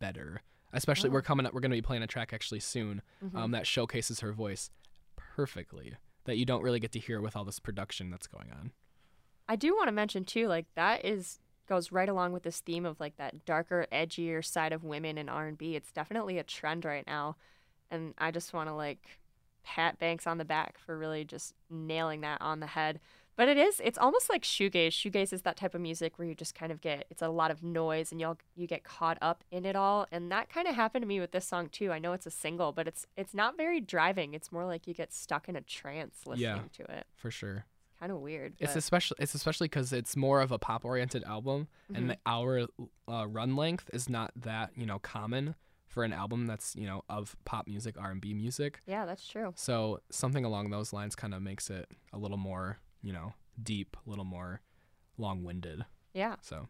better 0.00 0.42
especially 0.72 1.10
we're 1.10 1.22
coming 1.22 1.46
up 1.46 1.52
we're 1.52 1.60
going 1.60 1.70
to 1.70 1.76
be 1.76 1.82
playing 1.82 2.02
a 2.02 2.06
track 2.06 2.32
actually 2.32 2.60
soon 2.60 3.02
um, 3.34 3.50
that 3.50 3.66
showcases 3.66 4.20
her 4.20 4.32
voice 4.32 4.70
perfectly 5.16 5.94
that 6.24 6.36
you 6.36 6.44
don't 6.44 6.62
really 6.62 6.80
get 6.80 6.92
to 6.92 6.98
hear 6.98 7.20
with 7.20 7.36
all 7.36 7.44
this 7.44 7.58
production 7.58 8.10
that's 8.10 8.26
going 8.26 8.50
on 8.50 8.72
I 9.48 9.56
do 9.56 9.74
want 9.74 9.88
to 9.88 9.92
mention 9.92 10.24
too, 10.24 10.48
like 10.48 10.66
that 10.74 11.04
is 11.04 11.38
goes 11.66 11.90
right 11.92 12.08
along 12.08 12.32
with 12.32 12.42
this 12.42 12.60
theme 12.60 12.84
of 12.84 13.00
like 13.00 13.16
that 13.16 13.44
darker, 13.46 13.86
edgier 13.92 14.44
side 14.44 14.72
of 14.72 14.84
women 14.84 15.16
in 15.18 15.28
R 15.28 15.46
and 15.46 15.56
B. 15.58 15.76
It's 15.76 15.92
definitely 15.92 16.38
a 16.38 16.42
trend 16.42 16.84
right 16.84 17.06
now, 17.06 17.36
and 17.90 18.14
I 18.18 18.30
just 18.30 18.52
want 18.52 18.68
to 18.68 18.74
like 18.74 19.18
pat 19.62 19.98
Banks 19.98 20.26
on 20.26 20.38
the 20.38 20.44
back 20.44 20.78
for 20.78 20.96
really 20.98 21.24
just 21.24 21.54
nailing 21.70 22.20
that 22.22 22.40
on 22.40 22.60
the 22.60 22.66
head. 22.66 23.00
But 23.36 23.48
it 23.48 23.56
is, 23.56 23.80
it's 23.82 23.98
almost 23.98 24.30
like 24.30 24.42
shoegaze. 24.42 24.90
Shoegaze 24.90 25.32
is 25.32 25.42
that 25.42 25.56
type 25.56 25.74
of 25.74 25.80
music 25.80 26.18
where 26.18 26.28
you 26.28 26.36
just 26.36 26.54
kind 26.54 26.70
of 26.70 26.80
get, 26.80 27.06
it's 27.10 27.22
a 27.22 27.28
lot 27.28 27.50
of 27.50 27.64
noise 27.64 28.12
and 28.12 28.20
you'll, 28.20 28.38
you 28.54 28.68
get 28.68 28.84
caught 28.84 29.18
up 29.20 29.42
in 29.50 29.64
it 29.64 29.74
all. 29.74 30.06
And 30.12 30.30
that 30.30 30.48
kind 30.48 30.68
of 30.68 30.76
happened 30.76 31.02
to 31.02 31.08
me 31.08 31.18
with 31.18 31.32
this 31.32 31.44
song 31.44 31.68
too. 31.68 31.90
I 31.90 31.98
know 31.98 32.12
it's 32.12 32.26
a 32.26 32.30
single, 32.30 32.70
but 32.70 32.86
it's, 32.86 33.06
it's 33.16 33.34
not 33.34 33.56
very 33.56 33.80
driving. 33.80 34.34
It's 34.34 34.52
more 34.52 34.64
like 34.66 34.86
you 34.86 34.94
get 34.94 35.12
stuck 35.12 35.48
in 35.48 35.56
a 35.56 35.60
trance 35.62 36.20
listening 36.26 36.44
Yeah. 36.44 36.84
to 36.84 36.96
it. 36.98 37.06
for 37.16 37.30
sure 37.32 37.64
Kind 37.98 38.12
of 38.12 38.18
weird. 38.18 38.54
It's 38.58 38.76
especially 38.76 39.16
it's 39.20 39.34
especially 39.34 39.66
because 39.66 39.92
it's 39.92 40.14
more 40.16 40.40
of 40.42 40.50
a 40.52 40.58
pop 40.58 40.84
oriented 40.84 41.24
album, 41.24 41.68
and 41.94 42.10
the 42.10 42.18
hour 42.26 42.66
uh, 43.08 43.26
run 43.28 43.56
length 43.56 43.88
is 43.94 44.08
not 44.10 44.32
that 44.36 44.72
you 44.76 44.84
know 44.84 44.98
common 44.98 45.54
for 45.94 46.02
an 46.02 46.12
album 46.12 46.46
that's 46.46 46.74
you 46.74 46.86
know 46.86 47.02
of 47.08 47.36
pop 47.44 47.68
music, 47.68 47.94
R 47.98 48.10
and 48.10 48.20
B 48.20 48.34
music. 48.34 48.80
yeah, 48.86 49.06
that's 49.06 49.26
true. 49.26 49.52
So 49.56 50.00
something 50.10 50.44
along 50.44 50.70
those 50.70 50.92
lines 50.92 51.14
kind 51.14 51.32
of 51.32 51.40
makes 51.40 51.70
it 51.70 51.88
a 52.12 52.18
little 52.18 52.36
more 52.36 52.78
you 53.00 53.12
know 53.12 53.32
deep, 53.62 53.96
a 54.04 54.10
little 54.10 54.24
more 54.24 54.60
long 55.16 55.44
winded. 55.44 55.84
Yeah. 56.12 56.34
So 56.42 56.68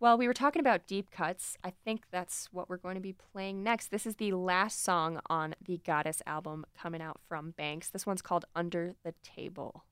Well, 0.00 0.18
we 0.18 0.26
were 0.26 0.34
talking 0.34 0.58
about 0.60 0.88
deep 0.88 1.12
cuts. 1.12 1.56
I 1.62 1.72
think 1.84 2.02
that's 2.10 2.48
what 2.50 2.68
we're 2.68 2.76
going 2.76 2.96
to 2.96 3.00
be 3.00 3.12
playing 3.12 3.62
next. 3.62 3.90
This 3.92 4.04
is 4.06 4.16
the 4.16 4.32
last 4.32 4.82
song 4.82 5.20
on 5.30 5.54
the 5.64 5.78
Goddess 5.78 6.20
album 6.26 6.66
coming 6.76 7.00
out 7.00 7.20
from 7.28 7.52
Banks. 7.52 7.88
This 7.88 8.06
one's 8.06 8.22
called 8.22 8.44
Under 8.56 8.94
the 9.04 9.14
Table. 9.22 9.84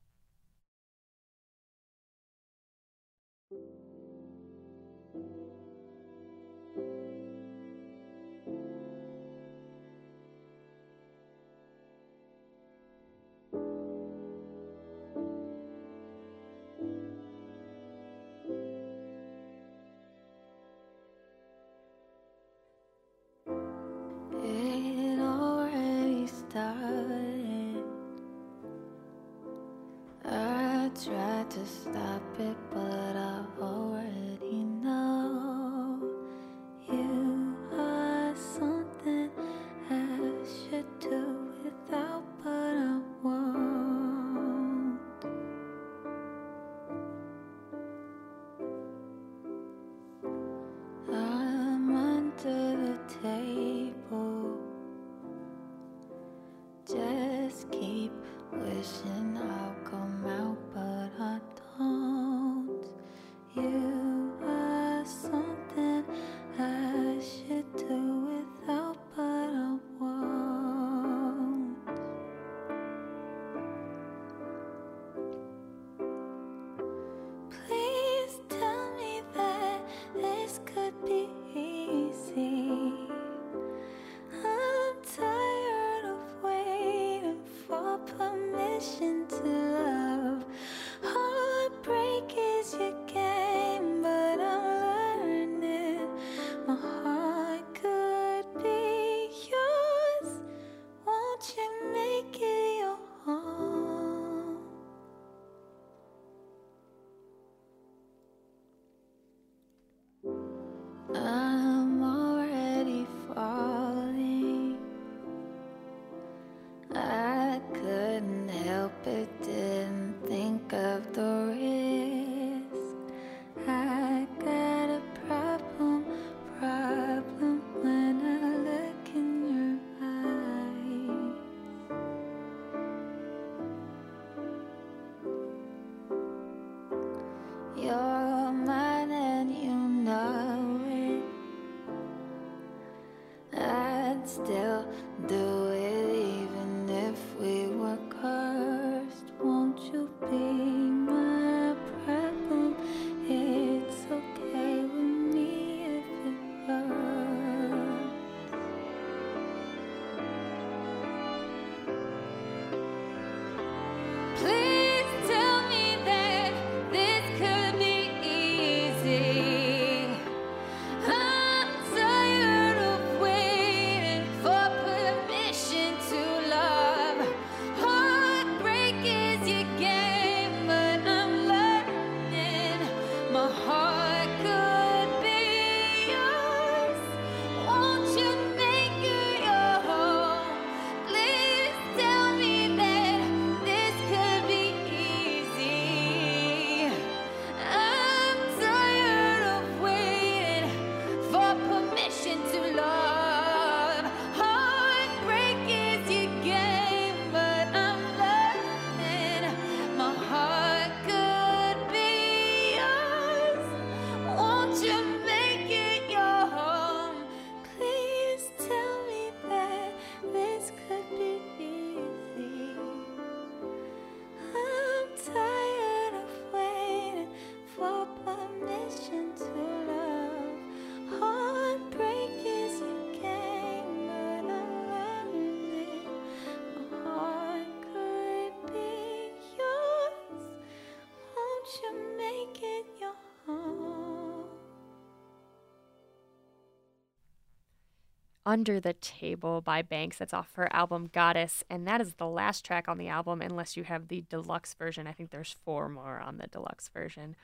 Under 248.47 248.79
the 248.79 248.93
Table 248.93 249.59
by 249.59 249.81
Banks. 249.81 250.17
That's 250.17 250.33
off 250.33 250.53
her 250.53 250.73
album 250.73 251.09
Goddess. 251.11 251.65
And 251.69 251.85
that 251.85 251.99
is 251.99 252.13
the 252.13 252.27
last 252.27 252.63
track 252.63 252.87
on 252.87 252.97
the 252.97 253.09
album, 253.09 253.41
unless 253.41 253.75
you 253.75 253.83
have 253.83 254.07
the 254.07 254.23
deluxe 254.29 254.73
version. 254.73 255.05
I 255.05 255.11
think 255.11 255.31
there's 255.31 255.57
four 255.65 255.89
more 255.89 256.21
on 256.21 256.37
the 256.37 256.47
deluxe 256.47 256.87
version. 256.87 257.35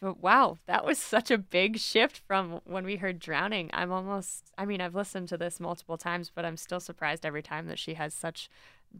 But 0.00 0.18
wow, 0.20 0.56
that 0.66 0.84
was 0.84 0.98
such 0.98 1.30
a 1.30 1.36
big 1.36 1.78
shift 1.78 2.22
from 2.26 2.60
when 2.64 2.86
we 2.86 2.96
heard 2.96 3.18
Drowning. 3.18 3.68
I'm 3.74 3.92
almost, 3.92 4.50
I 4.56 4.64
mean, 4.64 4.80
I've 4.80 4.94
listened 4.94 5.28
to 5.28 5.36
this 5.36 5.60
multiple 5.60 5.98
times, 5.98 6.30
but 6.34 6.46
I'm 6.46 6.56
still 6.56 6.80
surprised 6.80 7.26
every 7.26 7.42
time 7.42 7.66
that 7.66 7.78
she 7.78 7.92
has 7.94 8.14
such 8.14 8.48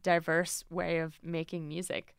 diverse 0.03 0.63
way 0.69 0.99
of 0.99 1.19
making 1.23 1.69
music. 1.69 2.15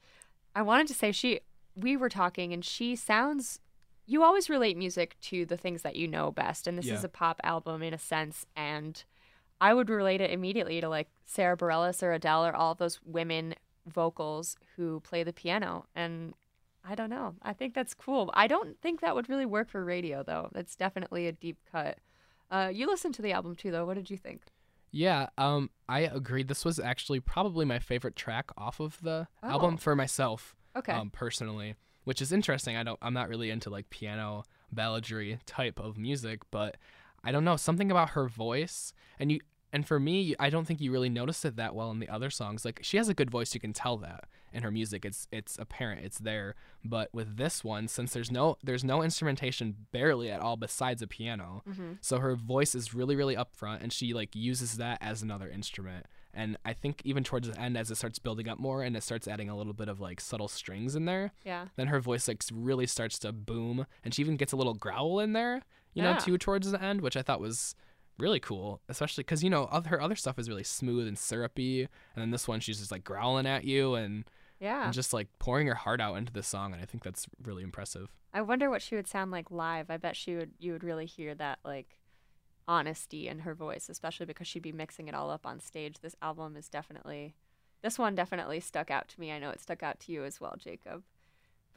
I 0.56 0.64
wanted 0.64 0.88
to 0.88 0.96
say 0.96 1.12
she, 1.12 1.42
we 1.76 1.96
were 1.96 2.10
talking 2.10 2.54
and 2.54 2.66
she 2.66 2.96
sounds, 2.96 3.60
you 4.08 4.24
always 4.24 4.50
relate 4.50 4.78
music 4.78 5.16
to 5.22 5.46
the 5.46 5.58
things 5.58 5.84
that 5.84 5.96
you 5.96 6.08
know 6.08 6.32
best. 6.32 6.66
And 6.66 6.76
this 6.78 6.88
Yeah. 6.88 6.96
is 6.96 7.04
a 7.04 7.10
pop 7.10 7.40
album 7.44 7.84
in 7.84 7.94
a 7.94 8.00
sense. 8.00 8.48
And 8.56 9.04
I 9.60 9.74
would 9.74 9.90
relate 9.90 10.22
it 10.22 10.32
immediately 10.32 10.80
to 10.82 10.90
like 10.90 11.08
Sara 11.26 11.58
Bareilles 11.58 12.04
or 12.04 12.12
Adele 12.14 12.46
or 12.46 12.56
all 12.56 12.76
those 12.76 13.00
women 13.06 13.56
vocals 13.88 14.56
who 14.76 15.00
play 15.02 15.24
the 15.24 15.34
piano. 15.34 15.86
And 15.96 16.34
I 16.86 16.96
don't 16.96 17.10
know. 17.10 17.36
I 17.42 17.54
think 17.54 17.74
that's 17.74 17.94
cool. 17.94 18.30
I 18.34 18.48
don't 18.48 18.80
think 18.82 19.02
that 19.02 19.16
would 19.16 19.30
really 19.30 19.46
work 19.46 19.70
for 19.70 19.84
radio 19.84 20.24
though. 20.24 20.50
That's 20.54 20.76
definitely 20.76 21.28
a 21.28 21.32
deep 21.32 21.58
cut. 21.72 21.98
Uh, 22.50 22.70
you 22.74 22.88
listened 22.88 23.14
to 23.16 23.22
the 23.22 23.32
album 23.34 23.56
too 23.56 23.72
though. 23.72 23.86
What 23.86 23.96
did 23.96 24.10
you 24.10 24.18
think? 24.18 24.42
Yeah, 24.92 25.28
um, 25.38 25.70
I 25.90 26.02
agree. 26.02 26.44
This 26.44 26.64
was 26.64 26.80
actually 26.80 27.20
probably 27.20 27.66
my 27.66 27.78
favorite 27.80 28.16
track 28.16 28.52
off 28.58 28.80
of 28.80 29.02
the 29.02 29.28
album 29.44 29.74
Oh. 29.76 29.78
for 29.78 29.96
myself. 29.96 30.56
Okay. 30.76 30.94
um, 30.94 31.10
personally, 31.10 31.76
which 32.04 32.22
is 32.22 32.32
interesting. 32.32 32.78
I 32.78 32.84
don't, 32.84 33.00
I'm 33.02 33.14
not 33.14 33.28
really 33.30 33.50
into 33.50 33.70
like 33.70 33.90
piano 33.90 34.44
balladry 34.74 35.40
type 35.46 35.80
of 35.80 35.98
music, 35.98 36.42
but 36.52 36.78
I 37.24 37.32
don't 37.32 37.44
know 37.46 37.56
something 37.58 37.92
about 37.92 38.12
her 38.12 38.28
voice, 38.28 38.94
and 39.20 39.32
you, 39.32 39.40
and 39.74 39.86
for 39.86 40.00
me, 40.00 40.34
I 40.40 40.50
don't 40.50 40.66
think 40.66 40.80
you 40.80 40.92
really 40.92 41.10
notice 41.10 41.44
it 41.44 41.58
that 41.58 41.76
well 41.76 41.92
in 41.92 42.00
the 42.00 42.08
other 42.10 42.30
songs. 42.30 42.64
Like 42.64 42.80
she 42.84 42.98
has 42.98 43.10
a 43.10 43.14
good 43.14 43.30
voice, 43.30 43.54
you 43.54 43.60
can 43.60 43.74
tell 43.74 43.98
that 43.98 44.26
in 44.54 44.64
her 44.64 44.72
music. 44.72 45.04
It's, 45.04 45.28
it's 45.30 45.58
apparent, 45.60 46.06
it's 46.06 46.20
there. 46.20 46.56
But 46.86 47.10
with 47.14 47.36
this 47.36 47.66
one, 47.66 47.90
since 47.90 48.14
there's 48.14 48.32
no, 48.32 48.58
there's 48.64 48.86
no 48.86 49.04
instrumentation 49.04 49.76
barely 49.92 50.32
at 50.32 50.40
all 50.40 50.56
besides 50.56 51.02
a 51.02 51.08
piano, 51.08 51.64
mm-hmm. 51.70 51.94
so 52.00 52.20
her 52.20 52.36
voice 52.36 52.74
is 52.76 52.94
really, 52.94 53.16
really 53.16 53.36
upfront, 53.36 53.82
and 53.84 53.92
she 53.92 54.14
like 54.14 54.36
uses 54.36 54.78
that 54.78 55.00
as 55.02 55.22
another 55.22 55.50
instrument. 55.50 56.06
And 56.34 56.56
I 56.64 56.74
think 56.74 57.02
even 57.04 57.24
towards 57.24 57.50
the 57.50 57.60
end, 57.60 57.78
as 57.78 57.90
it 57.90 57.96
starts 57.96 58.20
building 58.20 58.48
up 58.48 58.60
more 58.60 58.84
and 58.84 58.96
it 58.96 59.02
starts 59.02 59.28
adding 59.28 59.50
a 59.50 59.58
little 59.58 59.74
bit 59.74 59.90
of 59.90 60.00
like 60.00 60.22
subtle 60.22 60.48
strings 60.48 60.96
in 60.96 61.06
there, 61.06 61.32
Yeah. 61.44 61.66
then 61.78 61.88
her 61.88 62.00
voice 62.00 62.28
like 62.28 62.44
really 62.54 62.86
starts 62.86 63.18
to 63.20 63.32
boom, 63.34 63.86
and 64.04 64.14
she 64.14 64.22
even 64.22 64.38
gets 64.38 64.54
a 64.54 64.56
little 64.56 64.76
growl 64.76 65.20
in 65.20 65.34
there, 65.34 65.64
you 65.94 66.02
know, 66.04 66.12
Yeah. 66.12 66.18
too 66.18 66.38
towards 66.38 66.70
the 66.72 66.82
end, 66.82 67.02
which 67.02 67.18
I 67.18 67.22
thought 67.22 67.40
was 67.40 67.76
really 68.18 68.40
cool, 68.40 68.82
especially 68.90 69.24
because 69.24 69.44
you 69.44 69.50
know 69.50 69.66
other, 69.66 69.90
her 69.90 70.02
other 70.02 70.16
stuff 70.16 70.40
is 70.40 70.50
really 70.50 70.64
smooth 70.64 71.08
and 71.08 71.18
syrupy, 71.18 71.82
and 71.84 71.90
then 72.22 72.32
this 72.32 72.48
one 72.48 72.60
she's 72.60 72.80
just 72.80 72.92
like 72.92 73.04
growling 73.04 73.46
at 73.46 73.64
you 73.64 73.94
and, 73.96 74.26
Yeah. 74.60 74.86
and 74.86 74.94
just 74.94 75.14
like 75.14 75.28
pouring 75.40 75.68
her 75.68 75.76
heart 75.76 76.02
out 76.02 76.16
into 76.16 76.34
the 76.34 76.42
song, 76.44 76.74
and 76.74 76.82
I 76.82 76.86
think 76.86 77.04
that's 77.04 77.28
really 77.44 77.64
impressive. 77.64 78.10
I 78.34 78.42
wonder 78.42 78.70
what 78.70 78.82
she 78.82 78.96
would 78.96 79.08
sound 79.08 79.32
like 79.32 79.52
live. 79.52 79.90
I 79.90 79.98
bet 79.98 80.16
she 80.16 80.36
would 80.36 80.52
you 80.60 80.72
would 80.74 80.84
really 80.84 81.06
hear 81.06 81.36
that 81.36 81.60
like 81.64 82.00
honesty 82.68 83.28
in 83.28 83.40
her 83.40 83.54
voice, 83.56 83.88
especially 83.90 84.26
because 84.26 84.48
she'd 84.48 84.62
be 84.64 84.72
mixing 84.72 85.08
it 85.08 85.14
all 85.16 85.30
up 85.30 85.46
on 85.46 85.60
stage. 85.60 86.00
This 86.02 86.16
album 86.22 86.56
is 86.58 86.68
definitely 86.70 87.36
this 87.84 87.98
one 88.00 88.16
definitely 88.16 88.60
stuck 88.60 88.90
out 88.92 89.08
to 89.10 89.20
me. 89.20 89.32
I 89.32 89.40
know 89.40 89.52
it 89.52 89.62
stuck 89.62 89.84
out 89.84 90.00
to 90.02 90.12
you 90.12 90.24
as 90.26 90.42
well, 90.42 90.56
Jacob. 90.58 91.04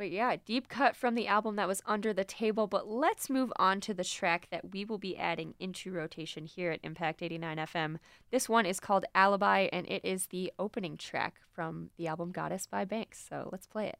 But 0.00 0.10
yeah, 0.12 0.36
deep 0.46 0.70
cut 0.70 0.96
from 0.96 1.14
the 1.14 1.26
album 1.26 1.56
that 1.56 1.68
was 1.68 1.82
under 1.84 2.14
the 2.14 2.24
table. 2.24 2.66
But 2.66 2.88
let's 2.88 3.28
move 3.28 3.52
on 3.56 3.82
to 3.82 3.92
the 3.92 4.02
track 4.02 4.48
that 4.50 4.72
we 4.72 4.82
will 4.82 4.96
be 4.96 5.14
adding 5.14 5.52
into 5.60 5.92
rotation 5.92 6.46
here 6.46 6.70
at 6.70 6.80
Impact 6.82 7.20
89 7.20 7.58
FM. 7.58 7.98
This 8.30 8.48
one 8.48 8.64
is 8.64 8.80
called 8.80 9.04
Alibi, 9.14 9.68
and 9.70 9.86
it 9.90 10.02
is 10.02 10.28
the 10.28 10.54
opening 10.58 10.96
track 10.96 11.42
from 11.52 11.90
the 11.98 12.06
album 12.06 12.32
Goddess 12.32 12.64
by 12.64 12.86
Banks. 12.86 13.22
So 13.28 13.50
let's 13.52 13.66
play 13.66 13.88
it. 13.88 13.98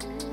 Something 0.00 0.25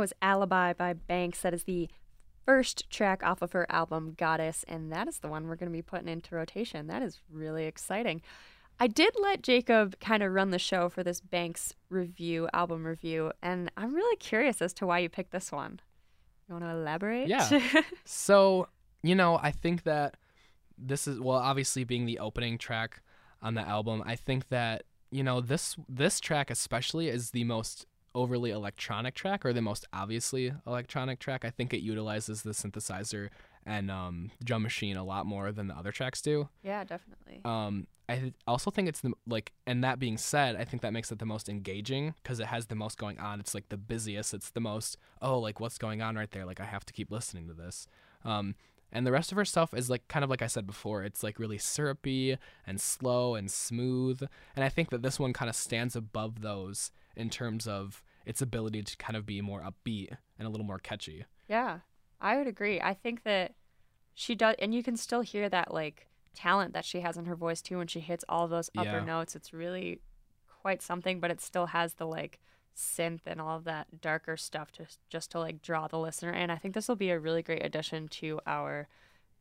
was 0.00 0.12
Alibi 0.22 0.72
by 0.72 0.94
Banks. 0.94 1.42
That 1.42 1.54
is 1.54 1.64
the 1.64 1.88
first 2.44 2.88
track 2.90 3.22
off 3.22 3.42
of 3.42 3.52
her 3.52 3.66
album 3.70 4.14
Goddess, 4.16 4.64
and 4.66 4.90
that 4.90 5.06
is 5.06 5.18
the 5.18 5.28
one 5.28 5.46
we're 5.46 5.56
going 5.56 5.70
to 5.70 5.76
be 5.76 5.82
putting 5.82 6.08
into 6.08 6.34
rotation. 6.34 6.86
That 6.88 7.02
is 7.02 7.20
really 7.30 7.66
exciting. 7.66 8.22
I 8.80 8.86
did 8.86 9.14
let 9.20 9.42
Jacob 9.42 10.00
kind 10.00 10.22
of 10.22 10.32
run 10.32 10.50
the 10.50 10.58
show 10.58 10.88
for 10.88 11.04
this 11.04 11.20
Banks 11.20 11.74
review, 11.90 12.48
album 12.54 12.86
review, 12.86 13.30
and 13.42 13.70
I'm 13.76 13.94
really 13.94 14.16
curious 14.16 14.62
as 14.62 14.72
to 14.74 14.86
why 14.86 15.00
you 15.00 15.08
picked 15.10 15.32
this 15.32 15.52
one. 15.52 15.80
You 16.48 16.54
want 16.54 16.64
to 16.64 16.70
elaborate? 16.70 17.28
Yeah. 17.28 17.82
So, 18.04 18.68
you 19.02 19.14
know, 19.14 19.38
I 19.40 19.52
think 19.52 19.84
that 19.84 20.16
this 20.76 21.06
is 21.06 21.20
well, 21.20 21.38
obviously 21.38 21.84
being 21.84 22.06
the 22.06 22.18
opening 22.18 22.58
track 22.58 23.02
on 23.42 23.54
the 23.54 23.60
album, 23.60 24.02
I 24.04 24.16
think 24.16 24.48
that, 24.48 24.84
you 25.10 25.22
know, 25.22 25.40
this 25.40 25.76
this 25.88 26.18
track 26.18 26.50
especially 26.50 27.08
is 27.08 27.30
the 27.30 27.44
most 27.44 27.86
overly 28.14 28.50
electronic 28.50 29.14
track 29.14 29.44
or 29.44 29.52
the 29.52 29.62
most 29.62 29.86
obviously 29.92 30.52
electronic 30.66 31.18
track. 31.18 31.44
I 31.44 31.50
think 31.50 31.72
it 31.72 31.80
utilizes 31.80 32.42
the 32.42 32.50
synthesizer 32.50 33.28
and 33.66 33.90
um, 33.90 34.30
drum 34.42 34.62
machine 34.62 34.96
a 34.96 35.04
lot 35.04 35.26
more 35.26 35.52
than 35.52 35.68
the 35.68 35.74
other 35.74 35.92
tracks 35.92 36.20
do. 36.22 36.48
yeah, 36.62 36.84
definitely. 36.84 37.40
Um, 37.44 37.86
I 38.08 38.18
th- 38.18 38.34
also 38.44 38.72
think 38.72 38.88
it's 38.88 39.00
the 39.00 39.12
like, 39.26 39.52
and 39.68 39.84
that 39.84 40.00
being 40.00 40.16
said, 40.18 40.56
I 40.56 40.64
think 40.64 40.82
that 40.82 40.92
makes 40.92 41.12
it 41.12 41.20
the 41.20 41.26
most 41.26 41.48
engaging 41.48 42.14
because 42.22 42.40
it 42.40 42.46
has 42.46 42.66
the 42.66 42.74
most 42.74 42.98
going 42.98 43.20
on. 43.20 43.38
It's 43.38 43.54
like 43.54 43.68
the 43.68 43.76
busiest. 43.76 44.34
It's 44.34 44.50
the 44.50 44.60
most 44.60 44.96
oh, 45.22 45.38
like 45.38 45.60
what's 45.60 45.78
going 45.78 46.02
on 46.02 46.16
right 46.16 46.30
there? 46.30 46.44
Like 46.44 46.58
I 46.58 46.64
have 46.64 46.84
to 46.86 46.92
keep 46.92 47.12
listening 47.12 47.46
to 47.46 47.54
this. 47.54 47.86
Um, 48.24 48.56
and 48.92 49.06
the 49.06 49.12
rest 49.12 49.30
of 49.32 49.36
her 49.36 49.44
stuff 49.44 49.72
is 49.74 49.88
like 49.90 50.06
kind 50.08 50.24
of 50.24 50.30
like 50.30 50.42
I 50.42 50.46
said 50.46 50.66
before. 50.66 51.02
It's 51.04 51.22
like 51.22 51.38
really 51.38 51.58
syrupy 51.58 52.36
and 52.66 52.80
slow 52.80 53.34
and 53.34 53.50
smooth. 53.50 54.22
And 54.56 54.64
I 54.64 54.68
think 54.68 54.90
that 54.90 55.02
this 55.02 55.18
one 55.18 55.32
kind 55.32 55.48
of 55.48 55.56
stands 55.56 55.94
above 55.96 56.40
those 56.42 56.90
in 57.16 57.30
terms 57.30 57.66
of 57.66 58.02
its 58.26 58.42
ability 58.42 58.82
to 58.82 58.96
kind 58.96 59.16
of 59.16 59.26
be 59.26 59.40
more 59.40 59.62
upbeat 59.62 60.16
and 60.38 60.46
a 60.46 60.50
little 60.50 60.66
more 60.66 60.78
catchy. 60.78 61.24
Yeah, 61.48 61.80
I 62.20 62.36
would 62.36 62.46
agree. 62.46 62.80
I 62.80 62.94
think 62.94 63.22
that 63.24 63.54
she 64.14 64.34
does, 64.34 64.56
and 64.58 64.74
you 64.74 64.82
can 64.82 64.96
still 64.96 65.22
hear 65.22 65.48
that 65.48 65.72
like 65.72 66.08
talent 66.34 66.74
that 66.74 66.84
she 66.84 67.00
has 67.00 67.16
in 67.16 67.24
her 67.24 67.34
voice 67.34 67.60
too 67.62 67.78
when 67.78 67.86
she 67.86 68.00
hits 68.00 68.24
all 68.28 68.46
those 68.46 68.70
upper 68.76 68.98
Yeah. 68.98 69.04
notes. 69.04 69.34
It's 69.34 69.52
really 69.52 70.00
quite 70.62 70.82
something, 70.82 71.18
but 71.20 71.30
it 71.30 71.40
still 71.40 71.66
has 71.66 71.94
the 71.94 72.06
like 72.06 72.38
synth 72.76 73.20
and 73.26 73.40
all 73.40 73.56
of 73.56 73.64
that 73.64 74.00
darker 74.00 74.36
stuff 74.36 74.70
to 74.72 74.86
just 75.08 75.30
to 75.32 75.38
like 75.38 75.62
draw 75.62 75.88
the 75.88 75.98
listener 75.98 76.32
in. 76.32 76.50
I 76.50 76.56
think 76.56 76.74
this 76.74 76.88
will 76.88 76.96
be 76.96 77.10
a 77.10 77.18
really 77.18 77.42
great 77.42 77.64
addition 77.64 78.08
to 78.08 78.40
our 78.46 78.88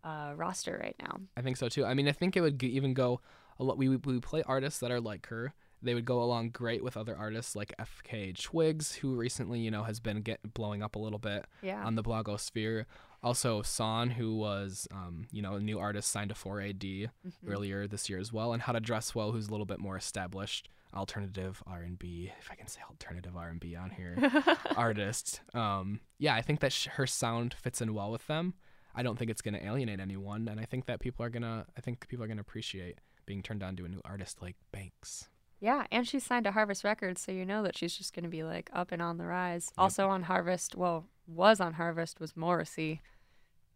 uh, 0.03 0.33
roster 0.35 0.79
right 0.81 0.95
now. 1.01 1.19
I 1.37 1.41
think 1.41 1.57
so 1.57 1.69
too. 1.69 1.85
I 1.85 1.93
mean, 1.93 2.07
I 2.07 2.11
think 2.11 2.35
it 2.37 2.41
would 2.41 2.59
g- 2.59 2.67
even 2.67 2.93
go 2.93 3.21
a 3.59 3.63
lot. 3.63 3.77
We 3.77 3.89
we 3.89 4.19
play 4.19 4.43
artists 4.45 4.79
that 4.79 4.91
are 4.91 5.01
like 5.01 5.27
her. 5.27 5.53
They 5.81 5.93
would 5.93 6.03
go 6.05 6.21
along 6.21 6.49
great 6.49 6.83
with 6.83 6.97
other 6.97 7.15
artists 7.15 7.55
like 7.55 7.73
FKA 7.79 8.37
Twigs, 8.41 8.95
who 8.95 9.15
recently 9.15 9.59
you 9.59 9.71
know 9.71 9.83
has 9.83 9.99
been 9.99 10.21
get 10.21 10.53
blowing 10.53 10.83
up 10.83 10.95
a 10.95 10.99
little 10.99 11.19
bit 11.19 11.45
Yeah. 11.61 11.83
on 11.85 11.95
the 11.95 12.03
blogosphere. 12.03 12.85
Also, 13.21 13.61
Sohn, 13.61 14.11
who 14.11 14.35
was 14.35 14.87
um, 14.91 15.25
you 15.31 15.41
know 15.41 15.55
a 15.55 15.59
new 15.59 15.79
artist 15.79 16.09
signed 16.09 16.29
to 16.29 16.35
4AD 16.35 17.09
Mm-hmm. 17.27 17.51
earlier 17.51 17.87
this 17.87 18.09
year 18.09 18.19
as 18.19 18.31
well, 18.33 18.53
and 18.53 18.61
How 18.63 18.71
to 18.73 18.79
Dress 18.79 19.13
Well, 19.15 19.31
who's 19.31 19.47
a 19.47 19.51
little 19.51 19.65
bit 19.65 19.79
more 19.79 19.97
established 19.97 20.69
alternative 20.93 21.61
R&B, 21.67 22.31
if 22.39 22.49
I 22.51 22.55
can 22.55 22.67
say 22.67 22.81
alternative 22.89 23.35
R&B 23.35 23.75
on 23.75 23.91
here, 23.91 24.17
artist. 24.75 25.41
Um, 25.53 25.99
yeah, 26.17 26.35
I 26.35 26.41
think 26.41 26.59
that 26.61 26.71
sh- 26.73 26.87
her 26.87 27.07
sound 27.07 27.53
fits 27.53 27.81
in 27.81 27.93
well 27.93 28.11
with 28.11 28.25
them. 28.27 28.53
I 28.95 29.03
don't 29.03 29.17
think 29.17 29.29
it's 29.29 29.41
going 29.41 29.53
to 29.53 29.65
alienate 29.65 29.99
anyone, 29.99 30.47
and 30.47 30.59
I 30.59 30.65
think 30.65 30.87
that 30.87 30.99
people 30.99 31.23
are 31.25 31.29
gonna. 31.29 31.65
I 31.77 31.81
think 31.81 32.07
people 32.07 32.25
are 32.25 32.27
gonna 32.27 32.41
appreciate 32.41 32.97
being 33.25 33.43
turned 33.43 33.61
on 33.61 33.75
to 33.75 33.85
a 33.85 33.87
new 33.87 34.01
artist 34.03 34.41
like 34.41 34.55
Banks. 34.71 35.29
Yeah, 35.59 35.85
and 35.91 36.07
she's 36.07 36.25
signed 36.25 36.45
to 36.45 36.51
Harvest 36.51 36.83
Records, 36.83 37.21
so 37.21 37.31
you 37.31 37.45
know 37.45 37.61
that 37.63 37.77
she's 37.77 37.95
just 37.95 38.13
going 38.13 38.23
to 38.23 38.29
be 38.29 38.43
like 38.43 38.69
up 38.73 38.91
and 38.91 39.01
on 39.01 39.17
the 39.17 39.25
rise. 39.25 39.71
Also 39.77 40.07
on 40.07 40.23
Harvest, 40.23 40.75
well, 40.75 41.05
was 41.27 41.59
on 41.59 41.73
Harvest 41.73 42.19
was 42.19 42.35
Morrissey. 42.35 43.01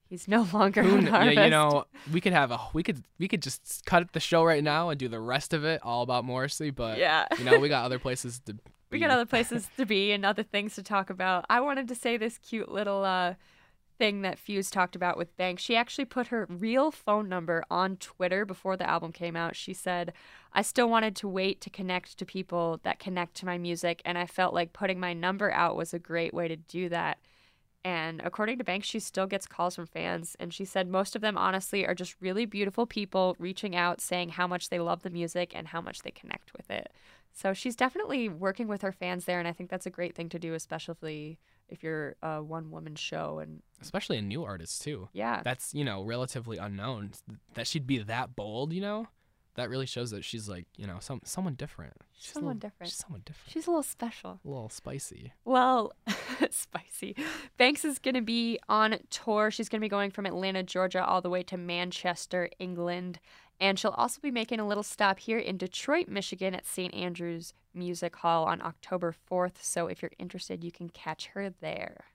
He's 0.09 0.27
no 0.27 0.47
longer 0.53 0.83
Who 0.83 1.01
yeah, 1.01 1.43
you 1.45 1.49
know, 1.49 1.85
we 2.11 2.21
could 2.21 2.33
have 2.33 2.51
a 2.51 2.59
we 2.73 2.83
could 2.83 3.03
we 3.19 3.27
could 3.27 3.41
just 3.41 3.83
cut 3.85 4.11
the 4.13 4.19
show 4.19 4.43
right 4.43 4.63
now 4.63 4.89
and 4.89 4.99
do 4.99 5.07
the 5.07 5.19
rest 5.19 5.53
of 5.53 5.63
it 5.63 5.81
all 5.83 6.03
about 6.03 6.25
Morrissey, 6.25 6.69
but 6.69 6.97
yeah. 6.97 7.27
you 7.37 7.45
know, 7.45 7.59
we 7.59 7.69
got 7.69 7.85
other 7.85 7.99
places 7.99 8.39
to. 8.45 8.55
we 8.91 8.99
got 8.99 9.09
other 9.09 9.25
places 9.25 9.67
to 9.75 9.85
be 9.87 10.11
and 10.11 10.23
other 10.23 10.43
things 10.43 10.75
to 10.75 10.83
talk 10.83 11.09
about. 11.09 11.45
I 11.49 11.61
wanted 11.61 11.87
to 11.87 11.95
say 11.95 12.15
this 12.15 12.37
cute 12.37 12.69
little 12.69 13.03
uh, 13.03 13.33
thing 13.97 14.21
that 14.21 14.37
Fuse 14.37 14.69
talked 14.69 14.95
about 14.95 15.17
with 15.17 15.35
Banks. 15.37 15.63
She 15.63 15.75
actually 15.75 16.05
put 16.05 16.27
her 16.27 16.45
real 16.49 16.91
phone 16.91 17.29
number 17.29 17.63
on 17.71 17.97
Twitter 17.97 18.45
before 18.45 18.77
the 18.77 18.87
album 18.87 19.11
came 19.11 19.35
out. 19.35 19.55
She 19.55 19.73
said, 19.73 20.13
I 20.53 20.61
still 20.61 20.89
wanted 20.89 21.15
to 21.17 21.27
wait 21.27 21.61
to 21.61 21.69
connect 21.69 22.17
to 22.17 22.25
people 22.25 22.79
that 22.83 22.99
connect 22.99 23.35
to 23.37 23.45
my 23.45 23.57
music, 23.57 24.01
and 24.05 24.17
I 24.17 24.25
felt 24.25 24.53
like 24.53 24.73
putting 24.73 24.99
my 24.99 25.13
number 25.13 25.51
out 25.51 25.75
was 25.75 25.93
a 25.93 25.99
great 25.99 26.33
way 26.33 26.47
to 26.47 26.55
do 26.55 26.89
that. 26.89 27.17
And 27.85 28.21
according 28.23 28.57
to 28.59 28.63
Banks, 28.63 28.87
she 28.87 28.99
still 28.99 29.27
gets 29.27 29.45
calls 29.45 29.75
from 29.75 29.87
fans. 29.87 30.37
And 30.39 30.53
she 30.53 30.63
said 30.63 30.87
most 30.87 31.15
of 31.15 31.21
them, 31.21 31.37
honestly, 31.37 31.85
are 31.85 31.93
just 31.95 32.15
really 32.21 32.45
beautiful 32.45 32.85
people 32.85 33.35
reaching 33.39 33.75
out 33.75 33.99
saying 33.99 34.29
how 34.29 34.47
much 34.47 34.69
they 34.69 34.79
love 34.79 35.03
the 35.03 35.09
music 35.09 35.51
and 35.53 35.67
how 35.67 35.81
much 35.81 36.01
they 36.01 36.11
connect 36.11 36.53
with 36.53 36.71
it. 36.71 36.93
So 37.33 37.53
she's 37.53 37.75
definitely 37.75 38.29
working 38.29 38.67
with 38.67 38.83
her 38.83 38.91
fans 38.91 39.25
there. 39.25 39.39
And 39.39 39.47
I 39.47 39.51
think 39.51 39.69
that's 39.69 39.85
a 39.85 39.89
great 39.89 40.15
thing 40.15 40.29
to 40.29 40.39
do, 40.39 40.53
especially 40.53 41.39
if 41.67 41.83
you're 41.83 42.15
a 42.21 42.41
one 42.41 42.71
woman 42.71 42.95
show. 42.95 43.39
And 43.39 43.61
especially 43.81 44.17
a 44.17 44.21
new 44.21 44.43
artist 44.45 44.81
too. 44.81 45.09
yeah, 45.13 45.41
That's 45.43 45.73
you 45.73 45.83
know 45.83 46.03
relatively 46.03 46.57
unknown. 46.57 47.11
That 47.55 47.67
she'd 47.67 47.87
be 47.87 47.97
that 47.97 48.35
bold, 48.35 48.71
you 48.71 48.81
know, 48.81 49.07
that 49.55 49.69
really 49.69 49.85
shows 49.85 50.11
that 50.11 50.23
she's 50.23 50.49
like 50.49 50.65
you 50.77 50.87
know 50.87 50.97
some 50.99 51.21
someone 51.23 51.55
different. 51.55 51.93
She's 52.17 52.33
Someone 52.33 52.55
little- 52.55 52.69
different. 52.69 52.89
She's 52.91 52.97
someone 52.99 53.21
different. 53.25 53.51
she's 53.51 53.67
a 53.67 53.69
little 53.69 53.83
special. 53.83 54.39
a 54.43 54.47
little 54.47 54.69
spicy. 54.69 55.33
Well, 55.45 55.91
spicy. 56.49 57.15
Banks 57.57 57.83
is 57.85 57.99
going 57.99 58.15
to 58.15 58.21
be 58.21 58.59
on 58.69 58.97
tour. 59.09 59.51
She's 59.51 59.67
going 59.69 59.79
to 59.81 59.85
be 59.85 59.89
going 59.89 60.09
from 60.11 60.25
Atlanta, 60.25 60.63
Georgia, 60.63 61.03
all 61.05 61.21
the 61.21 61.29
way 61.29 61.43
to 61.43 61.57
Manchester, 61.57 62.49
England. 62.59 63.19
And 63.59 63.77
she'll 63.77 63.91
also 63.91 64.19
be 64.21 64.31
making 64.31 64.59
a 64.59 64.67
little 64.67 64.83
stop 64.83 65.19
here 65.19 65.37
in 65.37 65.57
Detroit, 65.57 66.07
Michigan 66.07 66.55
at 66.55 66.65
St. 66.65 66.93
Andrews 66.93 67.53
Music 67.73 68.15
Hall 68.17 68.45
on 68.45 68.61
October 68.61 69.13
4th. 69.29 69.61
So 69.61 69.87
if 69.87 70.01
you're 70.01 70.11
interested, 70.17 70.63
you 70.63 70.71
can 70.71 70.89
catch 70.89 71.27
her 71.27 71.49
there. 71.61 72.05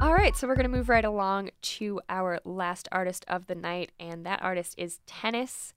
All 0.00 0.14
right, 0.14 0.36
so 0.36 0.46
we're 0.46 0.54
going 0.54 0.70
to 0.70 0.76
move 0.76 0.88
right 0.88 1.04
along 1.04 1.50
to 1.60 2.00
our 2.08 2.38
last 2.44 2.88
artist 2.92 3.24
of 3.26 3.48
the 3.48 3.56
night, 3.56 3.90
and 3.98 4.24
that 4.24 4.40
artist 4.40 4.76
is 4.78 5.00
Tennis. 5.06 5.74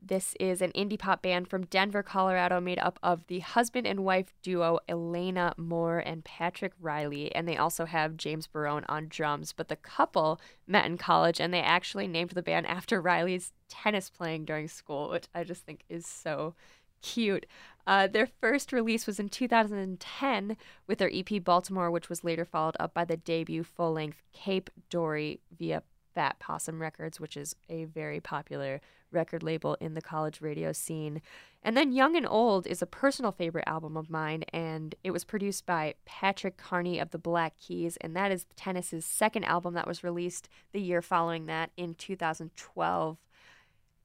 This 0.00 0.36
is 0.38 0.62
an 0.62 0.70
indie 0.70 0.96
pop 0.96 1.20
band 1.20 1.48
from 1.48 1.66
Denver, 1.66 2.04
Colorado, 2.04 2.60
made 2.60 2.78
up 2.78 3.00
of 3.02 3.26
the 3.26 3.40
husband 3.40 3.84
and 3.84 4.04
wife 4.04 4.32
duo 4.40 4.78
Alaina 4.88 5.52
Moore 5.56 5.98
and 5.98 6.24
Patrick 6.24 6.74
Riley, 6.80 7.34
and 7.34 7.48
they 7.48 7.56
also 7.56 7.86
have 7.86 8.16
James 8.16 8.46
Barone 8.46 8.84
on 8.88 9.08
drums. 9.08 9.52
But 9.52 9.66
the 9.66 9.74
couple 9.74 10.40
met 10.68 10.86
in 10.86 10.96
college, 10.96 11.40
and 11.40 11.52
they 11.52 11.60
actually 11.60 12.06
named 12.06 12.30
the 12.30 12.42
band 12.42 12.68
after 12.68 13.00
Riley's 13.00 13.52
tennis 13.68 14.10
playing 14.10 14.44
during 14.44 14.68
school, 14.68 15.10
which 15.10 15.26
I 15.34 15.42
just 15.42 15.66
think 15.66 15.80
is 15.88 16.06
so 16.06 16.54
cute. 17.02 17.46
Uh, 17.86 18.06
their 18.06 18.26
first 18.26 18.72
release 18.72 19.06
was 19.06 19.20
in 19.20 19.28
2010 19.28 20.56
with 20.86 20.98
their 20.98 21.10
EP 21.12 21.42
Baltimore, 21.42 21.90
which 21.90 22.08
was 22.08 22.24
later 22.24 22.44
followed 22.44 22.76
up 22.80 22.92
by 22.92 23.04
the 23.04 23.16
debut 23.16 23.62
full 23.62 23.92
length 23.92 24.22
Cape 24.32 24.70
Dory 24.90 25.40
via 25.56 25.82
Fat 26.14 26.38
Possum 26.38 26.80
Records, 26.80 27.20
which 27.20 27.36
is 27.36 27.54
a 27.68 27.84
very 27.84 28.20
popular 28.20 28.80
record 29.12 29.42
label 29.42 29.76
in 29.80 29.94
the 29.94 30.02
college 30.02 30.40
radio 30.40 30.72
scene. 30.72 31.20
And 31.62 31.76
then 31.76 31.92
Young 31.92 32.16
and 32.16 32.26
Old 32.26 32.66
is 32.66 32.82
a 32.82 32.86
personal 32.86 33.32
favorite 33.32 33.66
album 33.66 33.96
of 33.96 34.10
mine, 34.10 34.44
and 34.52 34.94
it 35.04 35.10
was 35.10 35.24
produced 35.24 35.66
by 35.66 35.94
Patrick 36.04 36.56
Carney 36.56 36.98
of 36.98 37.10
the 37.10 37.18
Black 37.18 37.56
Keys, 37.56 37.96
and 37.98 38.16
that 38.16 38.32
is 38.32 38.46
Tennis's 38.56 39.04
second 39.04 39.44
album 39.44 39.74
that 39.74 39.86
was 39.86 40.02
released 40.02 40.48
the 40.72 40.80
year 40.80 41.02
following 41.02 41.46
that 41.46 41.70
in 41.76 41.94
2012. 41.94 43.18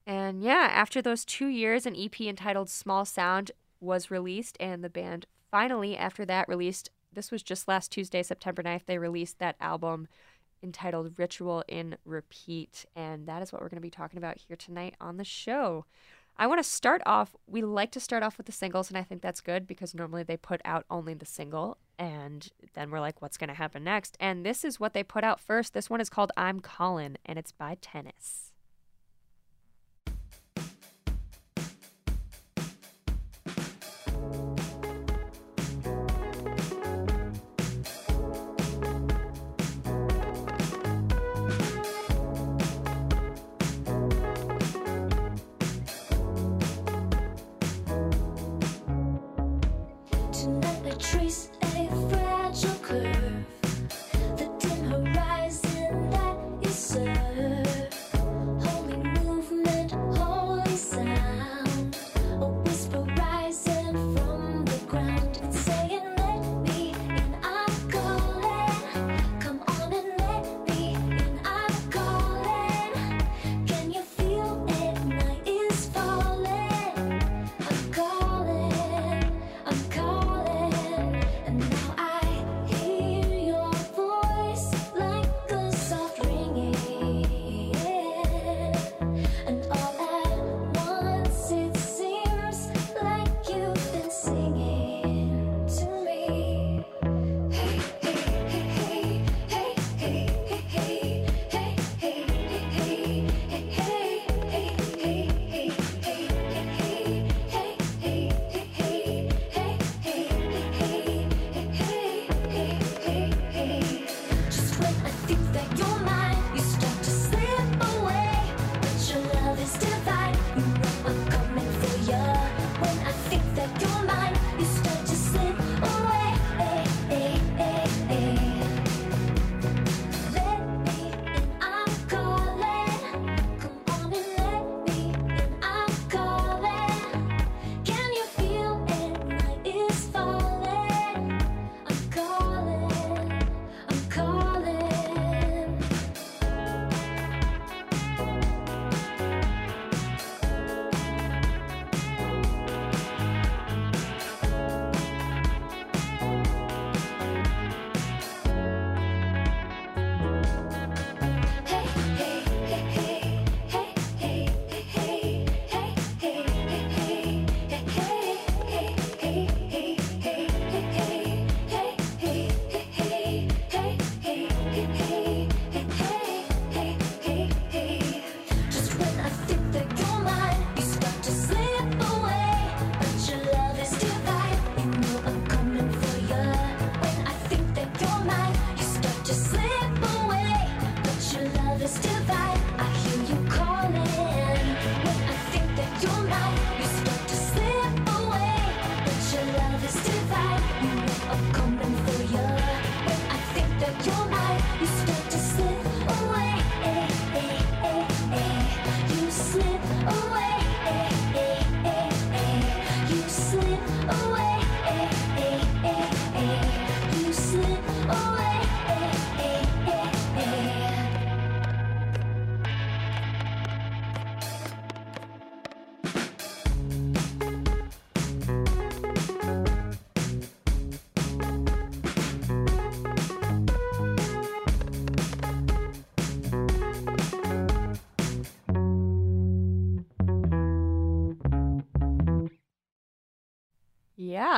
And 0.06 0.41
yeah, 0.41 0.70
after 0.72 1.02
those 1.02 1.26
two 1.26 1.47
years, 1.47 1.86
an 1.86 1.95
EP 1.95 2.20
entitled 2.22 2.70
Small 2.70 3.06
Sound 3.06 3.52
was 3.80 4.12
released, 4.12 4.58
and 4.60 4.84
the 4.84 4.89
band 4.89 5.26
finally, 5.49 5.97
after 5.97 6.26
that, 6.26 6.47
released 6.47 6.89
this 7.14 7.32
was 7.32 7.43
just 7.43 7.68
last 7.68 7.91
Tuesday, 7.91 8.24
September 8.24 8.64
9th, 8.64 8.86
they 8.86 8.97
released 8.97 9.39
that 9.39 9.58
album 9.60 10.08
entitled 10.64 11.18
Ritual 11.18 11.64
in 11.68 11.97
Repeat. 12.06 12.86
And 12.95 13.28
that 13.28 13.41
is 13.41 13.52
what 13.52 13.62
we're 13.62 13.70
going 13.70 13.78
to 13.78 13.82
be 13.82 13.89
talking 13.89 14.18
about 14.18 14.38
here 14.38 14.56
tonight 14.56 14.95
on 15.02 15.18
the 15.18 15.24
show. 15.24 15.86
I 16.38 16.47
want 16.47 16.60
to 16.60 16.70
start 16.70 17.02
off, 17.06 17.36
we 17.45 17.62
like 17.62 17.91
to 17.91 17.99
start 17.99 18.24
off 18.24 18.38
with 18.38 18.45
the 18.45 18.52
singles, 18.52 18.89
and 18.89 18.97
I 18.97 19.04
think 19.04 19.22
that's 19.22 19.41
good 19.41 19.68
because 19.68 19.93
normally 19.93 20.24
they 20.24 20.38
put 20.38 20.62
out 20.64 20.86
only 20.89 21.14
the 21.14 21.26
single, 21.26 21.78
and 21.99 22.47
then 22.74 22.89
we're 22.89 23.02
like, 23.02 23.22
what's 23.22 23.38
going 23.38 23.49
to 23.49 23.54
happen 23.54 23.84
next? 23.84 24.16
And 24.20 24.45
this 24.45 24.64
is 24.64 24.80
what 24.80 24.93
they 24.93 25.04
put 25.04 25.24
out 25.24 25.39
first. 25.39 25.74
This 25.74 25.89
one 25.89 25.99
is 25.99 26.10
called 26.10 26.32
I'm 26.38 26.62
Callin', 26.62 27.18
and 27.26 27.38
it's 27.38 27.52
by 27.52 27.78
Tennis. 27.82 28.51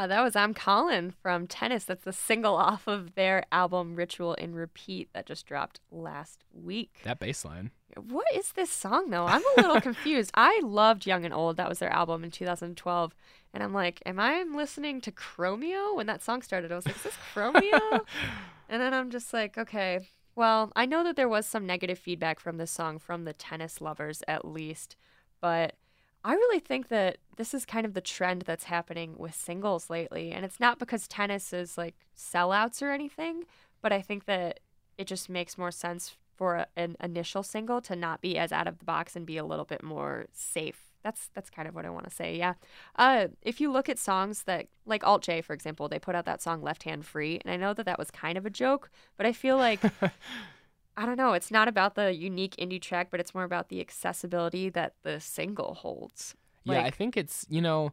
Yeah, 0.04 0.08
that 0.08 0.22
was 0.22 0.36
I'm 0.36 0.54
Callin' 0.54 1.12
from 1.12 1.48
Tennis. 1.48 1.86
That's 1.86 2.04
the 2.04 2.12
single 2.12 2.58
off 2.58 2.88
of 2.88 3.16
their 3.16 3.46
album 3.54 3.96
Ritual 3.96 4.34
in 4.34 4.54
Repeat 4.54 5.08
that 5.14 5.26
just 5.26 5.46
dropped 5.46 5.80
last 5.92 6.44
week. 6.52 7.00
That 7.06 7.20
bass 7.20 7.46
line. 7.46 7.72
What 7.96 8.26
is 8.36 8.52
this 8.52 8.70
song 8.70 9.12
though? 9.12 9.26
I'm 9.26 9.42
a 9.58 9.62
little 9.62 9.80
confused. 9.90 10.32
I 10.34 10.60
loved 10.62 11.08
Young 11.08 11.24
and 11.24 11.34
Old. 11.34 11.56
That 11.56 11.70
was 11.70 11.80
their 11.80 11.90
album 11.90 12.26
in 12.26 12.32
2012. 12.32 13.16
And 13.54 13.64
I'm 13.64 13.74
like, 13.74 14.04
am 14.06 14.20
I 14.20 14.44
listening 14.44 15.00
to 15.00 15.12
Chromeo? 15.14 15.96
When 15.96 16.08
that 16.08 16.22
song 16.22 16.42
started, 16.42 16.74
I 16.74 16.76
was 16.76 16.86
like, 16.86 16.98
is 16.98 17.04
this 17.04 17.18
Chromeo? 17.34 18.02
and 18.68 18.82
then 18.82 18.94
I'm 18.94 19.10
just 19.10 19.32
like, 19.32 19.58
okay. 19.58 20.10
Well, 20.36 20.74
I 20.76 20.86
know 20.86 21.06
that 21.06 21.16
there 21.16 21.30
was 21.30 21.46
some 21.46 21.66
negative 21.66 21.98
feedback 21.98 22.42
from 22.42 22.58
this 22.58 22.72
song 22.72 23.00
from 23.00 23.24
the 23.24 23.32
tennis 23.32 23.80
lovers 23.80 24.22
at 24.28 24.44
least, 24.44 24.98
but 25.40 25.76
I 26.24 26.34
really 26.34 26.60
think 26.60 26.88
that 26.88 27.18
this 27.36 27.54
is 27.54 27.66
kind 27.66 27.86
of 27.86 27.94
the 27.94 28.02
trend 28.02 28.44
that's 28.44 28.66
happening 28.66 29.16
with 29.18 29.36
singles 29.36 29.90
lately. 29.90 30.32
And 30.32 30.46
it's 30.46 30.60
not 30.60 30.80
because 30.80 31.08
tennis 31.08 31.52
is 31.52 31.78
like 31.78 31.96
sellouts 32.18 32.82
or 32.82 32.92
anything, 32.92 33.44
but 33.82 33.92
I 33.92 34.02
think 34.02 34.26
that 34.26 34.60
it 34.98 35.08
just 35.08 35.30
makes 35.30 35.58
more 35.58 35.72
sense 35.72 36.16
for 36.36 36.56
a, 36.56 36.68
an 36.76 36.96
initial 37.02 37.44
single 37.44 37.82
to 37.82 37.96
not 37.96 38.22
be 38.22 38.38
as 38.38 38.52
out 38.52 38.68
of 38.68 38.80
the 38.80 38.86
box 38.86 39.16
and 39.16 39.26
be 39.26 39.38
a 39.38 39.46
little 39.46 39.66
bit 39.66 39.84
more 39.84 40.26
safe. 40.32 40.92
That's 41.04 41.30
that's 41.34 41.50
kind 41.50 41.68
of 41.68 41.76
what 41.76 41.86
I 41.86 41.90
want 41.90 42.08
to 42.08 42.16
say. 42.16 42.38
Yeah. 42.38 42.54
Uh, 42.96 43.28
if 43.42 43.60
you 43.60 43.72
look 43.72 43.90
at 43.90 44.00
songs 44.00 44.44
that 44.44 44.68
like 44.86 45.06
Alt 45.06 45.24
J, 45.24 45.42
for 45.42 45.54
example, 45.54 45.90
they 45.90 46.00
put 46.00 46.16
out 46.16 46.26
that 46.26 46.42
song 46.42 46.62
"Left 46.62 46.84
Hand 46.84 47.06
Free," 47.06 47.42
and 47.44 47.54
I 47.54 47.58
know 47.58 47.74
that 47.74 47.86
that 47.86 48.00
was 48.00 48.10
kind 48.10 48.38
of 48.38 48.46
a 48.46 48.50
joke, 48.50 48.90
but 49.18 49.26
I 49.26 49.34
feel 49.34 49.58
like 49.58 49.82
I 50.96 51.06
don't 51.06 51.18
know. 51.18 51.34
It's 51.34 51.50
not 51.52 51.68
about 51.68 51.96
the 51.96 52.14
unique 52.14 52.56
indie 52.58 52.82
track, 52.82 53.08
but 53.10 53.20
it's 53.20 53.34
more 53.34 53.44
about 53.44 53.70
the 53.70 53.80
accessibility 53.82 54.70
that 54.70 54.94
the 55.04 55.20
single 55.20 55.74
holds. 55.76 56.36
yeah, 56.66 56.82
I 56.84 56.90
think 56.92 57.18
it's 57.18 57.46
you 57.50 57.62
know, 57.62 57.92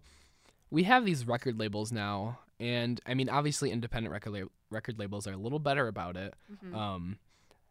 we 0.71 0.83
have 0.85 1.05
these 1.05 1.27
record 1.27 1.59
labels 1.59 1.91
now, 1.93 2.39
and 2.59 3.01
I 3.07 3.15
mean, 3.15 3.29
obviously, 3.29 3.71
independent 3.71 4.13
record 4.13 4.31
la- 4.33 4.49
record 4.71 4.99
labels 4.99 5.27
are 5.27 5.33
a 5.33 5.37
little 5.39 5.59
better 5.59 5.89
about 5.89 6.17
it. 6.17 6.35
Mhm. 6.65 6.75
Um, 6.75 7.19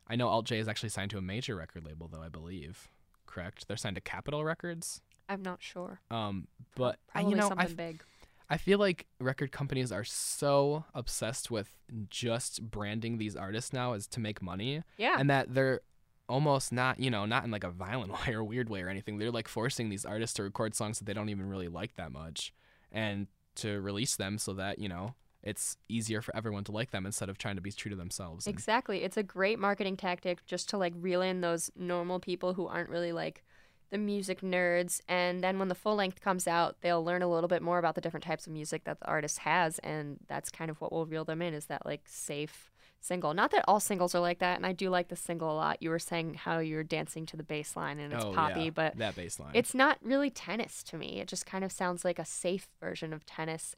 I 0.08 0.16
know 0.16 0.28
Alt 0.28 0.46
J 0.48 0.58
is 0.60 0.68
actually 0.68 0.90
signed 0.90 1.12
to 1.12 1.18
a 1.18 1.22
major 1.22 1.56
record 1.56 1.86
label, 1.86 2.08
though 2.08 2.22
I 2.22 2.30
believe. 2.30 2.90
Correct? 3.28 3.68
They're 3.68 3.78
signed 3.78 3.96
to 3.96 4.02
Capitol 4.02 4.44
Records. 4.44 5.02
I'm 5.30 5.44
not 5.44 5.62
sure. 5.62 6.02
Um, 6.10 6.48
but 6.74 6.98
I, 7.14 7.20
Probably 7.22 7.30
you 7.30 7.38
know, 7.38 7.46
I, 7.46 7.50
something 7.50 7.76
big. 7.76 8.04
I 8.50 8.58
feel 8.58 8.80
like 8.80 9.06
record 9.20 9.52
companies 9.52 9.92
are 9.92 10.04
so 10.04 10.86
obsessed 10.96 11.52
with 11.52 11.78
just 12.10 12.70
branding 12.72 13.18
these 13.18 13.36
artists 13.36 13.74
now 13.74 13.94
as 13.94 14.08
to 14.08 14.20
make 14.20 14.42
money, 14.42 14.84
Yeah. 14.98 15.18
and 15.20 15.30
that 15.30 15.54
they're 15.54 15.82
almost 16.28 16.72
not, 16.72 17.00
you 17.00 17.10
know, 17.10 17.26
not 17.26 17.44
in 17.44 17.52
like 17.52 17.64
a 17.64 17.70
violent 17.72 18.12
way 18.28 18.34
or 18.34 18.44
weird 18.44 18.70
way 18.70 18.82
or 18.82 18.90
anything. 18.90 19.18
They're 19.18 19.32
like 19.32 19.48
forcing 19.48 19.90
these 19.90 20.06
artists 20.06 20.36
to 20.36 20.44
record 20.44 20.76
songs 20.76 21.00
that 21.00 21.06
they 21.06 21.14
don't 21.14 21.30
even 21.30 21.50
really 21.50 21.68
like 21.68 21.96
that 21.96 22.12
much, 22.12 22.54
and 22.92 23.28
to 23.56 23.82
release 23.82 24.16
them 24.16 24.38
so 24.38 24.54
that 24.54 24.80
you 24.80 24.88
know 24.90 25.16
it's 25.44 25.78
easier 25.88 26.22
for 26.22 26.36
everyone 26.36 26.64
to 26.66 26.72
like 26.72 26.92
them 26.92 27.06
instead 27.06 27.30
of 27.30 27.38
trying 27.38 27.56
to 27.56 27.62
be 27.62 27.72
true 27.72 27.90
to 27.90 27.96
themselves. 27.96 28.46
Exactly. 28.46 29.04
It's 29.04 29.16
a 29.16 29.24
great 29.24 29.58
marketing 29.58 29.96
tactic 29.96 30.46
just 30.46 30.68
to 30.70 30.78
like 30.78 30.94
reel 30.98 31.22
in 31.22 31.40
those 31.42 31.72
normal 31.78 32.20
people 32.20 32.54
who 32.56 32.68
aren't 32.68 32.90
really 32.90 33.14
like 33.14 33.44
the 33.90 33.98
music 33.98 34.42
nerds. 34.42 35.02
And 35.08 35.44
then 35.44 35.60
when 35.60 35.68
the 35.68 35.76
full 35.76 35.96
length 35.96 36.22
comes 36.22 36.48
out, 36.48 36.78
they'll 36.82 37.04
learn 37.04 37.22
a 37.22 37.28
little 37.28 37.48
bit 37.48 37.62
more 37.62 37.80
about 37.80 37.96
the 37.96 38.02
different 38.02 38.24
types 38.24 38.48
of 38.48 38.54
music 38.54 38.84
that 38.84 39.00
the 39.00 39.08
artist 39.08 39.40
has. 39.40 39.80
And 39.80 40.18
that's 40.28 40.50
kind 40.50 40.70
of 40.70 40.80
what 40.82 40.92
will 40.92 41.06
reel 41.06 41.26
them 41.26 41.42
in 41.42 41.54
is 41.54 41.66
that 41.66 41.86
like 41.86 42.02
safe 42.06 42.72
single. 43.02 43.34
Not 43.34 43.52
that 43.52 43.66
all 43.68 43.80
singles 43.80 44.14
are 44.14 44.20
like 44.20 44.40
that. 44.40 44.58
And 44.58 44.66
I 44.66 44.74
do 44.74 44.90
like 44.90 45.08
the 45.08 45.16
single 45.16 45.52
a 45.52 45.56
lot. 45.56 45.82
You 45.82 45.90
were 45.90 46.00
saying 46.00 46.36
how 46.36 46.60
you're 46.60 46.84
dancing 46.84 47.26
to 47.28 47.38
the 47.38 47.44
bass 47.44 47.76
line 47.76 48.00
and 48.00 48.14
it's 48.14 48.26
oh, 48.26 48.34
poppy, 48.34 48.66
yeah, 48.66 48.70
but 48.72 48.98
that 48.98 49.16
bass 49.16 49.40
line. 49.40 49.52
it's 49.54 49.74
not 49.74 49.98
really 50.02 50.30
tennis 50.30 50.84
to 50.84 50.98
me. 50.98 51.20
It 51.20 51.28
just 51.28 51.46
kind 51.46 51.64
of 51.64 51.72
sounds 51.72 52.04
like 52.04 52.20
a 52.20 52.26
safe 52.26 52.68
version 52.80 53.14
of 53.14 53.26
tennis. 53.26 53.76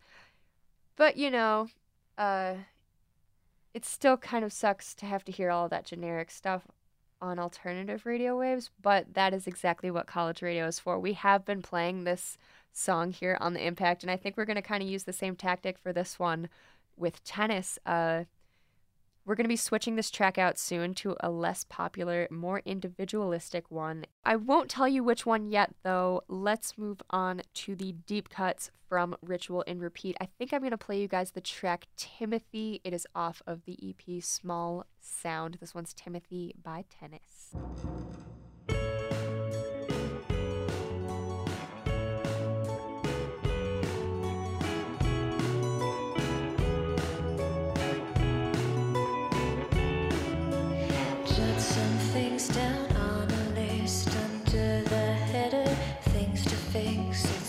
But, 0.96 1.18
you 1.18 1.32
know, 1.32 1.68
uh 2.18 2.56
it 3.74 3.86
still 3.86 4.18
kind 4.18 4.44
of 4.44 4.52
sucks 4.52 4.94
to 4.96 5.06
have 5.06 5.24
to 5.24 5.32
hear 5.32 5.50
all 5.50 5.70
that 5.70 5.86
generic 5.86 6.30
stuff 6.30 6.68
on 7.22 7.40
alternative 7.40 8.06
radio 8.06 8.38
waves, 8.38 8.70
but 8.82 9.14
that 9.14 9.34
is 9.34 9.48
exactly 9.48 9.92
what 9.92 10.08
college 10.08 10.42
radio 10.42 10.68
is 10.68 10.80
for. 10.80 11.00
We 11.00 11.14
have 11.14 11.46
been 11.46 11.62
playing 11.62 12.04
this 12.04 12.38
song 12.74 13.12
here 13.12 13.38
on 13.40 13.54
the 13.54 13.66
Impact, 13.66 14.04
and 14.04 14.12
I 14.12 14.18
think 14.18 14.38
we're 14.38 14.46
going 14.46 14.56
to 14.56 14.62
kind 14.62 14.82
of 14.82 14.90
use 14.90 15.04
the 15.04 15.14
same 15.14 15.36
tactic 15.36 15.78
for 15.78 15.94
this 15.94 16.18
one 16.18 16.50
with 16.98 17.24
tennis. 17.24 17.80
Uh 17.86 18.24
we're 19.26 19.36
going 19.36 19.46
to 19.46 19.50
be 19.50 19.56
switching 19.56 19.96
this 19.96 20.12
track 20.12 20.38
out 20.38 20.58
soon 20.58 20.94
to 20.96 21.16
a 21.20 21.30
less 21.30 21.64
popular, 21.64 22.28
more 22.32 22.62
individualistic 22.66 23.70
one. 23.70 24.06
I 24.26 24.36
won't 24.36 24.70
tell 24.70 24.88
you 24.88 25.04
which 25.04 25.26
one 25.26 25.46
yet, 25.46 25.74
though. 25.84 26.24
Let's 26.28 26.78
move 26.78 27.02
on 27.10 27.42
to 27.56 27.76
the 27.76 27.94
deep 28.08 28.30
cuts 28.30 28.72
from 28.90 29.16
Ritual 29.22 29.62
in 29.62 29.80
Repeat. 29.80 30.18
I 30.20 30.28
think 30.38 30.54
I'm 30.54 30.60
going 30.60 30.72
to 30.72 30.78
play 30.78 31.00
you 31.00 31.08
guys 31.08 31.32
the 31.32 31.42
track 31.42 31.86
Timothy. 31.96 32.82
It 32.84 32.94
is 32.94 33.08
off 33.16 33.42
of 33.48 33.64
the 33.66 33.78
EP 33.82 34.24
Small 34.24 34.86
Sound. 35.00 35.58
This 35.62 35.74
one's 35.74 35.94
Timothy 35.94 36.56
by 36.62 36.86
Tennis. 36.90 37.56
Under 54.54 54.82
the 54.90 55.14
header. 55.32 55.66
Things 56.02 56.44
to 56.44 56.56
fix. 56.56 57.41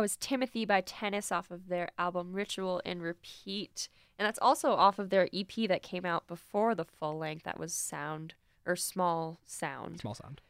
That 0.00 0.04
was 0.04 0.16
Timothy 0.16 0.64
by 0.64 0.80
Tennis 0.80 1.30
off 1.30 1.50
of 1.50 1.68
their 1.68 1.90
album 1.98 2.32
Ritual 2.32 2.80
in 2.86 3.02
Repeat. 3.02 3.90
And 4.18 4.24
that's 4.24 4.38
also 4.40 4.70
off 4.70 4.98
of 4.98 5.10
their 5.10 5.28
EP 5.30 5.68
that 5.68 5.82
came 5.82 6.06
out 6.06 6.26
before 6.26 6.74
the 6.74 6.86
full 6.86 7.18
length. 7.18 7.44
That 7.44 7.58
was 7.58 7.74
Sound 7.74 8.32
or 8.64 8.76
Small 8.76 9.40
Sound. 9.44 10.00
Small 10.00 10.14
sound. 10.14 10.40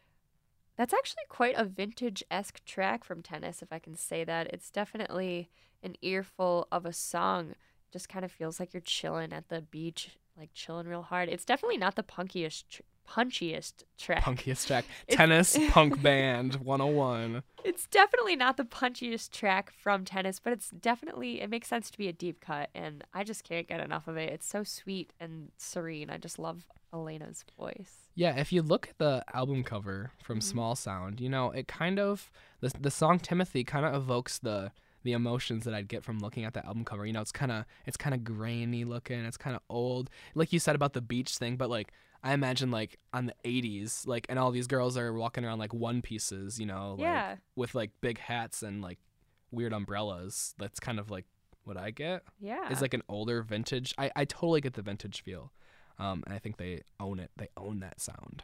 That's 0.76 0.94
actually 0.94 1.24
quite 1.28 1.56
a 1.56 1.64
vintage 1.64 2.22
esque 2.30 2.64
track 2.64 3.02
from 3.02 3.22
Tennis, 3.22 3.60
if 3.60 3.72
I 3.72 3.80
can 3.80 3.96
say 3.96 4.22
that. 4.22 4.46
It's 4.52 4.70
definitely 4.70 5.50
an 5.82 5.96
earful 6.00 6.68
of 6.70 6.86
a 6.86 6.92
song. 6.92 7.56
Just 7.90 8.08
kind 8.08 8.24
of 8.24 8.30
feels 8.30 8.60
like 8.60 8.72
you're 8.72 8.80
chilling 8.80 9.32
at 9.32 9.48
the 9.48 9.62
beach, 9.62 10.10
like 10.38 10.50
chilling 10.54 10.86
real 10.86 11.02
hard. 11.02 11.28
It's 11.28 11.44
definitely 11.44 11.78
not 11.78 11.96
the 11.96 12.04
punkiest, 12.04 12.68
tr- 12.70 12.82
punchiest 13.08 13.84
track. 13.98 14.22
Punkiest 14.22 14.66
track. 14.66 14.84
It's- 15.08 15.16
Tennis 15.16 15.58
punk 15.70 16.00
band 16.02 16.56
101. 16.56 17.42
It's 17.64 17.86
definitely 17.86 18.36
not 18.36 18.56
the 18.56 18.64
punchiest 18.64 19.30
track 19.32 19.72
from 19.72 20.04
Tennis, 20.04 20.38
but 20.40 20.52
it's 20.52 20.70
definitely 20.70 21.40
it 21.40 21.50
makes 21.50 21.68
sense 21.68 21.90
to 21.90 21.98
be 21.98 22.08
a 22.08 22.12
deep 22.12 22.40
cut, 22.40 22.70
and 22.74 23.04
I 23.12 23.24
just 23.24 23.44
can't 23.44 23.68
get 23.68 23.80
enough 23.80 24.08
of 24.08 24.16
it. 24.16 24.30
It's 24.32 24.46
so 24.46 24.64
sweet 24.64 25.12
and 25.20 25.50
serene. 25.58 26.08
I 26.10 26.16
just 26.16 26.38
love 26.38 26.64
Alaina's 26.92 27.44
voice. 27.58 28.08
Yeah, 28.14 28.36
if 28.36 28.52
you 28.52 28.62
look 28.62 28.88
at 28.88 28.98
the 28.98 29.24
album 29.34 29.62
cover 29.62 30.12
from 30.22 30.38
Mm-hmm. 30.38 30.50
Small 30.50 30.74
Sound, 30.76 31.20
you 31.20 31.28
know, 31.28 31.50
it 31.50 31.68
kind 31.68 31.98
of 31.98 32.30
the 32.60 32.72
the 32.80 32.90
song 32.90 33.18
Timothy 33.18 33.62
kind 33.64 33.84
of 33.84 33.94
evokes 33.94 34.38
the 34.38 34.72
the 35.02 35.12
emotions 35.12 35.64
that 35.64 35.72
I'd 35.72 35.88
get 35.88 36.04
from 36.04 36.18
looking 36.18 36.44
at 36.44 36.52
the 36.54 36.64
album 36.64 36.84
cover. 36.84 37.04
You 37.06 37.12
know, 37.12 37.20
it's 37.22 37.32
kind 37.32 37.52
of 37.52 37.64
it's 37.86 37.96
kind 37.98 38.14
of 38.14 38.24
grainy 38.24 38.84
looking, 38.84 39.20
it's 39.24 39.36
kind 39.36 39.54
of 39.54 39.62
old. 39.68 40.08
Like 40.34 40.52
you 40.52 40.58
said 40.58 40.74
about 40.76 40.94
the 40.94 41.00
beach 41.02 41.36
thing, 41.36 41.56
but 41.56 41.68
like 41.70 41.92
I 42.22 42.32
imagine 42.34 42.70
like 42.70 42.98
on 43.12 43.26
the 43.26 43.34
80s, 43.44 44.06
like 44.06 44.26
and 44.28 44.38
all 44.38 44.50
these 44.50 44.66
girls 44.66 44.96
are 44.96 45.12
walking 45.12 45.44
around 45.44 45.58
like 45.58 45.72
one 45.72 46.02
pieces, 46.02 46.58
you 46.60 46.66
know, 46.66 46.92
like, 46.92 47.00
Yeah. 47.00 47.36
with 47.56 47.74
like 47.74 47.90
big 48.00 48.18
hats 48.18 48.62
and 48.62 48.82
like 48.82 48.98
weird 49.50 49.72
umbrellas. 49.72 50.54
That's 50.58 50.78
kind 50.80 50.98
of 51.00 51.10
like 51.10 51.24
what 51.64 51.76
I 51.76 51.90
get. 51.90 52.22
Yeah. 52.40 52.68
Is 52.70 52.82
like 52.82 52.94
an 52.94 53.02
older 53.08 53.42
vintage. 53.42 53.94
I 53.98 54.10
I 54.14 54.24
totally 54.26 54.60
get 54.60 54.74
the 54.74 54.82
vintage 54.82 55.22
feel. 55.22 55.52
Um, 55.98 56.22
and 56.26 56.34
I 56.34 56.38
think 56.38 56.56
they 56.56 56.82
own 56.98 57.18
it. 57.18 57.30
They 57.36 57.48
own 57.56 57.80
that 57.80 58.00
sound. 58.00 58.42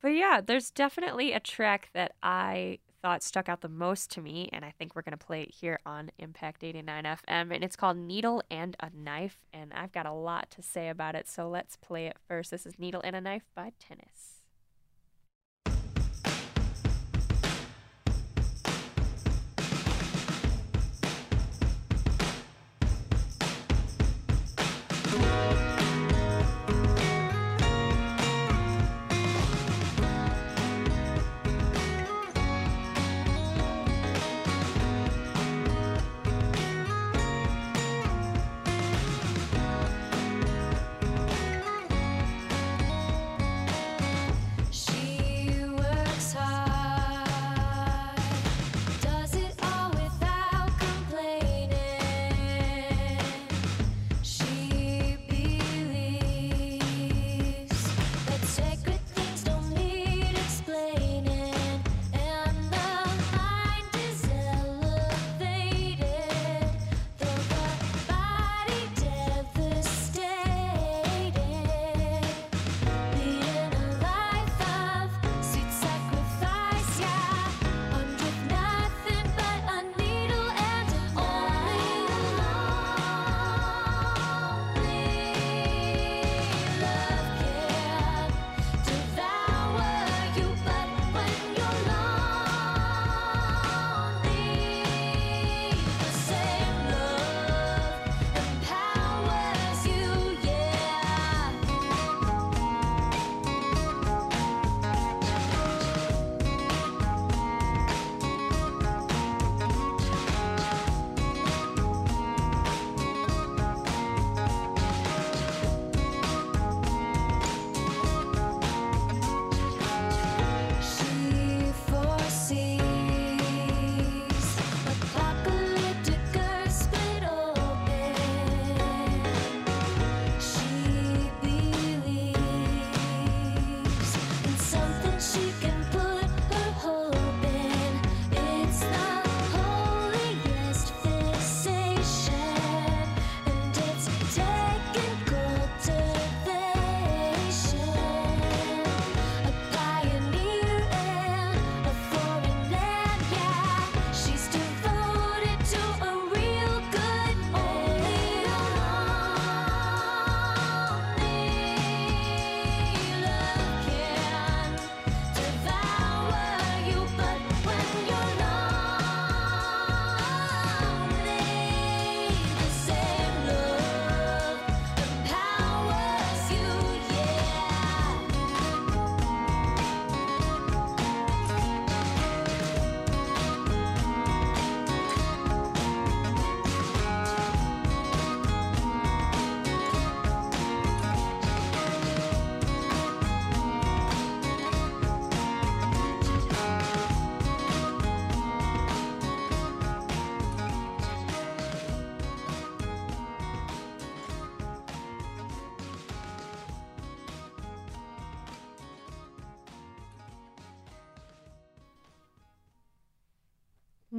But 0.00 0.08
yeah, 0.08 0.40
there's 0.44 0.70
definitely 0.70 1.32
a 1.32 1.38
track 1.40 1.90
that 1.94 2.12
I 2.22 2.78
thought 3.02 3.22
stuck 3.22 3.48
out 3.48 3.60
the 3.60 3.68
most 3.68 4.10
to 4.12 4.22
me, 4.22 4.48
and 4.52 4.64
I 4.64 4.72
think 4.78 4.94
we're 4.94 5.02
going 5.02 5.18
to 5.18 5.26
play 5.26 5.42
it 5.42 5.50
here 5.50 5.80
on 5.84 6.10
Impact 6.18 6.62
89 6.62 7.04
FM. 7.04 7.54
And 7.54 7.64
it's 7.64 7.76
called 7.76 7.96
Needle 7.96 8.42
and 8.50 8.76
a 8.80 8.90
Knife, 8.94 9.38
and 9.52 9.72
I've 9.74 9.92
got 9.92 10.06
a 10.06 10.12
lot 10.12 10.50
to 10.52 10.62
say 10.62 10.88
about 10.88 11.14
it, 11.14 11.28
so 11.28 11.48
let's 11.48 11.76
play 11.76 12.06
it 12.06 12.16
first. 12.28 12.52
This 12.52 12.64
is 12.64 12.78
Needle 12.78 13.02
and 13.04 13.16
a 13.16 13.20
Knife 13.20 13.44
by 13.54 13.72
Tennis. 13.78 14.41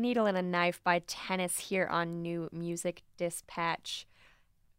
Needle 0.03 0.25
and 0.25 0.37
a 0.37 0.41
Knife 0.41 0.83
by 0.83 0.99
Tennis 1.07 1.57
here 1.57 1.87
on 1.87 2.21
New 2.21 2.49
Music 2.51 3.01
Dispatch. 3.17 4.05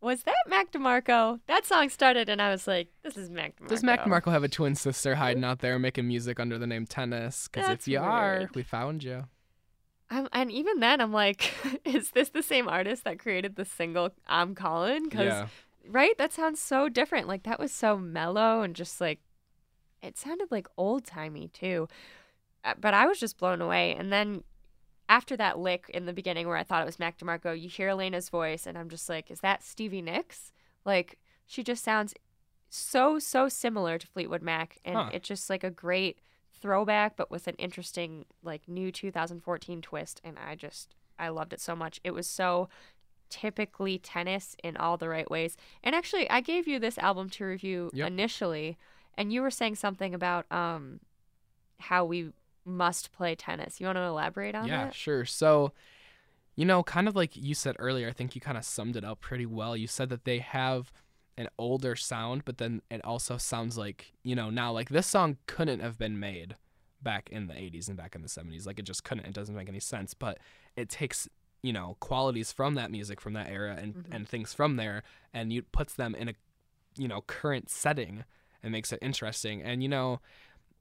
Was 0.02 0.22
that 0.24 0.34
Mac 0.46 0.70
DeMarco? 0.70 1.40
That 1.46 1.64
song 1.64 1.88
started 1.88 2.28
and 2.28 2.42
I 2.42 2.50
was 2.50 2.66
like, 2.66 2.88
this 3.02 3.16
is 3.16 3.30
Mac 3.30 3.56
DeMarco. 3.56 3.68
Does 3.68 3.82
Mac 3.82 4.04
DeMarco 4.04 4.30
have 4.30 4.44
a 4.44 4.48
twin 4.48 4.74
sister 4.74 5.14
hiding 5.14 5.42
out 5.42 5.60
there 5.60 5.78
making 5.78 6.06
music 6.06 6.38
under 6.38 6.58
the 6.58 6.66
name 6.66 6.84
Tennis? 6.86 7.48
Because 7.48 7.70
if 7.70 7.88
you 7.88 7.98
are, 7.98 8.50
we 8.54 8.62
found 8.62 9.02
you. 9.02 9.24
Um, 10.10 10.28
and 10.30 10.52
even 10.52 10.80
then, 10.80 11.00
I'm 11.00 11.12
like, 11.12 11.54
is 11.86 12.10
this 12.10 12.28
the 12.28 12.42
same 12.42 12.68
artist 12.68 13.04
that 13.04 13.18
created 13.18 13.56
the 13.56 13.64
single 13.64 14.10
"I'm 14.28 14.54
Callin'"? 14.54 15.04
Because 15.04 15.24
Yeah. 15.24 15.46
right, 15.88 16.16
that 16.18 16.34
sounds 16.34 16.60
so 16.60 16.90
different. 16.90 17.26
Like 17.26 17.44
that 17.44 17.58
was 17.58 17.72
so 17.72 17.96
mellow 17.96 18.60
and 18.60 18.76
just 18.76 19.00
like 19.00 19.20
it 20.02 20.18
sounded 20.18 20.48
like 20.50 20.68
old 20.76 21.06
timey 21.06 21.48
too. 21.48 21.88
Uh, 22.62 22.74
But 22.78 22.92
I 22.92 23.06
was 23.06 23.18
just 23.18 23.38
blown 23.38 23.62
away. 23.62 23.94
And 23.96 24.12
then 24.12 24.44
after 25.08 25.36
that 25.36 25.58
lick 25.58 25.90
in 25.92 26.06
the 26.06 26.12
beginning 26.12 26.46
where 26.48 26.56
I 26.56 26.62
thought 26.62 26.82
it 26.82 26.86
was 26.86 26.98
Mac 26.98 27.18
DeMarco, 27.18 27.58
you 27.60 27.68
hear 27.68 27.88
Alaina's 27.90 28.28
voice, 28.28 28.66
and 28.66 28.76
I'm 28.78 28.88
just 28.88 29.08
like, 29.08 29.30
is 29.30 29.40
that 29.40 29.62
Stevie 29.62 30.02
Nicks? 30.02 30.52
Like 30.84 31.18
she 31.46 31.62
just 31.62 31.84
sounds 31.84 32.14
so 32.70 33.18
so 33.18 33.48
similar 33.48 33.98
to 33.98 34.06
Fleetwood 34.06 34.42
Mac, 34.42 34.78
and 34.84 34.96
Huh. 34.96 35.10
it's 35.12 35.28
just 35.28 35.48
like 35.50 35.62
a 35.64 35.70
great 35.70 36.18
throwback, 36.52 37.16
but 37.16 37.30
with 37.30 37.46
an 37.46 37.54
interesting 37.56 38.24
like 38.42 38.66
new 38.68 38.90
2014 38.90 39.82
twist. 39.82 40.20
And 40.24 40.38
I 40.38 40.54
just 40.54 40.94
I 41.18 41.28
loved 41.28 41.52
it 41.52 41.60
so 41.60 41.76
much. 41.76 42.00
It 42.02 42.12
was 42.12 42.26
so 42.26 42.68
typically 43.30 43.98
tennis 43.98 44.56
in 44.62 44.76
all 44.76 44.96
the 44.96 45.08
right 45.08 45.30
ways. 45.30 45.56
And 45.82 45.94
actually, 45.94 46.28
I 46.30 46.40
gave 46.40 46.66
you 46.68 46.78
this 46.78 46.98
album 46.98 47.30
to 47.30 47.44
review 47.44 47.90
Yep. 47.92 48.08
initially, 48.08 48.78
and 49.16 49.32
you 49.32 49.42
were 49.42 49.50
saying 49.50 49.74
something 49.76 50.14
about 50.14 50.50
um 50.50 51.00
how 51.80 52.04
we 52.04 52.30
must 52.64 53.12
play 53.12 53.34
tennis. 53.34 53.80
You 53.80 53.86
want 53.86 53.96
to 53.96 54.02
elaborate 54.02 54.54
on 54.54 54.66
Yeah, 54.66 54.86
that? 54.86 54.94
sure. 54.94 55.24
So, 55.24 55.72
you 56.56 56.64
know, 56.64 56.82
kind 56.82 57.08
of 57.08 57.16
like 57.16 57.36
you 57.36 57.54
said 57.54 57.76
earlier, 57.78 58.08
I 58.08 58.12
think 58.12 58.34
you 58.34 58.40
kind 58.40 58.58
of 58.58 58.64
summed 58.64 58.96
it 58.96 59.04
up 59.04 59.20
pretty 59.20 59.46
well. 59.46 59.76
You 59.76 59.86
said 59.86 60.08
that 60.10 60.24
they 60.24 60.38
have 60.38 60.92
an 61.36 61.48
older 61.58 61.96
sound, 61.96 62.44
but 62.44 62.58
then 62.58 62.80
it 62.90 63.04
also 63.04 63.36
sounds 63.36 63.76
like, 63.76 64.12
you 64.22 64.36
know, 64.36 64.50
now 64.50 64.72
like 64.72 64.88
this 64.88 65.06
song 65.06 65.36
couldn't 65.46 65.80
have 65.80 65.98
been 65.98 66.18
made 66.20 66.56
back 67.02 67.28
in 67.30 67.48
the 67.48 67.58
80s 67.58 67.88
and 67.88 67.96
back 67.98 68.14
in 68.14 68.22
the 68.22 68.28
70s. 68.28 68.66
Like 68.66 68.78
it 68.78 68.84
just 68.84 69.04
couldn't. 69.04 69.26
It 69.26 69.34
doesn't 69.34 69.54
make 69.54 69.68
any 69.68 69.80
sense, 69.80 70.14
but 70.14 70.38
it 70.76 70.88
takes, 70.88 71.28
you 71.62 71.72
know, 71.72 71.96
qualities 72.00 72.52
from 72.52 72.74
that 72.76 72.90
music 72.90 73.20
from 73.20 73.32
that 73.34 73.48
era 73.48 73.76
and 73.78 73.94
Mhm. 73.96 74.14
and 74.14 74.28
things 74.28 74.54
from 74.54 74.76
there 74.76 75.02
and 75.32 75.52
you 75.52 75.62
puts 75.62 75.94
them 75.94 76.14
in 76.14 76.28
a, 76.28 76.34
you 76.96 77.08
know, 77.08 77.20
current 77.22 77.68
setting 77.68 78.24
and 78.62 78.70
makes 78.72 78.92
it 78.92 79.00
interesting. 79.02 79.60
And 79.60 79.82
you 79.82 79.88
know, 79.88 80.20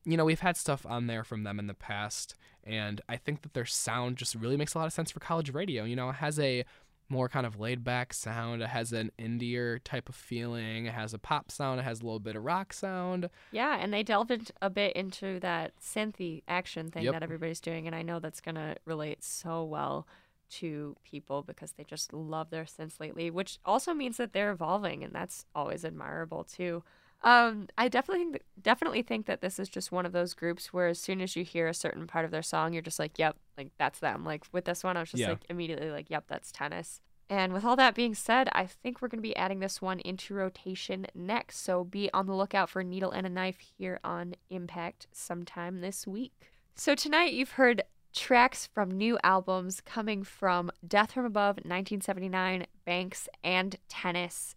you 0.06 0.18
know, 0.18 0.26
we've 0.26 0.39
had 0.41 0.58
stuff 0.58 0.86
on 0.86 1.08
there 1.08 1.24
from 1.24 1.43
them 1.43 1.60
in 1.60 1.68
the 1.68 1.74
past, 1.74 2.36
and 2.64 3.01
I 3.08 3.18
think 3.18 3.41
that 3.43 3.54
their 3.54 3.66
sound 3.66 4.18
just 4.18 4.36
really 4.36 4.58
makes 4.58 4.74
a 4.74 4.78
lot 4.78 4.88
of 4.88 4.93
sense 4.93 5.12
for 5.12 5.20
college 5.20 5.51
radio. 5.54 5.84
You 5.84 5.95
know, 5.95 6.10
it 6.10 6.16
has 6.16 6.39
a 6.39 6.66
more 7.10 7.30
kind 7.30 7.45
of 7.45 7.60
laid 7.60 7.84
back 7.84 8.14
sound, 8.14 8.62
it 8.64 8.70
has 8.70 8.91
an 8.93 9.12
indier 9.20 9.80
type 9.84 10.10
of 10.10 10.16
feeling, 10.16 10.86
it 10.86 10.93
has 10.93 11.14
a 11.14 11.20
pop 11.20 11.51
sound, 11.51 11.80
it 11.80 11.84
has 11.84 11.99
a 12.01 12.04
little 12.04 12.20
bit 12.20 12.36
of 12.36 12.43
rock 12.43 12.74
sound. 12.74 13.30
Yeah, 13.51 13.78
and 13.80 13.93
they 13.93 14.04
delved 14.04 14.51
a 14.62 14.70
bit 14.70 14.95
into 14.95 15.39
that 15.41 15.74
synthy 15.80 16.43
action 16.47 16.89
thing 16.89 17.04
Yep. 17.04 17.14
that 17.14 17.24
everybody's 17.24 17.60
doing, 17.60 17.86
and 17.88 17.95
I 17.95 18.01
know 18.01 18.20
that's 18.20 18.41
gonna 18.41 18.78
relate 18.86 19.24
so 19.24 19.64
well 19.64 20.08
to 20.51 20.95
people 21.04 21.41
because 21.43 21.74
they 21.74 21.84
just 21.84 22.14
love 22.14 22.49
their 22.49 22.66
synths 22.66 22.99
lately, 22.99 23.30
which 23.30 23.60
also 23.66 23.93
means 23.93 24.18
that 24.18 24.34
they're 24.34 24.51
evolving, 24.51 25.04
and 25.04 25.14
that's 25.14 25.45
always 25.54 25.84
admirable 25.84 26.43
too. 26.43 26.84
Um, 27.24 27.67
I 27.78 27.88
definitely 27.88 28.26
think 28.26 28.41
definitely 28.61 29.01
think 29.01 29.26
that 29.28 29.41
this 29.41 29.59
is 29.59 29.69
just 29.69 29.91
one 29.91 30.05
of 30.05 30.11
those 30.11 30.34
groups 30.34 30.74
where 30.74 30.88
as 30.88 30.99
soon 30.99 31.21
as 31.21 31.36
you 31.36 31.43
hear 31.43 31.67
a 31.67 31.74
certain 31.74 32.05
part 32.07 32.26
of 32.26 32.32
their 32.32 32.41
song, 32.41 32.74
you're 32.74 32.82
just 32.82 32.99
like, 32.99 33.17
"Yep, 33.17 33.38
like 33.57 33.69
that's 33.78 33.99
them." 33.99 34.26
Like 34.26 34.43
with 34.51 34.65
this 34.65 34.84
one, 34.84 34.97
I 34.97 35.01
was 35.01 35.11
just 35.11 35.21
Yeah. 35.21 35.30
like 35.30 35.45
immediately 35.49 35.89
like, 35.89 36.09
"Yep, 36.09 36.26
that's 36.28 36.51
tennis." 36.51 37.01
And 37.30 37.53
with 37.53 37.63
all 37.63 37.78
that 37.78 37.95
being 37.95 38.13
said, 38.13 38.49
I 38.51 38.65
think 38.65 39.01
we're 39.01 39.07
going 39.07 39.19
to 39.19 39.28
be 39.28 39.36
adding 39.38 39.59
this 39.59 39.82
one 39.82 39.99
into 40.01 40.34
rotation 40.36 41.07
next. 41.15 41.59
So 41.59 41.84
be 41.86 42.09
on 42.13 42.28
the 42.28 42.36
lookout 42.36 42.69
for 42.69 42.84
Needle 42.84 43.11
and 43.11 43.26
a 43.26 43.30
Knife 43.30 43.59
here 43.59 43.99
on 44.03 44.36
Impact 44.49 45.07
sometime 45.13 45.80
this 45.80 46.05
week. 46.05 46.51
So 46.76 46.93
tonight 46.95 47.32
you've 47.34 47.51
heard 47.51 47.84
tracks 48.13 48.67
from 48.67 48.91
new 48.91 49.17
albums 49.24 49.80
coming 49.82 50.24
from 50.24 50.69
Death 50.86 51.13
from 51.13 51.26
Above, 51.26 51.55
1979, 51.65 52.65
Banks, 52.86 53.30
and 53.43 53.78
Tennis. 53.88 54.55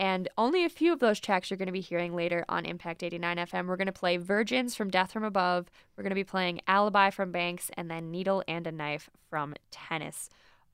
And 0.00 0.30
only 0.38 0.64
a 0.64 0.70
few 0.70 0.94
of 0.94 0.98
those 0.98 1.20
tracks 1.20 1.50
you're 1.50 1.58
going 1.58 1.66
to 1.66 1.72
be 1.72 1.82
hearing 1.82 2.16
later 2.16 2.42
on 2.48 2.64
Impact 2.64 3.02
89 3.02 3.36
FM. 3.36 3.66
We're 3.66 3.76
going 3.76 3.84
to 3.84 3.92
play 3.92 4.16
Virgins 4.16 4.74
from 4.74 4.88
Death 4.88 5.12
from 5.12 5.24
Above. 5.24 5.70
We're 5.94 6.02
going 6.02 6.12
to 6.12 6.14
be 6.14 6.24
playing 6.24 6.62
Alibi 6.66 7.10
from 7.10 7.32
Banks 7.32 7.70
and 7.74 7.90
then 7.90 8.10
Needle 8.10 8.42
and 8.48 8.66
a 8.66 8.72
Knife 8.72 9.10
from 9.28 9.52
Tennis. 9.70 10.30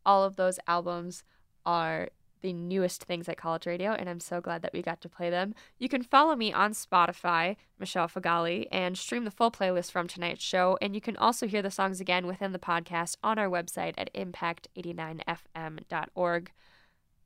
All 0.07 0.22
of 0.22 0.37
those 0.37 0.61
albums 0.68 1.24
are 1.66 2.11
the 2.41 2.53
newest 2.53 3.03
things 3.03 3.29
at 3.29 3.37
college 3.37 3.66
radio, 3.66 3.91
and 3.91 4.09
I'm 4.09 4.20
so 4.20 4.41
glad 4.41 4.62
that 4.62 4.72
we 4.72 4.81
got 4.81 5.01
to 5.01 5.09
play 5.09 5.29
them. 5.29 5.57
You 5.77 5.89
can 5.89 6.05
follow 6.05 6.37
me 6.37 6.53
on 6.53 6.70
Spotify, 6.70 7.57
Michelle 7.81 8.07
Feghali, 8.07 8.68
and 8.70 8.97
stream 8.97 9.24
the 9.24 9.33
full 9.33 9.51
playlist 9.51 9.91
from 9.91 10.07
tonight's 10.07 10.45
show. 10.45 10.79
And 10.81 10.95
you 10.95 11.01
can 11.01 11.16
also 11.16 11.49
hear 11.49 11.62
the 11.62 11.72
songs 11.72 12.01
again 12.01 12.29
within 12.29 12.53
the 12.53 12.61
podcast 12.61 13.16
on 13.24 13.41
our 13.41 13.49
website 13.49 13.95
at 13.99 14.14
impact89fm.org. 14.14 16.53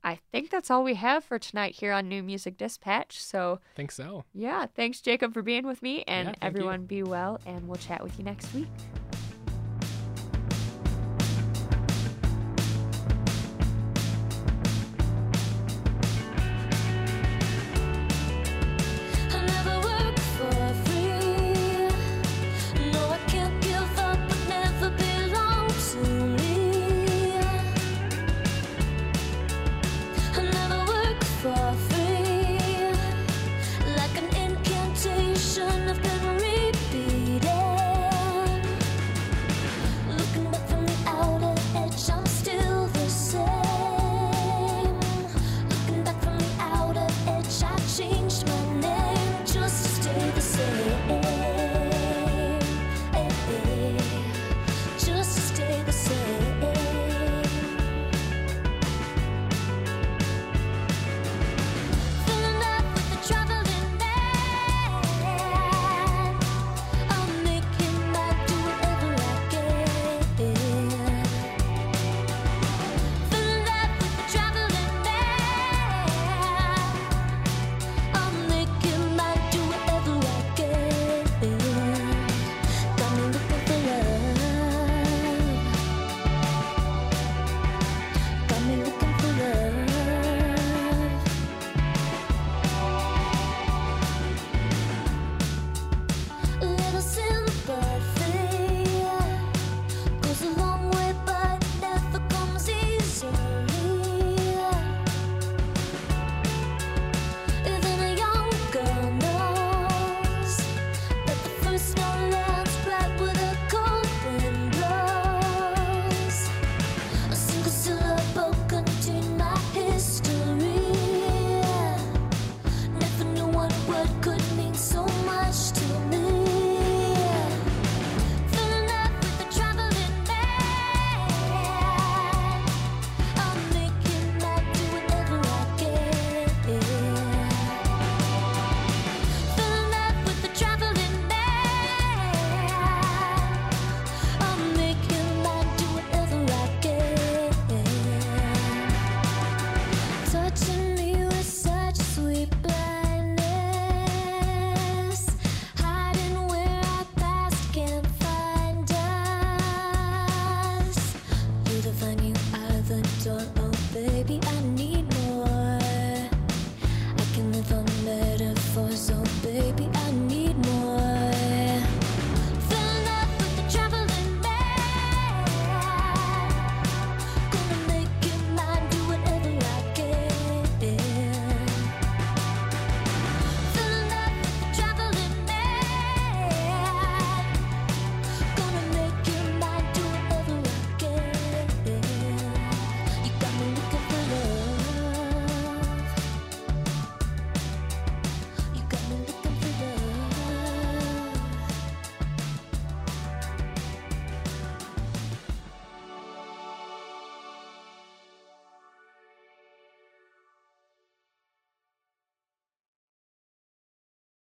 I 0.03 0.19
think 0.31 0.49
that's 0.49 0.71
all 0.71 0.83
we 0.83 0.95
have 0.95 1.23
for 1.23 1.37
tonight 1.37 1.75
here 1.75 1.91
on 1.93 2.09
New 2.09 2.23
Music 2.23 2.57
Dispatch. 2.57 3.21
So, 3.21 3.59
I 3.73 3.75
think 3.75 3.91
so. 3.91 4.25
yeah, 4.33 4.65
thanks, 4.75 4.99
Jacob, 5.01 5.33
for 5.33 5.41
being 5.41 5.67
with 5.67 5.81
me, 5.81 6.03
and 6.07 6.27
Yeah, 6.29 6.33
thank 6.39 6.43
you. 6.43 6.47
everyone 6.59 6.85
be 6.85 7.03
well, 7.03 7.39
and 7.45 7.67
we'll 7.67 7.77
chat 7.77 8.03
with 8.03 8.17
you 8.17 8.25
next 8.25 8.53
week. 8.53 8.67